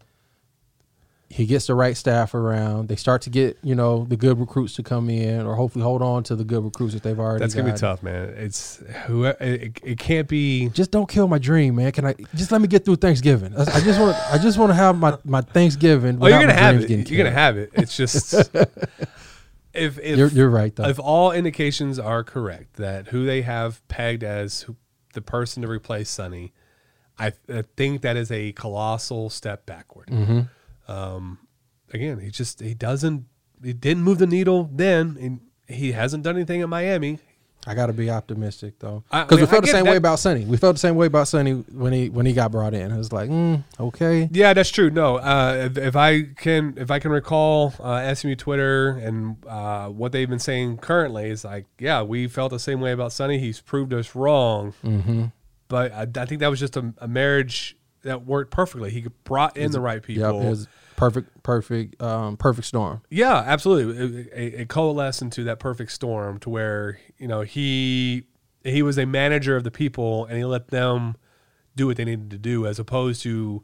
He 1.30 1.44
gets 1.44 1.66
the 1.66 1.74
right 1.74 1.94
staff 1.94 2.32
around. 2.32 2.88
They 2.88 2.96
start 2.96 3.20
to 3.22 3.30
get 3.30 3.58
you 3.62 3.74
know 3.74 4.06
the 4.08 4.16
good 4.16 4.40
recruits 4.40 4.74
to 4.76 4.82
come 4.82 5.10
in, 5.10 5.44
or 5.44 5.56
hopefully 5.56 5.82
hold 5.82 6.00
on 6.00 6.22
to 6.24 6.34
the 6.34 6.42
good 6.44 6.64
recruits 6.64 6.94
that 6.94 7.02
they've 7.02 7.18
already. 7.18 7.40
that's 7.40 7.54
gonna 7.54 7.70
be 7.70 7.76
tough, 7.78 8.02
man. 8.02 8.30
It's 8.30 8.82
who 9.06 9.24
it, 9.24 9.36
it 9.82 9.98
can't 9.98 10.26
be. 10.26 10.70
Just 10.70 10.90
don't 10.90 11.08
kill 11.08 11.28
my 11.28 11.36
dream, 11.38 11.74
man. 11.76 11.92
Can 11.92 12.06
I 12.06 12.14
just 12.34 12.50
let 12.50 12.62
me 12.62 12.66
get 12.66 12.86
through 12.86 12.96
Thanksgiving? 12.96 13.54
I 13.56 13.60
I 13.62 13.80
just 13.80 14.00
want 14.00 14.16
I 14.32 14.38
just 14.38 14.56
want 14.56 14.70
to 14.70 14.74
have 14.74 14.98
my, 14.98 15.18
my 15.24 15.42
Thanksgiving. 15.42 16.18
Oh, 16.20 16.26
you're 16.28 16.40
gonna 16.40 16.54
have 16.54 16.80
it. 16.80 17.10
You're 17.10 17.18
gonna 17.18 17.30
have 17.30 17.58
it. 17.58 17.70
It's 17.74 17.94
just 17.94 18.32
if 19.74 19.98
if 19.98 20.18
You're, 20.18 20.28
you're 20.28 20.50
right 20.50 20.74
though. 20.74 20.88
if 20.88 20.98
all 20.98 21.30
indications 21.32 21.98
are 21.98 22.24
correct 22.24 22.76
that 22.76 23.08
who 23.08 23.26
they 23.26 23.42
have 23.42 23.86
pegged 23.88 24.24
as 24.24 24.62
who- 24.62 24.76
the 25.14 25.20
person 25.20 25.62
to 25.62 25.68
replace 25.68 26.08
Sonny, 26.10 26.52
I, 27.18 27.32
I 27.52 27.64
think 27.76 28.02
that 28.02 28.16
is 28.16 28.30
a 28.30 28.52
colossal 28.52 29.30
step 29.30 29.66
backward. 29.66 30.08
Mm-hmm. 30.08 30.40
Um, 30.88 31.38
again, 31.92 32.18
he 32.20 32.30
just 32.30 32.60
he 32.60 32.74
doesn't 32.74 33.26
he 33.62 33.72
didn't 33.72 34.02
move 34.02 34.18
the 34.18 34.26
needle 34.26 34.70
then, 34.72 35.16
and 35.20 35.40
he 35.66 35.92
hasn't 35.92 36.24
done 36.24 36.36
anything 36.36 36.60
in 36.60 36.70
Miami. 36.70 37.18
I 37.66 37.74
got 37.74 37.86
to 37.86 37.92
be 37.92 38.08
optimistic 38.08 38.78
though, 38.78 39.02
I- 39.10 39.20
I 39.20 39.24
because 39.24 39.38
mean, 39.38 39.46
we 39.46 39.50
felt 39.50 39.64
the 39.64 39.70
same 39.70 39.84
way 39.84 39.96
about 39.96 40.20
Sonny. 40.20 40.44
We 40.44 40.56
felt 40.56 40.76
the 40.76 40.80
same 40.80 40.94
way 40.94 41.06
about 41.06 41.28
Sonny 41.28 41.52
when 41.52 41.92
he 41.92 42.08
when 42.08 42.24
he 42.24 42.32
got 42.32 42.50
brought 42.52 42.72
in. 42.72 42.90
It 42.90 42.96
was 42.96 43.12
like, 43.12 43.28
mm, 43.28 43.62
okay, 43.78 44.28
Yeah, 44.32 44.54
that's 44.54 44.70
true. 44.70 44.90
No, 44.90 45.16
uh, 45.16 45.68
if, 45.70 45.76
if 45.76 45.96
I 45.96 46.22
can, 46.22 46.74
if 46.78 46.90
I 46.90 46.98
can 46.98 47.10
recall 47.10 47.74
uh, 47.80 48.14
SMU 48.14 48.36
Twitter 48.36 48.90
and 48.90 49.44
uh, 49.46 49.88
what 49.88 50.12
they've 50.12 50.30
been 50.30 50.38
saying 50.38 50.78
currently 50.78 51.28
is 51.30 51.44
like, 51.44 51.66
yeah, 51.78 52.00
we 52.02 52.28
felt 52.28 52.52
the 52.52 52.60
same 52.60 52.80
way 52.80 52.92
about 52.92 53.12
Sonny. 53.12 53.38
He's 53.38 53.60
proved 53.60 53.92
us 53.92 54.14
wrong, 54.14 54.72
mm-hmm. 54.84 55.24
but 55.66 55.92
I, 55.92 56.06
I 56.22 56.24
think 56.26 56.40
that 56.40 56.48
was 56.48 56.60
just 56.60 56.76
a, 56.76 56.94
a 56.98 57.08
marriage 57.08 57.76
that 58.02 58.24
worked 58.24 58.50
perfectly. 58.50 58.90
He 58.90 59.06
brought 59.24 59.56
in 59.56 59.70
the 59.70 59.80
right 59.80 59.96
yep, 59.96 60.04
people. 60.04 60.42
it 60.42 60.50
was 60.50 60.68
perfect, 60.96 61.42
perfect, 61.42 62.00
um, 62.02 62.36
perfect 62.36 62.66
storm. 62.66 63.02
Yeah, 63.10 63.36
absolutely. 63.36 63.96
It, 63.96 64.26
it, 64.32 64.54
it 64.60 64.68
coalesced 64.68 65.22
into 65.22 65.44
that 65.44 65.58
perfect 65.58 65.92
storm 65.92 66.38
to 66.40 66.50
where 66.50 66.98
you 67.18 67.28
know 67.28 67.42
he 67.42 68.24
he 68.64 68.82
was 68.82 68.98
a 68.98 69.06
manager 69.06 69.56
of 69.56 69.64
the 69.64 69.70
people 69.70 70.26
and 70.26 70.36
he 70.36 70.44
let 70.44 70.68
them 70.68 71.16
do 71.76 71.86
what 71.86 71.96
they 71.96 72.04
needed 72.04 72.30
to 72.30 72.38
do 72.38 72.66
as 72.66 72.78
opposed 72.78 73.22
to 73.22 73.62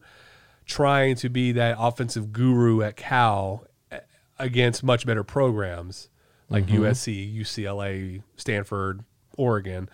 trying 0.67 1.17
to 1.17 1.29
be 1.29 1.53
that 1.53 1.77
offensive 1.79 2.33
guru 2.33 2.81
at 2.83 2.97
Cal 2.97 3.67
eh, 3.91 4.01
against 4.39 4.83
much 4.83 5.05
better 5.05 5.25
programs 5.25 6.09
like 6.49 6.67
USC, 6.67 7.37
UCLA, 7.37 8.23
Stanford, 8.37 9.05
Oregon. 9.37 9.89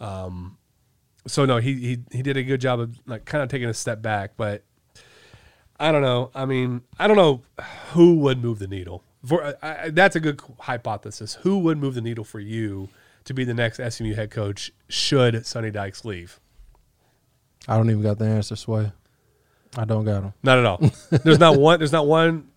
Um, 0.00 0.56
so 1.28 1.44
no, 1.44 1.58
he 1.58 1.74
he 1.74 1.98
he 2.10 2.22
did 2.22 2.36
a 2.36 2.42
good 2.42 2.60
job 2.60 2.80
of 2.80 2.98
like 3.06 3.24
kind 3.24 3.42
of 3.42 3.48
taking 3.48 3.68
a 3.68 3.74
step 3.74 4.02
back, 4.02 4.32
but 4.36 4.62
I 5.78 5.92
don't 5.92 6.02
know. 6.02 6.30
I 6.34 6.44
mean, 6.44 6.82
I 6.98 7.06
don't 7.06 7.16
know 7.16 7.42
who 7.92 8.16
would 8.16 8.42
move 8.42 8.58
the 8.58 8.66
needle. 8.66 9.04
For 9.24 9.56
I, 9.62 9.84
I- 9.84 9.90
that's 9.90 10.16
a 10.16 10.20
good 10.20 10.40
hypothesis. 10.60 11.34
Who 11.42 11.58
would 11.60 11.78
move 11.78 11.94
the 11.94 12.00
needle 12.00 12.24
for 12.24 12.40
you 12.40 12.88
to 13.24 13.34
be 13.34 13.44
the 13.44 13.54
next 13.54 13.80
SMU 13.94 14.14
head 14.14 14.30
coach 14.30 14.72
should 14.88 15.44
Sonny 15.46 15.70
Dykes 15.70 16.04
leave? 16.04 16.40
I 17.68 17.76
don't 17.76 17.90
even 17.90 18.02
got 18.02 18.18
the 18.18 18.24
answer, 18.26 18.56
Sway. 18.56 18.90
I 19.76 19.84
don't 19.84 20.04
got 20.04 20.22
him. 20.22 20.32
Not 20.42 20.58
at 20.58 20.64
all. 20.64 20.80
there's 21.10 21.38
not 21.38 21.58
one. 21.58 21.78
There's 21.78 21.92
not 21.92 22.06
one 22.06 22.48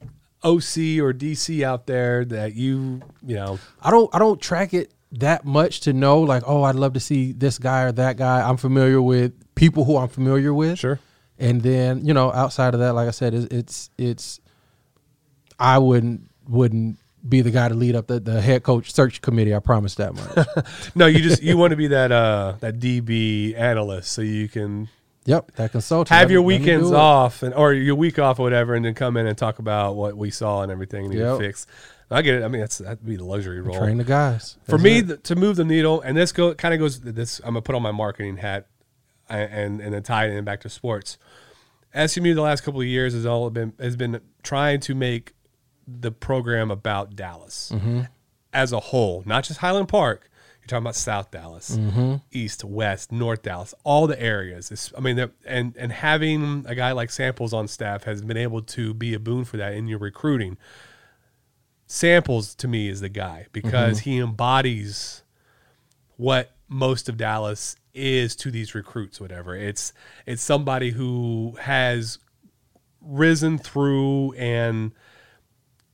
OC 0.44 0.98
or 1.02 1.14
DC 1.14 1.62
out 1.64 1.86
there 1.86 2.24
that 2.26 2.56
you 2.56 3.02
you 3.26 3.36
know. 3.36 3.60
I 3.82 3.92
don't 3.92 4.14
I 4.16 4.20
don't 4.20 4.40
track 4.42 4.74
it 4.74 4.92
that 5.14 5.44
much 5.46 5.82
to 5.82 5.94
know 5.94 6.20
like 6.22 6.44
oh 6.48 6.64
I'd 6.64 6.76
love 6.76 6.94
to 6.94 7.00
see 7.00 7.32
this 7.34 7.58
guy 7.58 7.82
or 7.84 7.92
that 7.94 8.18
guy. 8.18 8.48
I'm 8.48 8.58
familiar 8.58 9.02
with 9.02 9.34
people 9.56 9.84
who 9.86 9.98
I'm 9.98 10.08
familiar 10.10 10.54
with. 10.54 10.80
Sure. 10.80 11.00
And 11.38 11.62
then 11.62 12.06
you 12.06 12.14
know 12.14 12.32
outside 12.32 12.74
of 12.74 12.80
that, 12.80 12.94
like 12.94 13.08
I 13.08 13.12
said, 13.12 13.34
it's 13.34 13.46
it's, 13.54 13.90
it's 13.98 14.40
I 15.60 15.78
wouldn't 15.80 16.30
wouldn't 16.48 16.98
be 17.28 17.42
the 17.42 17.52
guy 17.52 17.68
to 17.70 17.76
lead 17.76 17.96
up 17.96 18.08
the, 18.08 18.20
the 18.20 18.42
head 18.42 18.64
coach 18.64 18.94
search 18.94 19.22
committee. 19.22 19.54
I 19.54 19.60
promise 19.60 19.96
that 19.96 20.14
much. 20.16 20.48
No, 20.96 21.06
you 21.06 21.20
just 21.20 21.42
you 21.44 21.58
want 21.58 21.72
to 21.72 21.78
be 21.78 21.88
that 21.88 22.12
uh 22.12 22.56
that 22.62 22.80
DB 22.80 23.56
analyst 23.58 24.12
so 24.12 24.22
you 24.22 24.48
can 24.48 24.88
yep, 25.26 25.52
that 25.56 25.72
consultant. 25.72 26.10
have 26.18 26.32
your 26.32 26.42
weekends 26.42 26.92
off 26.92 27.44
and 27.44 27.54
or 27.54 27.74
your 27.74 27.96
week 27.96 28.18
off 28.18 28.40
or 28.40 28.44
whatever, 28.44 28.74
and 28.76 28.84
then 28.86 28.94
come 28.96 29.18
in 29.18 29.28
and 29.28 29.38
talk 29.38 29.60
about 29.60 29.96
what 29.96 30.18
we 30.18 30.32
saw 30.32 30.62
and 30.64 30.72
everything 30.72 31.06
and 31.06 31.14
Yep. 31.14 31.38
fix. 31.38 31.68
I 32.12 32.22
get 32.22 32.36
it. 32.36 32.44
I 32.44 32.48
mean, 32.50 32.62
that's 32.62 32.80
that'd 32.80 33.06
be 33.06 33.16
the 33.16 33.24
luxury 33.24 33.62
role. 33.62 33.78
Train 33.80 33.98
the 33.98 34.04
guys. 34.04 34.58
For 34.66 34.72
That's 34.72 34.84
me 34.84 34.98
it. 35.00 35.08
th- 35.08 35.24
to 35.24 35.36
move 35.36 35.56
the 35.56 35.64
needle, 35.64 36.02
and 36.02 36.18
this 36.18 36.32
go 36.32 36.54
kind 36.54 36.74
of 36.74 36.80
goes. 36.80 37.00
This 37.00 37.40
I'm 37.40 37.54
gonna 37.54 37.62
put 37.62 37.76
on 37.76 37.82
my 37.82 37.92
marketing 37.92 38.38
hat, 38.38 38.68
a- 39.30 39.34
and 39.34 39.80
and 39.82 39.94
then 39.94 40.04
tie 40.04 40.26
it 40.28 40.32
in 40.32 40.44
back 40.44 40.62
to 40.62 40.70
sports. 40.70 41.18
SMU 41.94 42.34
the 42.34 42.42
last 42.42 42.62
couple 42.62 42.82
of 42.82 42.88
years 42.88 43.14
has 43.14 43.26
all 43.26 43.50
been 43.50 43.74
has 43.80 43.96
been 43.96 44.20
trying 44.44 44.80
to 44.82 44.96
make 44.96 45.34
the 45.88 46.12
program 46.12 46.72
about 46.72 47.16
Dallas 47.16 47.72
mm-hmm. 47.74 48.02
as 48.54 48.72
a 48.72 48.80
whole, 48.80 49.24
not 49.26 49.44
just 49.44 49.60
Highland 49.60 49.88
Park. 49.90 50.30
You're 50.62 50.68
talking 50.68 50.84
about 50.84 50.96
South 50.96 51.32
Dallas, 51.32 51.76
mm-hmm. 51.76 52.18
East, 52.32 52.64
West, 52.64 53.12
North 53.12 53.42
Dallas, 53.42 53.74
all 53.84 54.06
the 54.06 54.22
areas. 54.22 54.70
It's, 54.72 54.94
I 54.96 55.02
mean, 55.02 55.16
they're- 55.16 55.32
and 55.46 55.76
and 55.76 55.92
having 55.92 56.66
a 56.68 56.76
guy 56.76 56.92
like 56.92 57.10
Samples 57.10 57.52
on 57.52 57.68
staff 57.68 58.04
has 58.04 58.22
been 58.22 58.38
able 58.38 58.62
to 58.62 58.94
be 58.94 59.14
a 59.16 59.20
boon 59.20 59.44
for 59.44 59.58
that 59.58 59.74
in 59.74 59.88
your 59.88 59.98
recruiting. 59.98 60.58
Samples 61.92 62.56
to 62.56 62.70
me 62.70 62.88
is 62.88 63.02
the 63.02 63.10
guy 63.10 63.48
because 63.52 64.00
mm-hmm. 64.00 64.10
he 64.12 64.18
embodies 64.20 65.24
what 66.16 66.52
most 66.70 67.10
of 67.10 67.18
Dallas 67.18 67.76
is 67.94 68.34
to 68.38 68.50
these 68.50 68.74
recruits, 68.74 69.20
whatever. 69.20 69.58
It's 69.58 69.92
it's 70.26 70.42
somebody 70.42 70.92
who 70.92 71.58
has 71.60 72.18
risen 73.02 73.58
through 73.58 74.32
and 74.38 74.94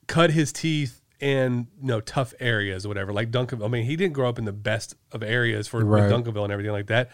cut 0.05 0.29
his 0.29 0.51
teeth 0.51 1.01
in 1.19 1.65
you 1.81 1.87
know 1.87 1.99
tough 1.99 2.31
areas 2.39 2.85
or 2.85 2.89
whatever. 2.89 3.11
Like 3.11 3.31
Duncanville. 3.31 3.65
I 3.65 3.67
mean, 3.67 3.85
he 3.85 3.95
didn't 3.95 4.13
grow 4.13 4.29
up 4.29 4.37
in 4.37 4.45
the 4.45 4.53
best 4.53 4.93
of 5.11 5.23
areas 5.23 5.67
for 5.67 5.83
Right. 5.83 6.03
Duncanville 6.03 6.43
and 6.43 6.53
everything 6.53 6.73
like 6.73 6.87
that. 6.87 7.09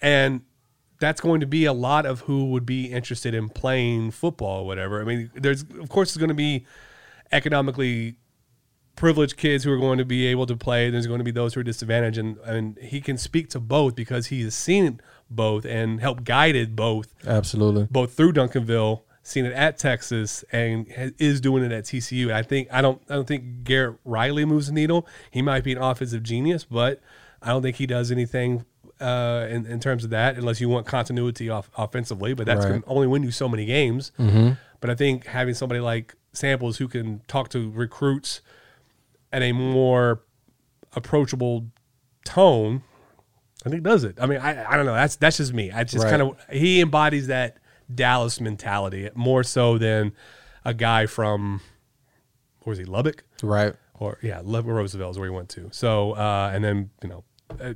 And 0.00 0.40
that's 1.00 1.20
going 1.20 1.40
to 1.40 1.46
be 1.46 1.66
a 1.66 1.74
lot 1.74 2.06
of 2.06 2.20
who 2.20 2.46
would 2.46 2.64
be 2.64 2.86
interested 2.86 3.34
in 3.34 3.50
playing 3.50 4.12
football 4.12 4.60
or 4.60 4.66
whatever. 4.66 5.02
I 5.02 5.04
mean, 5.04 5.30
there's 5.34 5.64
of 5.64 5.90
course 5.90 6.14
there's 6.14 6.18
going 6.18 6.28
to 6.28 6.34
be 6.34 6.64
economically 7.30 8.16
privileged 9.02 9.36
kids 9.36 9.64
who 9.64 9.72
are 9.72 9.78
going 9.78 9.98
to 9.98 10.04
be 10.04 10.28
able 10.28 10.46
to 10.46 10.54
play. 10.56 10.88
There's 10.88 11.08
going 11.08 11.18
to 11.18 11.24
be 11.24 11.32
those 11.32 11.54
who 11.54 11.60
are 11.60 11.64
disadvantaged, 11.64 12.18
and, 12.18 12.38
and 12.44 12.78
he 12.78 13.00
can 13.00 13.18
speak 13.18 13.48
to 13.50 13.58
both 13.58 13.96
because 13.96 14.28
he 14.28 14.44
has 14.44 14.54
seen 14.54 15.00
both 15.28 15.64
and 15.64 16.00
helped 16.00 16.22
guided 16.22 16.76
both, 16.76 17.12
absolutely. 17.26 17.88
both 17.90 18.14
through 18.14 18.32
Duncanville, 18.34 19.00
seen 19.24 19.44
it 19.44 19.54
at 19.54 19.76
Texas, 19.76 20.44
and 20.52 20.86
ha- 20.96 21.10
is 21.18 21.40
doing 21.40 21.64
it 21.64 21.72
at 21.72 21.82
TCU. 21.82 22.26
And 22.28 22.34
I 22.34 22.42
think 22.42 22.68
I 22.72 22.80
don't 22.80 23.02
I 23.10 23.14
don't 23.16 23.26
think 23.26 23.64
Garrett 23.64 23.96
Riley 24.04 24.44
moves 24.44 24.68
the 24.68 24.72
needle. 24.72 25.04
He 25.32 25.42
might 25.42 25.64
be 25.64 25.72
an 25.72 25.78
offensive 25.82 26.22
genius, 26.22 26.64
but 26.64 27.00
I 27.42 27.48
don't 27.48 27.62
think 27.62 27.76
he 27.76 27.86
does 27.86 28.12
anything. 28.12 28.64
Uh, 29.00 29.48
in, 29.50 29.66
in 29.66 29.80
terms 29.80 30.04
of 30.04 30.10
that, 30.10 30.36
unless 30.36 30.60
you 30.60 30.68
want 30.68 30.86
continuity 30.86 31.50
off 31.50 31.68
offensively, 31.76 32.34
but 32.34 32.46
that's 32.46 32.64
Right. 32.64 32.68
going 32.70 32.82
to 32.82 32.88
only 32.88 33.08
win 33.08 33.24
you 33.24 33.32
so 33.32 33.48
many 33.48 33.64
games. 33.64 34.12
But 34.80 34.90
I 34.90 34.94
think 34.94 35.26
having 35.26 35.54
somebody 35.54 35.80
like 35.80 36.14
Samples 36.32 36.76
who 36.78 36.86
can 36.86 37.20
talk 37.26 37.48
to 37.48 37.68
recruits 37.72 38.42
at 39.32 39.42
a 39.42 39.52
more 39.52 40.22
approachable 40.94 41.66
tone, 42.24 42.82
I 43.64 43.70
think 43.70 43.82
does 43.82 44.04
it. 44.04 44.18
I 44.20 44.26
mean, 44.26 44.38
I, 44.38 44.64
I 44.72 44.76
don't 44.76 44.86
know. 44.86 44.94
That's 44.94 45.16
that's 45.16 45.36
just 45.38 45.52
me. 45.52 45.70
I 45.70 45.84
just 45.84 46.04
Right. 46.04 46.10
kind 46.10 46.22
of 46.22 46.36
he 46.52 46.80
embodies 46.80 47.28
that 47.28 47.58
Dallas 47.92 48.40
mentality 48.40 49.08
more 49.14 49.42
so 49.42 49.78
than 49.78 50.12
a 50.64 50.74
guy 50.74 51.06
from 51.06 51.60
where 52.62 52.72
was 52.72 52.78
he 52.78 52.84
Lubbock 52.84 53.24
Right. 53.42 53.74
or 53.98 54.18
yeah 54.22 54.40
Lubbock 54.44 54.70
Roosevelt 54.72 55.12
is 55.12 55.18
where 55.18 55.28
he 55.28 55.34
went 55.34 55.48
to. 55.50 55.68
So 55.72 56.12
uh, 56.12 56.50
and 56.54 56.62
then 56.64 56.90
you 57.02 57.08
know 57.08 57.24
uh, 57.60 57.74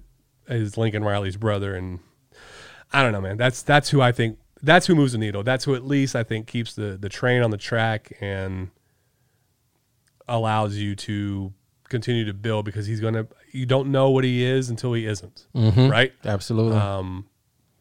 is 0.49 0.77
Lincoln 0.77 1.03
Riley's 1.05 1.37
brother 1.37 1.75
and 1.75 2.01
I 2.93 3.03
don't 3.03 3.13
know, 3.13 3.21
man. 3.21 3.37
That's 3.37 3.63
that's 3.63 3.91
who 3.91 4.01
I 4.01 4.13
think. 4.13 4.39
That's 4.63 4.87
who 4.87 4.95
moves 4.95 5.13
the 5.13 5.19
needle. 5.19 5.43
That's 5.43 5.65
who 5.65 5.75
at 5.75 5.85
least 5.85 6.15
I 6.17 6.23
think 6.23 6.47
keeps 6.47 6.75
the 6.75 6.97
the 6.99 7.09
train 7.09 7.43
on 7.43 7.51
the 7.51 7.57
track 7.59 8.13
and 8.21 8.71
allows 10.29 10.77
you 10.77 10.95
to 10.97 11.53
continue 11.89 12.25
to 12.25 12.35
build 12.35 12.65
because 12.65 12.87
he's 12.87 13.01
gonna. 13.01 13.27
You 13.53 13.67
don't 13.67 13.91
know 13.91 14.11
what 14.11 14.25
he 14.25 14.45
is 14.45 14.71
until 14.71 14.93
he 14.93 15.07
isn't, 15.07 15.47
right? 15.89 16.13
Absolutely. 16.25 16.77
Um, 16.77 17.27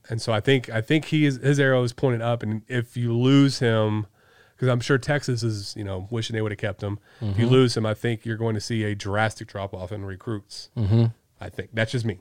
and 0.10 0.22
so 0.22 0.32
I 0.32 0.40
think 0.40 0.70
I 0.70 0.82
think 0.82 1.06
he 1.06 1.26
is 1.26 1.38
his 1.38 1.60
arrow 1.60 1.84
is 1.84 1.94
pointed 1.94 2.22
up, 2.22 2.44
and 2.44 2.62
if 2.68 2.96
you 2.96 3.14
lose 3.14 3.60
him, 3.60 4.08
because 4.56 4.70
I'm 4.70 4.80
sure 4.80 4.98
Texas 4.98 5.44
is 5.44 5.74
you 5.76 5.84
know 5.84 6.08
wishing 6.12 6.36
they 6.36 6.42
would 6.42 6.52
have 6.52 6.60
kept 6.60 6.82
him. 6.84 7.00
If 7.22 7.40
you 7.40 7.48
lose 7.48 7.76
him, 7.76 7.86
I 7.86 7.94
think 7.94 8.26
you're 8.26 8.38
going 8.38 8.56
to 8.56 8.62
see 8.62 8.84
a 8.84 8.96
drastic 8.96 9.48
drop 9.48 9.74
off 9.74 9.92
in 9.92 10.06
recruits. 10.06 10.70
Mm-hmm. 10.78 11.06
I 11.42 11.50
think 11.50 11.72
that's 11.74 11.92
just 11.92 12.06
me 12.06 12.20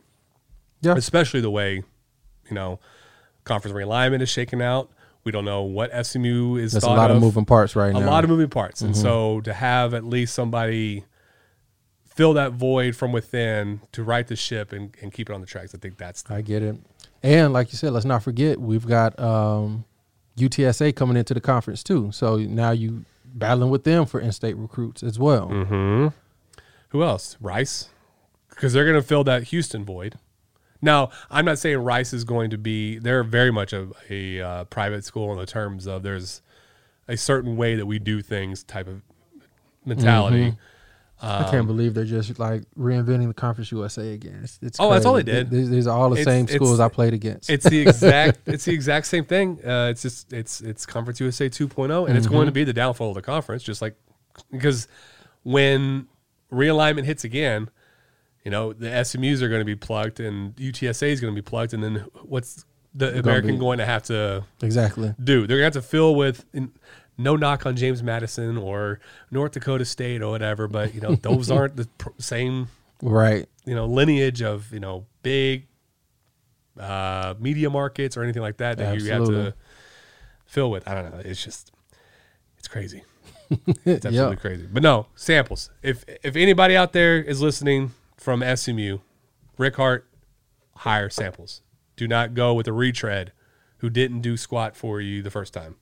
yeah. 0.84 0.94
especially 0.96 1.40
the 1.40 1.50
way 1.50 1.82
you 2.48 2.54
know 2.54 2.78
conference 3.44 3.76
realignment 3.76 4.22
is 4.22 4.28
shaken 4.28 4.60
out. 4.60 4.90
We 5.24 5.32
don't 5.32 5.44
know 5.44 5.62
what 5.62 5.90
SMU 6.06 6.56
is. 6.56 6.72
There's 6.72 6.84
a 6.84 6.88
lot 6.88 7.10
of 7.10 7.20
moving 7.20 7.44
parts 7.44 7.74
right 7.74 7.90
a 7.90 7.98
now. 7.98 8.06
A 8.06 8.10
lot 8.10 8.24
of 8.24 8.30
moving 8.30 8.50
parts, 8.50 8.82
and 8.82 8.96
so 8.96 9.40
to 9.42 9.52
have 9.52 9.94
at 9.94 10.04
least 10.04 10.34
somebody 10.34 11.04
fill 12.04 12.34
that 12.34 12.52
void 12.52 12.94
from 12.94 13.10
within 13.10 13.80
to 13.90 14.04
right 14.04 14.26
the 14.26 14.36
ship 14.36 14.72
and, 14.72 14.94
and 15.02 15.12
keep 15.12 15.28
it 15.28 15.32
on 15.32 15.40
the 15.40 15.46
tracks, 15.46 15.74
I 15.74 15.78
think 15.78 15.96
that's 15.96 16.24
I 16.30 16.42
get 16.42 16.62
it. 16.62 16.76
And 17.22 17.52
like 17.52 17.72
you 17.72 17.78
said, 17.78 17.92
let's 17.92 18.04
not 18.04 18.22
forget 18.22 18.60
we've 18.60 18.86
got 18.86 19.18
um, 19.18 19.84
UTSA 20.36 20.94
coming 20.94 21.16
into 21.16 21.34
the 21.34 21.40
conference 21.40 21.82
too. 21.82 22.12
So 22.12 22.36
now 22.36 22.70
you 22.70 23.04
battling 23.24 23.70
with 23.70 23.84
them 23.84 24.06
for 24.06 24.20
in-state 24.20 24.56
recruits 24.56 25.02
as 25.02 25.18
well. 25.18 25.48
Mm-hmm. 25.48 26.08
who 26.90 27.02
else? 27.02 27.36
Rice, 27.40 27.88
because 28.48 28.72
they're 28.72 28.84
going 28.84 28.94
to 28.94 29.02
fill 29.02 29.24
that 29.24 29.44
Houston 29.44 29.84
void. 29.84 30.16
Now, 30.84 31.10
I'm 31.30 31.44
not 31.46 31.58
saying 31.58 31.78
Rice 31.78 32.12
is 32.12 32.24
going 32.24 32.50
to 32.50 32.58
be. 32.58 32.98
They're 32.98 33.24
very 33.24 33.50
much 33.50 33.72
a, 33.72 33.88
a 34.10 34.40
uh, 34.40 34.64
private 34.64 35.04
school 35.04 35.32
in 35.32 35.38
the 35.38 35.46
terms 35.46 35.86
of 35.86 36.02
there's 36.02 36.42
a 37.08 37.16
certain 37.16 37.56
way 37.56 37.74
that 37.76 37.86
we 37.86 37.98
do 37.98 38.20
things 38.22 38.62
type 38.62 38.86
of 38.86 39.02
mentality. 39.84 40.54
I 41.22 41.48
can't 41.50 41.66
believe 41.66 41.94
they're 41.94 42.04
just 42.04 42.38
like 42.38 42.64
reinventing 42.78 43.28
the 43.28 43.34
Conference 43.34 43.72
USA 43.72 44.12
again. 44.12 44.40
It's, 44.44 44.58
it's 44.60 44.78
Oh, 44.78 44.90
that's 44.92 45.06
all 45.06 45.14
crazy. 45.14 45.24
they 45.24 45.32
did. 45.32 45.50
These, 45.50 45.70
these 45.70 45.86
are 45.86 45.96
all 45.98 46.10
the 46.10 46.20
It's- 46.20 46.26
same 46.26 46.44
it's- 46.44 46.56
schools 46.56 46.80
I 46.80 46.88
played 46.88 47.14
against. 47.14 47.48
It's 47.48 47.66
the 47.66 47.80
exact 47.80 48.40
it's 48.46 48.66
the 48.66 48.74
exact 48.74 49.06
same 49.06 49.24
thing. 49.24 49.58
Uh, 49.64 49.88
it's 49.90 50.02
just 50.02 50.34
it's 50.34 50.60
it's 50.60 50.84
Conference 50.84 51.20
USA 51.20 51.48
2.0 51.48 52.08
and 52.08 52.18
it's 52.18 52.26
going 52.26 52.44
to 52.46 52.52
be 52.52 52.62
the 52.64 52.74
downfall 52.74 53.08
of 53.10 53.14
the 53.14 53.22
conference 53.22 53.62
just 53.62 53.80
like 53.80 53.96
because 54.50 54.86
when 55.44 56.08
realignment 56.52 57.04
hits 57.04 57.24
again, 57.24 57.70
you 58.44 58.50
know, 58.50 58.72
the 58.72 58.86
SMUs 58.88 59.40
are 59.42 59.48
going 59.48 59.60
to 59.60 59.64
be 59.64 59.74
plucked 59.76 60.20
and 60.20 60.54
UTSA 60.56 61.08
is 61.08 61.20
going 61.20 61.34
to 61.34 61.40
be 61.40 61.44
plucked, 61.44 61.72
and 61.72 61.82
then 61.82 62.04
what's 62.22 62.64
the 62.94 63.18
American 63.18 63.52
be- 63.52 63.58
going 63.58 63.78
to 63.78 63.86
have 63.86 64.02
to 64.04 64.44
Exactly. 64.62 65.14
do? 65.22 65.46
They're 65.46 65.58
going 65.58 65.70
to 65.72 65.78
have 65.78 65.84
to 65.84 65.88
fill 65.90 66.14
with. 66.14 66.44
In, 66.52 66.70
no 67.16 67.36
knock 67.36 67.64
on 67.64 67.76
James 67.76 68.02
Madison 68.02 68.56
or 68.58 68.98
North 69.30 69.52
Dakota 69.52 69.84
State 69.84 70.20
or 70.20 70.30
whatever, 70.30 70.66
but 70.66 70.94
you 70.94 71.00
know 71.00 71.14
those 71.22 71.48
aren't 71.50 71.76
the 71.76 71.86
pr- 71.98 72.08
same 72.18 72.66
Right. 73.02 73.46
you 73.64 73.74
know 73.76 73.86
lineage 73.86 74.42
of 74.42 74.72
you 74.72 74.80
know 74.80 75.06
big 75.22 75.66
uh, 76.78 77.34
media 77.38 77.70
markets 77.70 78.16
or 78.16 78.22
anything 78.24 78.42
like 78.42 78.56
that 78.58 78.78
that 78.78 79.00
you 79.00 79.10
have 79.12 79.26
to 79.26 79.54
fill 80.44 80.70
with. 80.70 80.88
I 80.88 80.94
don't 80.94 81.12
know. 81.12 81.20
It's 81.24 81.42
just 81.42 81.70
it's 82.58 82.68
crazy. 82.68 83.02
It's 83.84 84.06
absolutely 84.06 84.14
Yep. 84.32 84.40
crazy. 84.40 84.66
But 84.72 84.82
no 84.82 85.06
samples. 85.14 85.70
If 85.82 86.04
if 86.24 86.34
anybody 86.34 86.76
out 86.76 86.92
there 86.92 87.22
is 87.22 87.40
listening 87.40 87.92
from 88.16 88.42
SMU, 88.56 88.98
Rick 89.58 89.76
Hart, 89.76 90.08
hire 90.76 91.10
samples. 91.10 91.62
Do 91.96 92.08
not 92.08 92.34
go 92.34 92.54
with 92.54 92.66
a 92.66 92.72
retread 92.72 93.32
who 93.78 93.90
didn't 93.90 94.20
do 94.20 94.36
squat 94.36 94.76
for 94.76 95.00
you 95.00 95.22
the 95.22 95.30
first 95.30 95.54
time. 95.54 95.76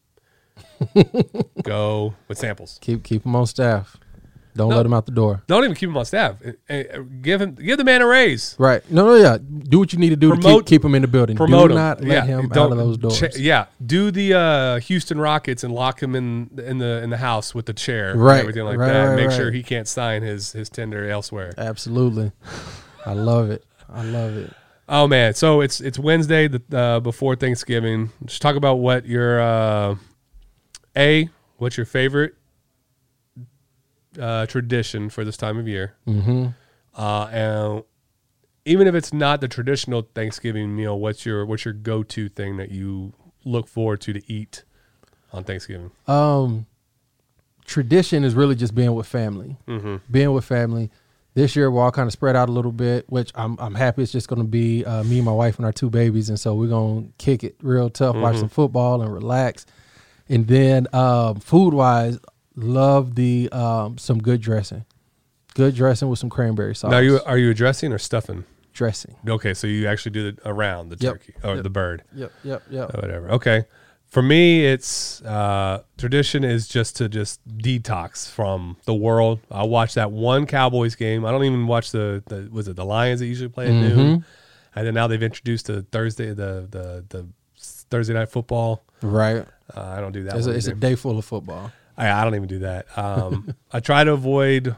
go 1.63 2.15
with 2.29 2.39
samples. 2.39 2.79
Keep 2.83 3.03
keep 3.05 3.23
them 3.23 3.35
on 3.35 3.47
staff. 3.47 3.97
Don't 4.55 4.69
No. 4.69 4.77
let 4.77 4.85
him 4.85 4.93
out 4.93 5.07
the 5.07 5.13
door. 5.13 5.43
Don't 5.47 5.65
even 5.65 5.75
keep 5.75 5.89
him 5.89 5.97
on 5.97 6.05
staff. 6.05 6.37
Give 7.23 7.41
him 7.41 7.55
give 7.55 7.79
the 7.79 7.85
man 7.85 8.03
a 8.03 8.07
raise. 8.07 8.55
Right. 8.59 8.83
No, 8.91 9.07
no, 9.07 9.15
yeah. 9.15 9.39
Do 9.39 9.79
what 9.79 9.93
you 9.95 9.99
need 9.99 10.11
to 10.11 10.17
do 10.17 10.29
to 10.29 10.35
Promote- 10.35 10.67
keep, 10.67 10.81
keep 10.81 10.85
him 10.85 10.95
in 10.95 11.01
the 11.03 11.09
building. 11.09 11.37
promote 11.37 11.69
do 11.71 11.75
him. 11.75 11.83
not 11.83 12.05
let 12.05 12.27
him 12.27 12.53
out 12.53 12.71
of 12.73 12.77
those 12.77 12.99
doors. 12.99 13.19
cha- 13.19 13.29
yeah, 13.39 13.65
do 13.85 14.11
the 14.11 14.35
uh, 14.35 14.79
Houston 14.81 15.19
Rockets 15.19 15.65
and 15.65 15.73
lock 15.75 16.03
him 16.03 16.15
in 16.15 16.51
in 16.65 16.77
the 16.79 17.03
in 17.03 17.09
the 17.11 17.17
house 17.17 17.55
with 17.55 17.65
the 17.67 17.73
chair, 17.73 18.11
and 18.11 18.23
Right, 18.23 18.41
everything 18.41 18.65
like 18.65 18.77
right, 18.79 18.93
that. 18.93 19.05
right, 19.07 19.17
Make 19.17 19.29
right. 19.29 19.37
sure 19.37 19.51
he 19.51 19.63
can't 19.63 19.89
sign 19.89 20.21
his 20.23 20.53
his 20.53 20.69
tender 20.69 21.09
elsewhere. 21.09 21.55
Absolutely. 21.57 22.33
I 23.07 23.15
love 23.15 23.51
it. 23.51 23.65
I 23.93 24.03
love 24.05 24.37
it. 24.37 24.53
Oh 24.89 25.07
man, 25.09 25.33
so 25.33 25.63
it's 25.63 25.81
it's 25.81 25.99
Wednesday 25.99 26.49
the, 26.49 26.61
uh, 26.77 27.01
before 27.01 27.37
Thanksgiving. 27.37 28.11
Just 28.27 28.43
talk 28.43 28.57
about 28.57 28.75
what 28.81 29.07
your 29.07 29.41
uh, 29.41 29.95
a 30.97 31.31
what's 31.57 31.77
your 31.79 31.87
favorite 31.87 32.35
uh, 34.21 34.47
tradition 34.47 35.09
for 35.11 35.25
this 35.25 35.37
time 35.37 35.59
of 35.59 35.67
year, 35.69 35.95
Mm-hmm. 36.07 36.47
uh, 36.95 37.27
and 37.27 37.85
even 38.65 38.87
if 38.87 38.95
it's 38.95 39.13
not 39.13 39.41
the 39.41 39.49
traditional 39.49 40.03
Thanksgiving 40.15 40.77
meal, 40.77 40.99
what's 40.99 41.27
your 41.27 41.45
what's 41.47 41.65
your 41.65 41.75
go 41.75 42.03
to 42.05 42.29
thing 42.29 42.57
that 42.59 42.71
you 42.71 43.13
look 43.45 43.67
forward 43.67 44.01
to 44.03 44.13
to 44.13 44.33
eat 44.33 44.65
on 45.33 45.43
Thanksgiving? 45.45 45.91
Um, 46.07 46.67
tradition 47.65 48.25
is 48.25 48.35
really 48.35 48.55
just 48.55 48.75
being 48.75 48.95
with 48.95 49.07
family. 49.07 49.57
Mm-hmm. 49.67 49.97
Being 50.11 50.33
with 50.33 50.45
family. 50.45 50.91
This 51.35 51.57
year 51.57 51.71
we're 51.71 51.83
all 51.83 51.91
kind 51.91 52.07
of 52.07 52.13
spread 52.13 52.37
out 52.37 52.51
a 52.51 52.53
little 52.53 52.73
bit, 52.73 53.07
which 53.09 53.33
I'm 53.35 53.57
I'm 53.59 53.75
happy. 53.75 54.03
It's 54.03 54.13
just 54.13 54.29
going 54.29 54.43
to 54.43 54.47
be 54.49 54.85
uh, 54.85 55.03
me, 55.05 55.21
my 55.23 55.33
wife, 55.33 55.57
and 55.57 55.65
our 55.65 55.73
two 55.73 55.89
babies, 55.89 56.29
and 56.29 56.39
so 56.39 56.55
we're 56.55 56.69
gonna 56.69 57.07
kick 57.17 57.43
it 57.43 57.57
real 57.63 57.89
tough, 57.89 58.15
watch 58.17 58.37
some 58.37 58.51
football, 58.51 59.01
and 59.01 59.13
relax. 59.13 59.65
And 60.29 60.47
then 60.47 60.87
um, 60.95 61.37
food 61.41 61.73
wise, 61.75 62.19
love 62.57 63.15
the 63.15 63.49
um, 63.53 63.99
some 63.99 64.19
good 64.21 64.41
dressing, 64.41 64.85
good 65.55 65.75
dressing 65.75 66.09
with 66.09 66.19
some 66.19 66.31
cranberry 66.31 66.75
sauce. 66.75 66.91
Now, 66.91 66.99
you 66.99 67.21
are 67.27 67.39
you 67.39 67.55
dressing 67.55 67.93
or 67.93 67.99
stuffing? 67.99 68.45
dressing. 68.75 69.15
Okay, 69.29 69.53
so 69.53 69.67
you 69.67 69.87
actually 69.87 70.13
do 70.13 70.33
the 70.33 70.49
around 70.49 70.89
the 70.89 70.97
Yep. 70.99 71.13
turkey 71.13 71.35
or 71.45 71.57
Yep. 71.57 71.63
the 71.63 71.69
bird. 71.71 72.03
Yep, 72.15 72.33
yep, 72.43 72.63
yep. 72.71 72.95
or 72.95 73.01
whatever. 73.03 73.31
Okay. 73.33 73.65
For 74.09 74.23
me, 74.23 74.65
it's 74.67 75.21
uh, 75.23 75.83
tradition 75.99 76.43
is 76.43 76.69
just 76.69 76.97
to 76.97 77.09
just 77.09 77.41
detox 77.47 78.29
from 78.31 78.77
the 78.85 78.95
world. 78.95 79.41
I 79.51 79.65
watch 79.65 79.93
that 79.95 80.11
one 80.11 80.47
Cowboys 80.47 80.95
game. 80.95 81.25
I 81.27 81.31
don't 81.31 81.45
even 81.45 81.67
watch 81.67 81.91
the, 81.93 82.23
the 82.29 82.49
was 82.51 82.67
it 82.69 82.77
the 82.77 82.85
Lions 82.87 83.21
that 83.21 83.27
usually 83.27 83.49
play 83.51 83.67
at 83.67 83.73
Mm-hmm. 83.73 83.97
noon, 83.97 84.25
and 84.75 84.87
then 84.87 84.95
now 84.95 85.07
they've 85.07 85.23
introduced 85.23 85.67
the 85.67 85.83
Thursday 85.83 86.29
the 86.29 86.67
the 86.71 87.05
the 87.11 87.27
Thursday 87.91 88.15
night 88.15 88.31
football. 88.31 88.83
Right. 89.03 89.45
Uh, 89.75 89.81
I 89.83 90.01
don't 90.01 90.13
do 90.13 90.25
that. 90.25 90.37
It's 90.37 90.47
a, 90.47 90.51
it's 90.51 90.67
a 90.67 90.75
day 90.75 90.95
full 90.95 91.19
of 91.19 91.25
football. 91.27 91.73
I, 91.97 92.11
I 92.11 92.25
don't 92.25 92.35
even 92.35 92.49
do 92.49 92.59
that. 92.61 92.87
Um, 92.97 93.55
I 93.73 93.81
try 93.81 94.05
to 94.05 94.13
avoid 94.13 94.75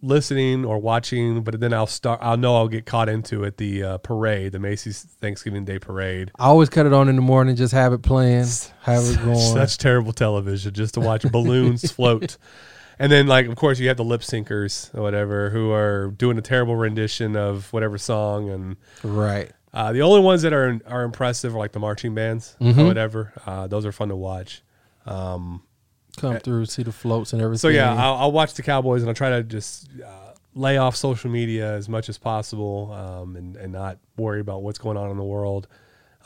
listening 0.00 0.64
or 0.64 0.78
watching, 0.78 1.42
but 1.42 1.58
then 1.58 1.72
I'll 1.72 1.86
start. 1.86 2.20
I'll 2.22 2.36
know 2.36 2.54
I'll 2.56 2.68
get 2.68 2.86
caught 2.86 3.08
into 3.08 3.42
it. 3.44 3.56
The 3.56 3.82
uh, 3.82 3.98
parade, 3.98 4.52
the 4.52 4.58
Macy's 4.60 5.02
Thanksgiving 5.20 5.64
Day 5.64 5.78
parade. 5.78 6.30
I 6.38 6.46
always 6.46 6.68
cut 6.68 6.86
it 6.86 6.92
on 6.92 7.08
in 7.08 7.16
the 7.16 7.22
morning, 7.22 7.56
just 7.56 7.72
have 7.72 7.92
it 7.92 8.02
playing, 8.02 8.46
have 8.82 9.04
it 9.04 9.16
going. 9.24 9.36
Such 9.38 9.78
terrible 9.78 10.12
television 10.12 10.72
just 10.72 10.94
to 10.94 11.00
watch 11.00 11.22
balloons 11.30 11.90
float. 11.92 12.36
And 12.98 13.10
then, 13.10 13.26
like, 13.26 13.46
of 13.46 13.56
course, 13.56 13.80
you 13.80 13.88
have 13.88 13.96
the 13.96 14.04
lip 14.04 14.20
syncers 14.20 14.94
or 14.94 15.02
whatever 15.02 15.50
who 15.50 15.72
are 15.72 16.12
doing 16.16 16.38
a 16.38 16.42
terrible 16.42 16.76
rendition 16.76 17.36
of 17.36 17.72
whatever 17.72 17.98
song. 17.98 18.50
And 18.50 18.76
right. 19.02 19.50
uh, 19.74 19.92
the 19.92 20.02
only 20.02 20.20
ones 20.20 20.42
that 20.42 20.52
are 20.52 20.78
are 20.86 21.02
impressive 21.02 21.56
are 21.56 21.58
like 21.58 21.72
the 21.72 21.80
marching 21.80 22.14
bands 22.14 22.54
Mm-hmm. 22.60 22.78
or 22.80 22.84
whatever. 22.84 23.32
Uh, 23.44 23.66
those 23.66 23.84
are 23.84 23.90
fun 23.92 24.10
to 24.10 24.16
watch. 24.16 24.62
Come 26.16 26.38
through, 26.40 26.66
see 26.66 26.82
the 26.82 26.92
floats 26.92 27.32
and 27.32 27.40
everything. 27.40 27.58
So 27.58 27.68
yeah, 27.68 27.94
I'll, 27.94 28.14
I'll 28.14 28.32
watch 28.32 28.54
the 28.54 28.62
Cowboys 28.62 29.02
and 29.02 29.08
I'll 29.08 29.14
try 29.14 29.30
to 29.30 29.42
just 29.42 29.88
uh, 30.04 30.32
lay 30.54 30.76
off 30.76 30.94
social 30.94 31.30
media 31.30 31.72
as 31.74 31.88
much 31.88 32.08
as 32.08 32.18
possible 32.18 32.92
um, 32.92 33.36
and 33.36 33.56
and 33.56 33.72
not 33.72 33.98
worry 34.16 34.40
about 34.40 34.62
what's 34.62 34.78
going 34.78 34.96
on 34.96 35.10
in 35.10 35.16
the 35.16 35.24
world. 35.24 35.68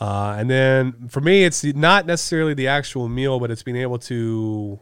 Uh, 0.01 0.37
and 0.39 0.51
then 0.51 1.09
for 1.09 1.21
me, 1.21 1.45
it's 1.45 1.65
not 1.65 2.05
necessarily 2.05 2.53
the 2.53 2.69
actual 2.69 3.09
meal, 3.09 3.39
but 3.39 3.51
it's 3.51 3.63
being 3.63 3.77
able 3.77 3.99
to 3.99 4.79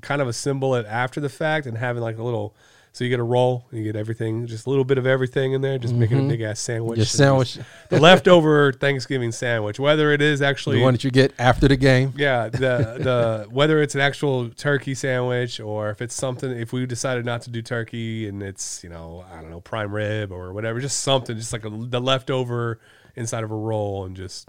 kind 0.00 0.22
of 0.22 0.28
assemble 0.28 0.74
it 0.76 0.86
after 0.86 1.20
the 1.20 1.28
fact 1.28 1.66
and 1.66 1.76
having 1.76 2.02
like 2.02 2.18
a 2.18 2.22
little. 2.22 2.54
So 2.92 3.04
you 3.04 3.10
get 3.10 3.20
a 3.20 3.24
roll, 3.24 3.66
you 3.70 3.84
get 3.84 3.96
everything, 3.96 4.46
just 4.46 4.66
a 4.66 4.70
little 4.70 4.84
bit 4.84 4.98
of 4.98 5.06
everything 5.06 5.52
in 5.52 5.60
there, 5.60 5.78
just 5.78 5.94
making 5.94 6.16
a 6.16 6.20
mm-hmm. 6.20 6.30
big 6.30 6.40
ass 6.40 6.60
sandwich. 6.60 6.96
Your 6.96 7.06
sandwich, 7.06 7.58
the 7.90 8.00
leftover 8.00 8.72
Thanksgiving 8.72 9.30
sandwich, 9.30 9.78
whether 9.78 10.12
it 10.12 10.20
is 10.20 10.42
actually 10.42 10.78
the 10.78 10.82
one 10.82 10.94
that 10.94 11.04
you 11.04 11.10
get 11.10 11.32
after 11.38 11.68
the 11.68 11.76
game. 11.76 12.12
yeah, 12.16 12.48
the 12.48 12.58
the 12.58 13.46
whether 13.50 13.80
it's 13.80 13.94
an 13.94 14.00
actual 14.00 14.48
turkey 14.50 14.94
sandwich 14.94 15.60
or 15.60 15.90
if 15.90 16.02
it's 16.02 16.14
something 16.14 16.50
if 16.50 16.72
we 16.72 16.86
decided 16.86 17.24
not 17.24 17.42
to 17.42 17.50
do 17.50 17.62
turkey 17.62 18.26
and 18.26 18.42
it's 18.42 18.82
you 18.82 18.90
know 18.90 19.24
I 19.30 19.40
don't 19.40 19.50
know 19.50 19.60
prime 19.60 19.94
rib 19.94 20.32
or 20.32 20.52
whatever, 20.52 20.80
just 20.80 21.00
something 21.00 21.36
just 21.36 21.52
like 21.52 21.64
a, 21.64 21.70
the 21.70 22.00
leftover 22.00 22.80
inside 23.14 23.44
of 23.44 23.50
a 23.50 23.56
roll 23.56 24.04
and 24.04 24.16
just 24.16 24.48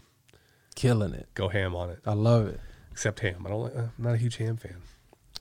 Killing 0.76 1.14
it. 1.14 1.28
go 1.34 1.50
ham 1.50 1.76
on 1.76 1.90
it. 1.90 2.00
I 2.06 2.14
love 2.14 2.48
it. 2.48 2.60
Except 2.92 3.20
ham, 3.20 3.44
I 3.46 3.50
don't. 3.50 3.64
like- 3.64 3.76
I'm 3.76 3.92
not 3.98 4.14
a 4.14 4.18
huge 4.18 4.38
ham 4.38 4.58
fan. 4.58 4.78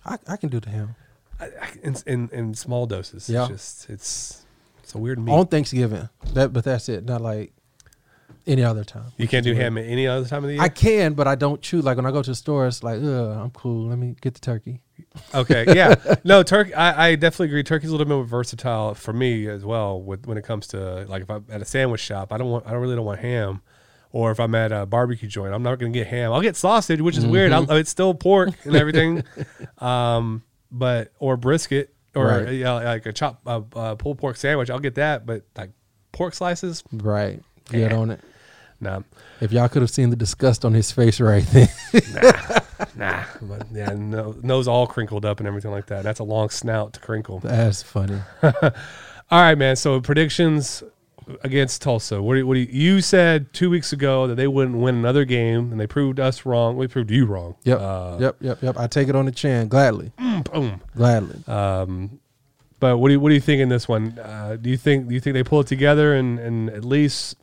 I, 0.05 0.19
I 0.27 0.37
can 0.37 0.49
do 0.49 0.61
the 0.61 0.71
ham. 0.71 0.97
I, 1.41 1.45
I, 1.45 1.73
in, 1.83 1.97
in 2.07 2.29
in 2.33 2.55
small 2.55 2.87
doses. 2.87 3.29
Yeah. 3.29 3.43
It's 3.43 3.49
just 3.51 3.91
it's 3.91 4.47
it's 4.83 4.95
a 4.95 4.99
weird 4.99 5.19
meat. 5.19 5.33
On 5.33 5.47
Thanksgiving. 5.47 6.09
That 6.33 6.53
but 6.53 6.65
that's 6.65 6.89
it. 6.89 7.05
Not 7.05 7.21
like 7.21 7.53
any 8.47 8.65
other 8.65 8.85
time. 8.85 9.13
you 9.17 9.29
can't 9.29 9.45
do 9.45 9.55
ham 9.55 9.77
at 9.79 9.85
any 9.85 10.07
other 10.07 10.27
time 10.27 10.43
of 10.43 10.49
the 10.49 10.55
year. 10.55 10.63
I 10.63 10.69
can, 10.69 11.13
but 11.13 11.29
I 11.29 11.35
don't 11.35 11.61
chew. 11.61 11.83
Like 11.83 11.97
when 11.97 12.07
I 12.07 12.11
go 12.11 12.23
to 12.23 12.31
the 12.31 12.35
store, 12.35 12.67
it's 12.67 12.83
like, 12.83 12.99
ugh, 13.03 13.37
I'm 13.37 13.51
cool. 13.51 13.89
Let 13.89 13.99
me 13.99 14.17
get 14.21 14.35
the 14.35 14.41
turkey. 14.41 14.81
Okay, 15.35 15.65
yeah, 15.69 15.95
no, 16.25 16.43
turkey. 16.43 16.75
I, 16.75 17.09
I 17.09 17.15
definitely 17.15 17.47
agree. 17.47 17.63
Turkey's 17.63 17.91
a 17.91 17.93
little 17.93 18.07
bit 18.07 18.15
more 18.15 18.25
versatile 18.25 18.95
for 18.95 19.13
me 19.13 19.47
as 19.49 19.65
well. 19.65 20.01
With 20.01 20.27
when 20.27 20.39
it 20.39 20.45
comes 20.45 20.67
to 20.69 21.05
like 21.09 21.23
if 21.23 21.31
I'm 21.31 21.45
at 21.51 21.61
a 21.61 21.65
sandwich 21.65 22.01
shop, 22.01 22.33
I 22.33 22.39
don't 22.39 22.49
want, 22.49 22.67
I 22.67 22.71
don't 22.71 22.81
really 22.81 22.97
don't 22.97 23.05
want 23.05 23.21
ham, 23.21 23.63
or 24.13 24.31
if 24.31 24.41
I'm 24.41 24.55
at 24.55 24.73
a 24.73 24.87
barbecue 24.87 25.29
joint, 25.29 25.55
I'm 25.55 25.63
not 25.63 25.79
going 25.79 25.93
to 25.93 25.99
get 25.99 26.09
ham. 26.09 26.33
I'll 26.33 26.41
get 26.41 26.57
sausage, 26.57 27.01
which 27.01 27.17
is 27.17 27.27
weird. 27.27 27.53
Mm-hmm. 27.53 27.71
I'll, 27.71 27.77
it's 27.77 27.91
still 27.91 28.15
pork 28.15 28.51
and 28.65 28.75
everything, 28.75 29.25
um, 29.79 30.43
but 30.71 31.13
or 31.19 31.37
brisket 31.37 31.95
or 32.15 32.27
Right. 32.27 32.53
yeah, 32.55 32.73
like 32.73 33.07
a 33.07 33.13
chop 33.13 33.41
a, 33.47 33.63
uh, 33.77 33.95
pulled 33.95 34.19
pork 34.19 34.37
sandwich. 34.37 34.71
I'll 34.71 34.79
get 34.79 34.95
that, 34.97 35.27
but 35.27 35.43
like 35.57 35.71
pork 36.13 36.35
slices, 36.35 36.83
Right. 36.93 37.43
Get 37.71 37.93
on 37.93 38.11
it. 38.11 38.21
nah, 38.81 39.01
If 39.41 39.53
y'all 39.53 39.69
could 39.69 39.83
have 39.83 39.91
seen 39.91 40.09
the 40.11 40.17
disgust 40.17 40.65
on 40.65 40.73
his 40.73 40.91
face 40.91 41.21
right 41.21 41.45
then. 41.49 41.69
nah. 42.97 43.25
But 43.43 43.67
yeah, 43.73 43.93
no, 43.95 44.35
nose 44.43 44.67
all 44.69 44.87
crinkled 44.87 45.25
up 45.25 45.39
and 45.41 45.47
everything 45.47 45.71
like 45.71 45.87
that. 45.87 46.03
That's 46.05 46.21
a 46.21 46.25
long 46.25 46.49
snout 46.51 46.95
to 46.95 47.01
crinkle. 47.01 47.41
that's 47.41 47.83
funny. 47.83 48.21
All 48.43 49.43
right, 49.43 49.59
man. 49.59 49.77
So 49.77 50.01
predictions 50.01 50.83
against 51.43 51.83
Tulsa. 51.83 52.23
What 52.23 52.35
do 52.35 52.39
you, 52.41 52.47
what 52.47 52.55
do 52.55 52.61
you, 52.61 52.67
you 52.71 53.01
said 53.01 53.53
two 53.53 53.71
weeks 53.71 53.93
ago 53.93 54.27
that 54.27 54.35
they 54.37 54.47
wouldn't 54.49 54.77
win 54.79 54.95
another 54.97 55.25
game, 55.25 55.71
and 55.73 55.81
they 55.81 55.87
proved 55.87 56.19
us 56.21 56.47
wrong. 56.47 56.77
We 56.77 56.87
proved 56.87 57.11
you 57.11 57.27
wrong. 57.27 57.57
Yep. 57.65 57.81
Uh, 57.81 58.17
yep. 58.21 58.37
Yep. 58.41 58.63
Yep. 58.63 58.79
I 58.79 58.87
take 58.87 59.09
it 59.09 59.17
on 59.17 59.27
the 59.27 59.33
chin 59.33 59.69
gladly. 59.69 60.13
boom. 60.53 60.81
Gladly. 60.97 61.43
Um, 61.47 62.21
but 62.81 62.99
what 62.99 63.09
do 63.09 63.15
you 63.15 63.21
what 63.21 63.29
do 63.31 63.35
you 63.35 63.41
think 63.41 63.61
in 63.61 63.69
this 63.69 63.89
one? 63.89 64.19
Uh, 64.19 64.57
do 64.61 64.71
you 64.71 64.77
think 64.77 65.09
do 65.09 65.15
you 65.15 65.21
think 65.21 65.35
they 65.35 65.43
pull 65.43 65.61
it 65.61 65.67
together 65.67 66.15
and 66.15 66.39
and 66.39 66.71
at 66.71 66.85
least 66.85 67.37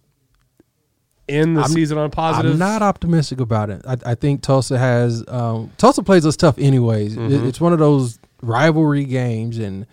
end 1.28 1.58
the 1.58 1.62
I'm- 1.62 1.72
season 1.72 1.98
on 1.98 2.10
positive? 2.12 2.54
I'm 2.54 2.58
not 2.60 2.82
optimistic 2.82 3.40
about 3.40 3.70
it. 3.70 3.82
I, 3.88 3.98
I 4.06 4.16
think 4.16 4.42
Tulsa 4.42 4.78
has 4.78 5.24
um, 5.28 5.72
Tulsa 5.78 6.04
plays 6.04 6.26
us 6.26 6.38
tough 6.38 6.58
anyways. 6.58 7.18
Mm-hmm. 7.18 7.48
it's 7.48 7.60
one 7.60 7.74
of 7.74 7.80
those 7.80 8.18
rivalry 8.42 9.04
games, 9.06 9.58
and 9.58 9.86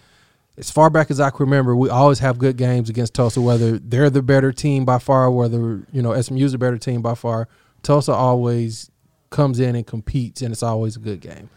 as 0.57 0.71
far 0.71 0.91
back 0.91 1.11
as 1.11 1.19
I 1.19 1.31
can 1.31 1.41
remember, 1.41 1.75
we 1.75 1.89
always 1.89 2.19
have 2.19 2.39
good 2.39 2.57
games 2.57 2.91
against 2.91 3.15
Tulsa. 3.15 3.41
Whether 3.41 3.79
they're 3.79 4.11
the 4.11 4.23
better 4.23 4.53
team 4.53 4.85
by 4.85 4.99
far, 4.99 5.31
whether 5.31 5.87
you 5.93 6.03
know 6.03 6.21
SMU's 6.21 6.53
the 6.53 6.59
better 6.59 6.79
team 6.79 7.01
by 7.03 7.15
far, 7.15 7.49
Tulsa 7.83 8.13
always 8.13 8.91
comes 9.31 9.61
in 9.61 9.75
and 9.75 9.87
competes, 9.87 10.43
and 10.43 10.53
it's 10.53 10.63
always 10.63 10.97
a 10.97 11.01
good 11.01 11.21
game. 11.21 11.49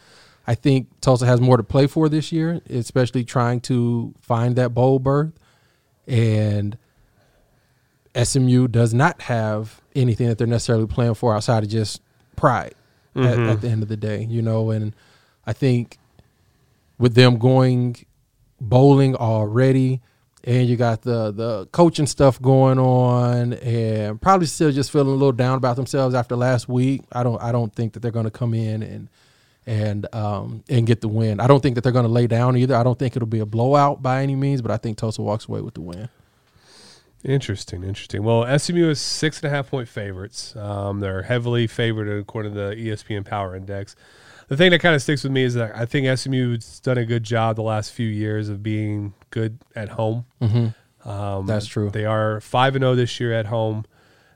I 0.48 0.56
think 0.56 0.88
Tulsa 1.02 1.26
has 1.26 1.42
more 1.42 1.58
to 1.58 1.64
play 1.64 1.88
for 1.88 2.08
this 2.08 2.32
year, 2.32 2.62
especially 2.70 3.24
trying 3.24 3.62
to 3.62 4.14
find 4.22 4.56
that 4.56 4.74
bowl 4.74 5.00
berth. 5.00 5.34
and 6.08 6.78
SMU 8.16 8.68
does 8.70 8.94
not 8.94 9.24
have 9.24 9.82
anything 9.94 10.28
that 10.28 10.38
they're 10.38 10.48
necessarily 10.48 10.88
playing 10.88 11.16
for 11.16 11.36
outside 11.36 11.64
of 11.64 11.70
just 11.70 12.02
pride 12.38 12.74
at, 13.16 13.22
mm-hmm. 13.22 13.50
at 13.50 13.62
the 13.62 13.68
end 13.68 13.84
of 13.84 13.90
the 13.90 13.98
day, 13.98 14.24
you 14.24 14.42
know. 14.42 14.72
And 14.72 14.96
I 15.46 15.52
think 15.52 15.98
with 16.98 17.16
them 17.16 17.38
going 17.38 18.06
bowling 18.60 19.16
already, 19.16 20.02
and 20.44 20.68
you 20.68 20.76
got 20.76 21.02
the 21.02 21.32
the 21.32 21.68
coaching 21.72 22.08
stuff 22.08 22.42
going 22.42 22.80
on, 22.80 23.54
and 23.54 24.22
probably 24.22 24.48
still 24.48 24.72
just 24.72 24.92
feeling 24.92 25.08
a 25.08 25.12
little 25.12 25.32
down 25.32 25.58
about 25.58 25.76
themselves 25.76 26.16
after 26.16 26.36
last 26.36 26.70
week. 26.70 27.02
I 27.12 27.24
don't 27.24 27.42
I 27.42 27.52
don't 27.52 27.74
think 27.74 27.94
that 27.94 28.02
they're 28.02 28.12
going 28.12 28.26
to 28.26 28.32
come 28.32 28.54
in 28.54 28.84
and 28.84 29.10
and 29.68 30.14
um 30.14 30.64
and 30.70 30.86
get 30.86 31.02
the 31.02 31.08
win. 31.08 31.40
I 31.40 31.48
don't 31.48 31.62
think 31.62 31.76
that 31.76 31.82
they're 31.82 31.92
going 31.92 32.06
to 32.06 32.12
lay 32.12 32.28
down 32.28 32.58
either. 32.58 32.76
I 32.76 32.84
don't 32.84 32.98
think 32.98 33.16
it'll 33.16 33.28
be 33.28 33.40
a 33.40 33.46
blowout 33.46 34.02
by 34.02 34.22
any 34.22 34.36
means, 34.36 34.62
but 34.62 34.72
I 34.72 34.78
think 34.78 34.98
Tulsa 34.98 35.22
walks 35.22 35.48
away 35.48 35.62
with 35.62 35.74
the 35.74 35.82
win. 35.82 36.10
Interesting, 37.24 37.84
interesting. 37.84 38.22
Well, 38.22 38.60
SMU 38.60 38.88
is 38.88 39.02
six 39.02 39.42
and 39.42 39.52
a 39.52 39.56
half 39.56 39.72
point 39.72 39.90
favorites. 39.90 40.56
Um, 40.56 41.00
they're 41.00 41.24
heavily 41.24 41.66
favored 41.66 42.08
according 42.08 42.54
to 42.54 42.60
the 42.60 42.76
ESPN 42.76 43.26
Power 43.26 43.56
Index. 43.56 43.96
The 44.48 44.58
thing 44.58 44.72
that 44.72 44.80
kind 44.80 44.94
of 44.96 45.02
sticks 45.02 45.24
with 45.24 45.32
me 45.32 45.44
is 45.44 45.56
that 45.56 45.76
I 45.76 45.86
think 45.86 46.08
SMU's 46.18 46.80
done 46.80 46.98
a 46.98 47.06
good 47.06 47.24
job 47.24 47.56
the 47.56 47.64
last 47.64 47.92
few 47.92 48.08
years 48.08 48.48
of 48.50 48.62
being 48.62 49.14
good 49.32 49.58
at 49.76 49.90
home. 49.90 50.26
Um, 51.04 51.46
That's 51.46 51.66
true. 51.68 51.90
They 51.90 52.06
are 52.06 52.40
five 52.42 52.76
and 52.76 52.84
zero 52.84 52.96
this 52.96 53.20
year 53.20 53.34
at 53.34 53.46
home, 53.48 53.86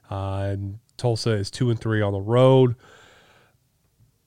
uh, 0.09 0.49
and 0.51 0.79
Tulsa 0.97 1.31
is 1.31 1.49
two 1.51 1.69
and 1.69 1.79
three 1.79 2.01
on 2.01 2.13
the 2.13 2.21
road. 2.21 2.75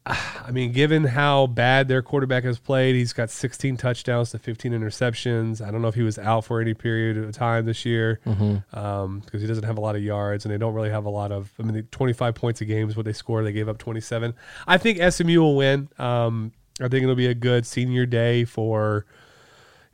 I 0.04 0.50
mean, 0.50 0.72
given 0.72 1.04
how 1.04 1.46
bad 1.46 1.86
their 1.86 2.02
quarterback 2.02 2.42
has 2.42 2.58
played, 2.58 2.96
he's 2.96 3.12
got 3.12 3.30
16 3.30 3.76
touchdowns 3.76 4.30
to 4.32 4.38
15 4.38 4.72
interceptions. 4.72 5.64
I 5.64 5.70
don't 5.70 5.80
know 5.80 5.88
if 5.88 5.94
he 5.94 6.02
was 6.02 6.18
out 6.18 6.44
for 6.44 6.60
any 6.60 6.74
period 6.74 7.16
of 7.18 7.32
time 7.32 7.66
this 7.66 7.84
year 7.84 8.20
because 8.24 9.40
he 9.40 9.46
doesn't 9.46 9.64
have 9.64 9.78
a 9.78 9.80
lot 9.80 9.94
of 9.94 10.02
yards 10.02 10.44
and 10.44 10.52
they 10.52 10.58
don't 10.58 10.74
really 10.74 10.90
have 10.90 11.04
a 11.04 11.10
lot 11.10 11.30
of. 11.30 11.52
I 11.58 11.62
mean, 11.62 11.86
25 11.92 12.34
points 12.34 12.60
a 12.60 12.64
game 12.64 12.88
is 12.88 12.96
what 12.96 13.06
they 13.06 13.12
score. 13.12 13.44
They 13.44 13.52
gave 13.52 13.68
up 13.68 13.78
27. 13.78 14.34
I 14.66 14.78
think 14.78 14.98
SMU 15.12 15.40
will 15.40 15.56
win. 15.56 15.88
Um, 15.98 16.52
I 16.80 16.88
think 16.88 17.04
it'll 17.04 17.14
be 17.14 17.28
a 17.28 17.34
good 17.34 17.64
senior 17.64 18.06
day 18.06 18.44
for 18.44 19.06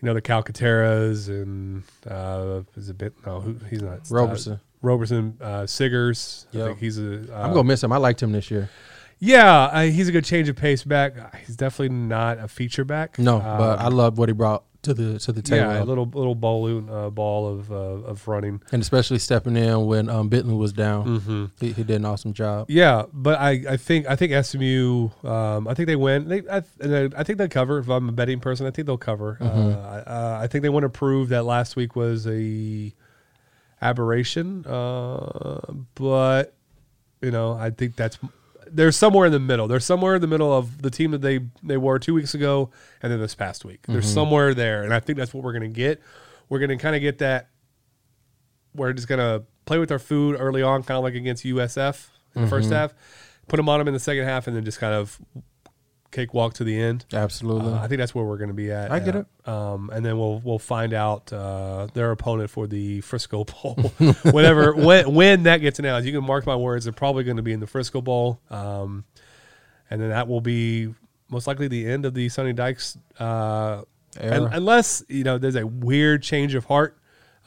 you 0.00 0.06
know 0.06 0.14
the 0.14 0.22
Calcaterras 0.22 1.28
and 1.28 1.82
uh, 2.09 2.62
is 2.76 2.88
it 2.88 2.96
bit 2.96 3.14
no 3.26 3.40
who, 3.40 3.56
he's 3.68 3.82
not 3.82 4.00
Roberson. 4.11 4.54
uh, 4.54 4.59
Roberson 4.80 5.36
uh, 5.40 5.66
Siggers. 5.66 6.46
I 6.54 6.68
think 6.68 6.78
he's 6.78 6.98
a. 6.98 7.14
Uh, 7.34 7.42
I'm 7.42 7.52
gonna 7.52 7.64
miss 7.64 7.82
him. 7.82 7.92
I 7.92 7.96
liked 7.96 8.22
him 8.22 8.32
this 8.32 8.50
year. 8.50 8.70
Yeah, 9.18 9.64
uh, 9.64 9.82
he's 9.82 10.08
a 10.08 10.12
good 10.12 10.24
change 10.24 10.48
of 10.48 10.56
pace 10.56 10.84
back. 10.84 11.34
He's 11.46 11.56
definitely 11.56 11.96
not 11.96 12.38
a 12.38 12.48
feature 12.48 12.84
back. 12.84 13.18
No, 13.18 13.36
Um, 13.36 13.58
but 13.58 13.78
I 13.80 13.88
love 13.88 14.18
what 14.18 14.28
he 14.28 14.32
brought 14.32 14.64
to 14.82 14.94
the 14.94 15.18
to 15.18 15.32
the 15.32 15.42
table, 15.42 15.72
yeah, 15.72 15.82
a 15.82 15.84
little 15.84 16.04
little 16.06 16.36
balloon 16.36 16.88
uh, 16.88 17.10
ball 17.10 17.48
of 17.48 17.72
uh, 17.72 17.74
of 17.74 18.28
running. 18.28 18.62
and 18.70 18.80
especially 18.80 19.18
stepping 19.18 19.56
in 19.56 19.86
when 19.86 20.08
um, 20.08 20.28
Bentley 20.28 20.54
was 20.54 20.72
down. 20.72 21.18
Mm-hmm. 21.18 21.44
He, 21.58 21.72
he 21.72 21.82
did 21.82 21.96
an 21.96 22.04
awesome 22.04 22.32
job. 22.32 22.66
Yeah, 22.70 23.06
but 23.12 23.40
I, 23.40 23.60
I 23.70 23.76
think 23.76 24.06
I 24.08 24.14
think 24.14 24.32
SMU. 24.44 25.08
Um, 25.24 25.66
I 25.66 25.74
think 25.74 25.88
they 25.88 25.96
win. 25.96 26.28
They 26.28 26.42
I, 26.48 26.62
I 27.16 27.24
think 27.24 27.38
they 27.38 27.48
cover. 27.48 27.78
If 27.78 27.88
I'm 27.88 28.08
a 28.08 28.12
betting 28.12 28.38
person, 28.38 28.66
I 28.66 28.70
think 28.70 28.86
they'll 28.86 28.96
cover. 28.96 29.36
Mm-hmm. 29.40 29.58
Uh, 29.58 29.72
I- 29.72 29.98
uh, 30.08 30.38
I 30.42 30.46
think 30.46 30.62
they 30.62 30.68
want 30.68 30.84
to 30.84 30.90
prove 30.90 31.30
that 31.30 31.42
last 31.44 31.74
week 31.74 31.96
was 31.96 32.24
a 32.28 32.94
aberration. 33.82 34.64
Uh, 34.64 35.60
but 35.96 36.54
you 37.20 37.30
know, 37.32 37.52
I 37.54 37.70
think 37.70 37.96
that's 37.96 38.18
they're 38.72 38.92
somewhere 38.92 39.26
in 39.26 39.32
the 39.32 39.40
middle. 39.40 39.68
They're 39.68 39.80
somewhere 39.80 40.16
in 40.16 40.20
the 40.20 40.26
middle 40.26 40.52
of 40.52 40.82
the 40.82 40.90
team 40.90 41.10
that 41.12 41.22
they 41.22 41.40
they 41.62 41.76
were 41.76 41.98
two 41.98 42.14
weeks 42.14 42.34
ago, 42.34 42.70
and 43.02 43.12
then 43.12 43.20
this 43.20 43.34
past 43.34 43.64
week. 43.64 43.86
They're 43.86 44.00
mm-hmm. 44.00 44.08
somewhere 44.08 44.54
there, 44.54 44.82
and 44.82 44.94
I 44.94 45.00
think 45.00 45.18
that's 45.18 45.34
what 45.34 45.44
we're 45.44 45.52
gonna 45.52 45.68
get. 45.68 46.00
We're 46.48 46.58
gonna 46.58 46.78
kind 46.78 46.96
of 46.96 47.02
get 47.02 47.18
that. 47.18 47.48
We're 48.74 48.92
just 48.92 49.08
gonna 49.08 49.42
play 49.64 49.78
with 49.78 49.92
our 49.92 49.98
food 49.98 50.36
early 50.38 50.62
on, 50.62 50.82
kind 50.82 50.96
of 50.98 51.04
like 51.04 51.14
against 51.14 51.44
USF 51.44 52.08
in 52.34 52.42
the 52.42 52.48
first 52.48 52.66
mm-hmm. 52.66 52.76
half. 52.76 52.94
Put 53.48 53.56
them 53.56 53.68
on 53.68 53.78
them 53.78 53.88
in 53.88 53.94
the 53.94 54.00
second 54.00 54.24
half, 54.24 54.46
and 54.46 54.56
then 54.56 54.64
just 54.64 54.78
kind 54.78 54.94
of 54.94 55.18
cakewalk 56.11 56.54
to 56.54 56.64
the 56.64 56.78
end. 56.78 57.04
Absolutely. 57.12 57.72
Uh, 57.72 57.82
I 57.82 57.88
think 57.88 57.98
that's 57.98 58.14
where 58.14 58.24
we're 58.24 58.38
going 58.38 58.48
to 58.48 58.54
be 58.54 58.70
at. 58.70 58.90
I 58.90 58.98
get 58.98 59.16
uh, 59.16 59.20
it. 59.20 59.48
Um, 59.48 59.90
and 59.92 60.04
then 60.04 60.18
we'll 60.18 60.40
we'll 60.40 60.59
find 60.59 60.92
out 60.92 61.32
uh, 61.32 61.88
their 61.94 62.11
opponent 62.11 62.50
for 62.50 62.66
the 62.66 63.00
Frisco 63.00 63.44
Bowl, 63.62 63.74
whenever 64.24 64.74
when 64.74 65.14
when 65.14 65.42
that 65.44 65.59
gets 65.59 65.78
announced. 65.78 66.06
You 66.06 66.12
can 66.12 66.24
mark 66.24 66.46
my 66.46 66.56
words; 66.56 66.84
they're 66.84 66.92
probably 66.92 67.24
going 67.24 67.36
to 67.36 67.42
be 67.42 67.52
in 67.52 67.61
the 67.61 67.66
Frisco 67.66 68.00
Bowl, 68.00 68.40
um, 68.50 69.04
and 69.90 70.00
then 70.00 70.11
that 70.11 70.28
will 70.28 70.40
be 70.40 70.94
most 71.30 71.46
likely 71.46 71.68
the 71.68 71.86
end 71.86 72.04
of 72.04 72.14
the 72.14 72.28
Sonny 72.28 72.52
Dykes, 72.52 72.96
uh, 73.18 73.82
unless 74.18 75.02
you 75.09 75.24
know 75.24 75.38
there's 75.38 75.56
a 75.56 75.66
weird 75.66 76.22
change 76.22 76.54
of 76.54 76.64
heart. 76.64 76.98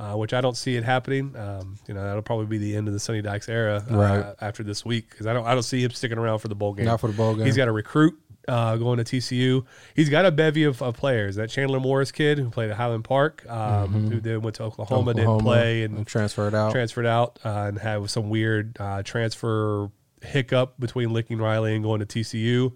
Uh, 0.02 0.16
which 0.16 0.34
I 0.34 0.42
don't 0.42 0.58
see 0.58 0.76
it 0.78 0.84
happening. 0.84 1.36
Um, 1.36 1.78
you 1.88 1.94
know 1.94 2.04
that'll 2.04 2.24
probably 2.24 2.48
be 2.48 2.58
the 2.58 2.76
end 2.76 2.88
of 2.88 2.94
the 2.96 3.00
Sonny 3.00 3.22
Dykes 3.22 3.48
era 3.48 3.86
uh, 3.88 3.96
Right. 3.96 4.36
after 4.42 4.64
this 4.64 4.84
week 4.84 5.08
because 5.12 5.28
I 5.28 5.34
don't 5.34 5.46
I 5.46 5.54
don't 5.54 5.62
see 5.62 5.84
him 5.84 5.92
sticking 5.92 6.18
around 6.18 6.40
for 6.40 6.48
the 6.48 6.56
bowl 6.56 6.74
game. 6.74 6.86
Not 6.86 7.00
for 7.02 7.08
the 7.08 7.14
bowl 7.14 7.36
game. 7.36 7.46
He's 7.46 7.56
got 7.56 7.68
a 7.68 7.72
recruit 7.72 8.16
uh, 8.48 8.78
going 8.78 8.98
to 8.98 9.04
TCU. 9.04 9.64
He's 9.96 10.10
got 10.10 10.26
a 10.26 10.32
bevy 10.32 10.64
of, 10.64 10.82
of 10.82 10.98
players. 10.98 11.36
That 11.36 11.52
Chandler 11.52 11.80
Morris 11.80 12.12
kid 12.12 12.40
who 12.40 12.50
played 12.50 12.72
at 12.72 12.78
Highland 12.78 13.04
Park, 13.04 13.46
um, 13.48 14.10
who 14.10 14.20
then 14.20 14.42
went 14.42 14.56
to 14.56 14.64
Oklahoma, 14.64 15.14
didn't 15.14 15.30
Oklahoma 15.30 15.44
play 15.44 15.84
and 15.84 16.08
transferred 16.08 16.56
out. 16.56 16.72
transferred 16.72 17.06
out 17.06 17.38
uh, 17.46 17.66
and 17.68 17.78
had 17.78 18.10
some 18.10 18.32
weird 18.32 18.78
uh, 18.80 19.04
transfer 19.04 19.92
hiccup 20.24 20.80
between 20.80 21.14
Lincoln 21.14 21.40
Riley 21.40 21.76
and 21.76 21.84
going 21.84 22.00
to 22.04 22.08
TCU. 22.08 22.74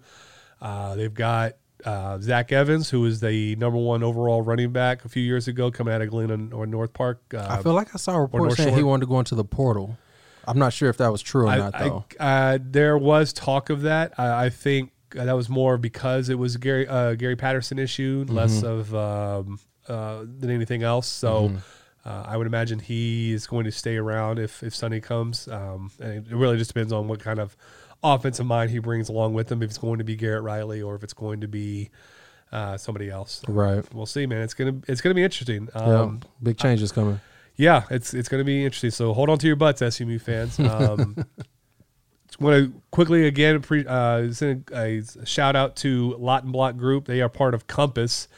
Uh, 0.60 0.94
they've 0.94 1.12
got 1.12 1.54
uh, 1.86 2.18
Zach 2.18 2.50
Evans, 2.50 2.90
who 2.90 3.00
was 3.02 3.20
the 3.20 3.54
number 3.56 3.78
one 3.78 4.02
overall 4.02 4.42
running 4.42 4.72
back 4.72 5.04
a 5.04 5.08
few 5.08 5.22
years 5.22 5.46
ago, 5.46 5.70
coming 5.70 5.94
out 5.94 6.02
of 6.02 6.10
Glen 6.10 6.52
or 6.52 6.66
North 6.66 6.92
Park. 6.92 7.22
Uh, 7.32 7.46
I 7.48 7.62
feel 7.62 7.74
like 7.74 7.94
I 7.94 7.98
saw 7.98 8.16
a 8.16 8.22
report 8.22 8.52
saying 8.52 8.74
he 8.74 8.82
wanted 8.82 9.02
to 9.02 9.06
go 9.06 9.20
into 9.20 9.36
the 9.36 9.44
portal. 9.44 9.96
I'm 10.48 10.58
not 10.58 10.72
sure 10.72 10.88
if 10.88 10.96
that 10.98 11.10
was 11.12 11.22
true 11.22 11.44
or 11.44 11.48
I, 11.48 11.58
not 11.58 11.78
though. 11.78 12.04
I, 12.18 12.54
uh, 12.54 12.58
there 12.60 12.98
was 12.98 13.32
talk 13.32 13.70
of 13.70 13.82
that. 13.82 14.18
I, 14.18 14.46
I 14.46 14.50
think 14.50 14.90
that 15.10 15.32
was 15.32 15.48
more 15.48 15.78
because 15.78 16.28
it 16.28 16.38
was 16.38 16.56
Gary 16.56 16.88
uh, 16.88 17.14
Gary 17.14 17.36
Patterson 17.36 17.78
issue, 17.78 18.26
less 18.28 18.62
of 18.64 18.92
um, 18.94 19.60
uh, 19.88 20.24
than 20.38 20.50
anything 20.50 20.82
else. 20.82 21.06
So. 21.06 21.52
Uh, 22.04 22.24
I 22.24 22.36
would 22.36 22.46
imagine 22.46 22.78
he 22.78 23.32
is 23.32 23.48
going 23.48 23.64
to 23.64 23.72
stay 23.72 23.96
around 23.96 24.38
if 24.38 24.62
if 24.62 24.72
Sonny 24.72 25.00
comes. 25.00 25.48
Um, 25.48 25.90
and 25.98 26.24
it 26.24 26.36
really 26.36 26.56
just 26.56 26.72
depends 26.72 26.92
on 26.92 27.08
what 27.08 27.18
kind 27.18 27.40
of 27.40 27.56
offensive 28.02 28.46
mind 28.46 28.70
he 28.70 28.78
brings 28.78 29.08
along 29.08 29.34
with 29.34 29.50
him. 29.50 29.62
If 29.62 29.70
it's 29.70 29.78
going 29.78 29.98
to 29.98 30.04
be 30.04 30.16
Garrett 30.16 30.42
Riley 30.42 30.82
or 30.82 30.94
if 30.94 31.02
it's 31.02 31.12
going 31.14 31.40
to 31.40 31.48
be 31.48 31.90
uh, 32.52 32.76
somebody 32.76 33.10
else. 33.10 33.42
right. 33.48 33.84
We'll 33.94 34.06
see, 34.06 34.26
man. 34.26 34.42
It's 34.42 34.54
gonna 34.54 34.76
it's 34.86 35.00
gonna 35.00 35.14
be 35.14 35.24
interesting. 35.24 35.68
Yeah. 35.74 35.82
Um, 35.82 36.20
Big 36.42 36.58
changes 36.58 36.92
coming. 36.92 37.20
yeah, 37.56 37.84
it's 37.90 38.14
it's 38.14 38.28
going 38.28 38.40
to 38.40 38.44
be 38.44 38.64
interesting. 38.64 38.90
So 38.90 39.12
hold 39.12 39.28
on 39.28 39.38
to 39.38 39.46
your 39.46 39.56
butts, 39.56 39.82
SMU 39.94 40.18
fans. 40.18 40.58
Um, 40.66 41.16
want 42.38 42.54
to 42.66 42.82
quickly 42.90 43.26
again 43.26 43.62
pre, 43.62 43.86
uh, 43.86 44.30
send 44.32 44.68
a, 44.72 44.98
a 44.98 45.26
shout 45.26 45.56
out 45.56 45.76
to 45.76 46.14
Lot 46.18 46.44
and 46.44 46.52
Block 46.52 46.76
Group. 46.76 47.06
They 47.06 47.22
are 47.22 47.28
part 47.28 47.54
of 47.54 47.66
Compass. 47.66 48.28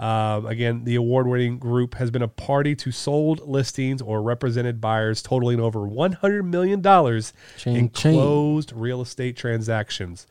Um, 0.00 0.46
again, 0.46 0.84
the 0.84 0.94
award-winning 0.96 1.58
group 1.58 1.94
has 1.96 2.10
been 2.10 2.22
a 2.22 2.28
party 2.28 2.74
to 2.74 2.90
sold 2.90 3.46
listings 3.46 4.00
or 4.00 4.22
represented 4.22 4.80
buyers 4.80 5.22
totaling 5.22 5.60
over 5.60 5.86
one 5.86 6.12
hundred 6.12 6.44
million 6.44 6.80
dollars 6.80 7.34
in 7.66 7.74
Ching, 7.74 7.90
ching. 7.90 8.14
closed 8.14 8.72
real 8.74 9.02
estate 9.02 9.36
transactions 9.36 10.26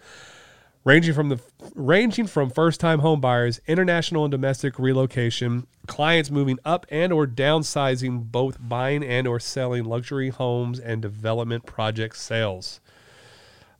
ranging 0.84 1.14
from 1.14 1.30
the 1.30 1.40
ranging 1.76 2.26
from 2.26 2.50
first-time 2.50 3.00
home 3.00 3.22
buyers, 3.22 3.62
international 3.68 4.26
and 4.26 4.32
domestic 4.32 4.80
relocation, 4.80 5.68
clients 5.86 6.32
moving 6.32 6.58
up 6.66 6.88
and 6.90 7.14
or 7.14 7.28
downsizing, 7.28 8.32
both 8.32 8.58
buying 8.60 9.04
and 9.04 9.28
or 9.28 9.40
selling 9.40 9.86
luxury 9.86 10.30
homes 10.30 10.80
and 10.80 11.02
development 11.02 11.66
project 11.66 12.18
sales. 12.18 12.80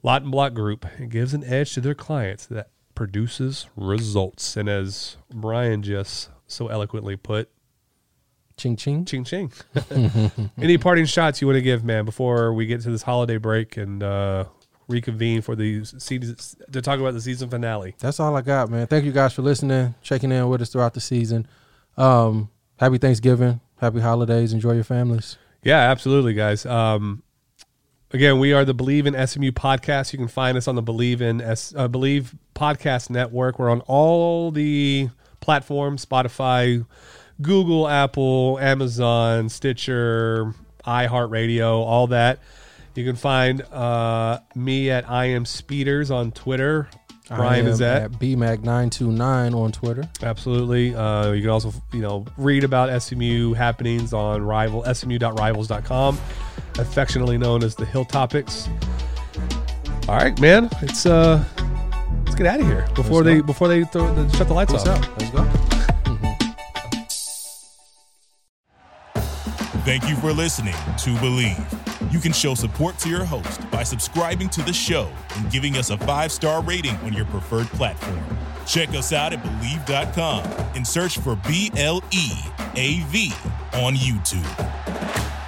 Lot 0.04 0.22
and 0.22 0.32
Block 0.32 0.54
Group 0.54 0.86
gives 1.10 1.34
an 1.34 1.44
edge 1.44 1.74
to 1.74 1.82
their 1.82 1.96
clients 1.96 2.46
that 2.46 2.70
produces 3.00 3.70
results. 3.78 4.58
And 4.58 4.68
as 4.68 5.16
Brian 5.34 5.82
just 5.84 6.30
so 6.48 6.68
eloquently 6.68 7.16
put, 7.16 7.50
Ching 8.58 8.76
ching. 8.76 9.06
ching 9.06 9.24
ching. 9.24 9.54
Any 10.62 10.78
parting 10.78 11.06
shots 11.06 11.40
you 11.40 11.48
want 11.48 11.56
to 11.56 11.62
give, 11.62 11.86
man, 11.86 12.04
before 12.04 12.54
we 12.54 12.66
get 12.66 12.82
to 12.82 12.90
this 12.92 13.04
holiday 13.04 13.38
break 13.38 13.78
and 13.78 14.04
uh, 14.04 14.44
reconvene 14.90 15.42
for 15.42 15.56
the 15.56 15.86
season 15.86 16.36
to 16.74 16.82
talk 16.82 17.00
about 17.00 17.14
the 17.14 17.22
season 17.22 17.50
finale? 17.50 17.96
That's 18.00 18.20
all 18.20 18.36
I 18.36 18.42
got, 18.42 18.70
man. 18.70 18.86
Thank 18.86 19.06
you 19.06 19.14
guys 19.14 19.32
for 19.32 19.44
listening, 19.44 19.96
checking 20.02 20.30
in 20.34 20.50
with 20.50 20.62
us 20.62 20.70
throughout 20.70 20.94
the 20.94 21.00
season. 21.00 21.48
Um, 21.96 22.50
happy 22.78 22.98
Thanksgiving, 22.98 23.62
happy 23.78 24.02
holidays, 24.02 24.52
enjoy 24.52 24.74
your 24.74 24.84
families. 24.84 25.38
Yeah, 25.64 25.80
absolutely, 25.90 26.34
guys. 26.34 26.66
Um, 26.66 27.24
again, 28.12 28.40
we 28.40 28.54
are 28.54 28.66
the 28.66 28.76
Bleav 28.76 29.06
in 29.06 29.28
SMU 29.28 29.52
podcast. 29.52 30.14
You 30.14 30.20
can 30.20 30.28
find 30.28 30.58
us 30.58 30.68
on 30.68 30.76
the 30.76 30.84
Bleav 30.84 31.22
in 31.22 31.42
S, 31.42 31.74
uh, 31.76 31.88
Bleav 31.88 32.36
Podcast 32.56 33.10
Network. 33.10 33.60
We're 33.60 33.70
on 33.70 33.82
all 33.82 34.52
the 34.52 35.10
platforms: 35.40 36.06
Spotify, 36.06 36.86
Google, 37.42 37.88
Apple, 37.88 38.60
Amazon, 38.60 39.50
Stitcher, 39.50 40.54
iHeartRadio, 40.86 41.72
all 41.72 42.08
that. 42.08 42.40
You 42.96 43.06
can 43.06 43.16
find 43.16 43.62
uh, 43.62 44.40
me 44.56 44.90
at 44.90 45.10
I 45.10 45.26
am 45.26 45.46
Speeders 45.46 46.12
on 46.12 46.32
Twitter. 46.32 46.90
Brian 47.30 47.68
is 47.68 47.80
at, 47.80 48.12
bmac929 48.14 49.56
on 49.56 49.72
Twitter. 49.72 50.04
absolutely. 50.24 50.96
Uh, 50.96 51.32
you 51.32 51.42
can 51.42 51.52
also 51.52 51.72
you 51.94 52.02
know 52.02 52.26
read 52.38 52.64
about 52.64 53.02
SMU 53.02 53.54
happenings 53.54 54.14
on 54.14 54.42
rival 54.42 54.84
smu.rivals.com, 54.84 56.18
affectionately 56.80 57.38
known 57.38 57.64
as 57.64 57.76
the 57.76 57.86
Hill 57.86 58.06
Topics. 58.06 58.70
All 60.08 60.18
right, 60.18 60.40
man. 60.40 60.70
It's 60.82 61.06
uh, 61.06 61.44
let's 62.26 62.36
get 62.36 62.48
out 62.48 62.60
of 62.60 62.66
here 62.66 62.88
before 62.96 63.24
Let's 63.24 63.36
they 63.36 63.42
go. 63.42 63.48
before 63.48 63.68
they 63.68 63.84
throw, 63.86 64.14
the, 64.14 64.30
shut 64.38 64.48
the 64.48 64.54
lights 64.54 64.72
Peace 64.74 64.88
off. 64.88 65.04
out. 65.04 65.20
Let's 65.20 65.32
go. 65.32 65.44
Thank 69.86 70.08
you 70.08 70.16
for 70.18 70.32
listening 70.34 70.74
to 70.74 71.10
Bleav. 71.16 72.12
You 72.14 72.20
can 72.20 72.32
show 72.32 72.54
support 72.56 72.98
to 73.00 73.10
your 73.10 73.24
host 73.24 73.70
by 73.72 73.84
subscribing 73.84 74.50
to 74.50 74.62
the 74.62 74.74
show 74.74 75.12
and 75.36 75.52
giving 75.52 75.78
us 75.78 75.90
a 75.90 75.98
five 76.00 76.32
star 76.32 76.62
rating 76.64 76.96
on 76.98 77.14
your 77.14 77.26
preferred 77.26 77.68
platform. 77.68 78.20
Check 78.68 78.90
us 78.90 79.14
out 79.14 79.34
at 79.34 79.42
Bleav.com 79.44 80.44
and 80.76 80.86
search 80.86 81.18
for 81.20 81.36
B 81.48 81.72
L 81.76 82.04
E 82.12 82.32
A 82.76 83.00
V 83.08 83.32
on 83.74 83.96
YouTube. 83.96 85.39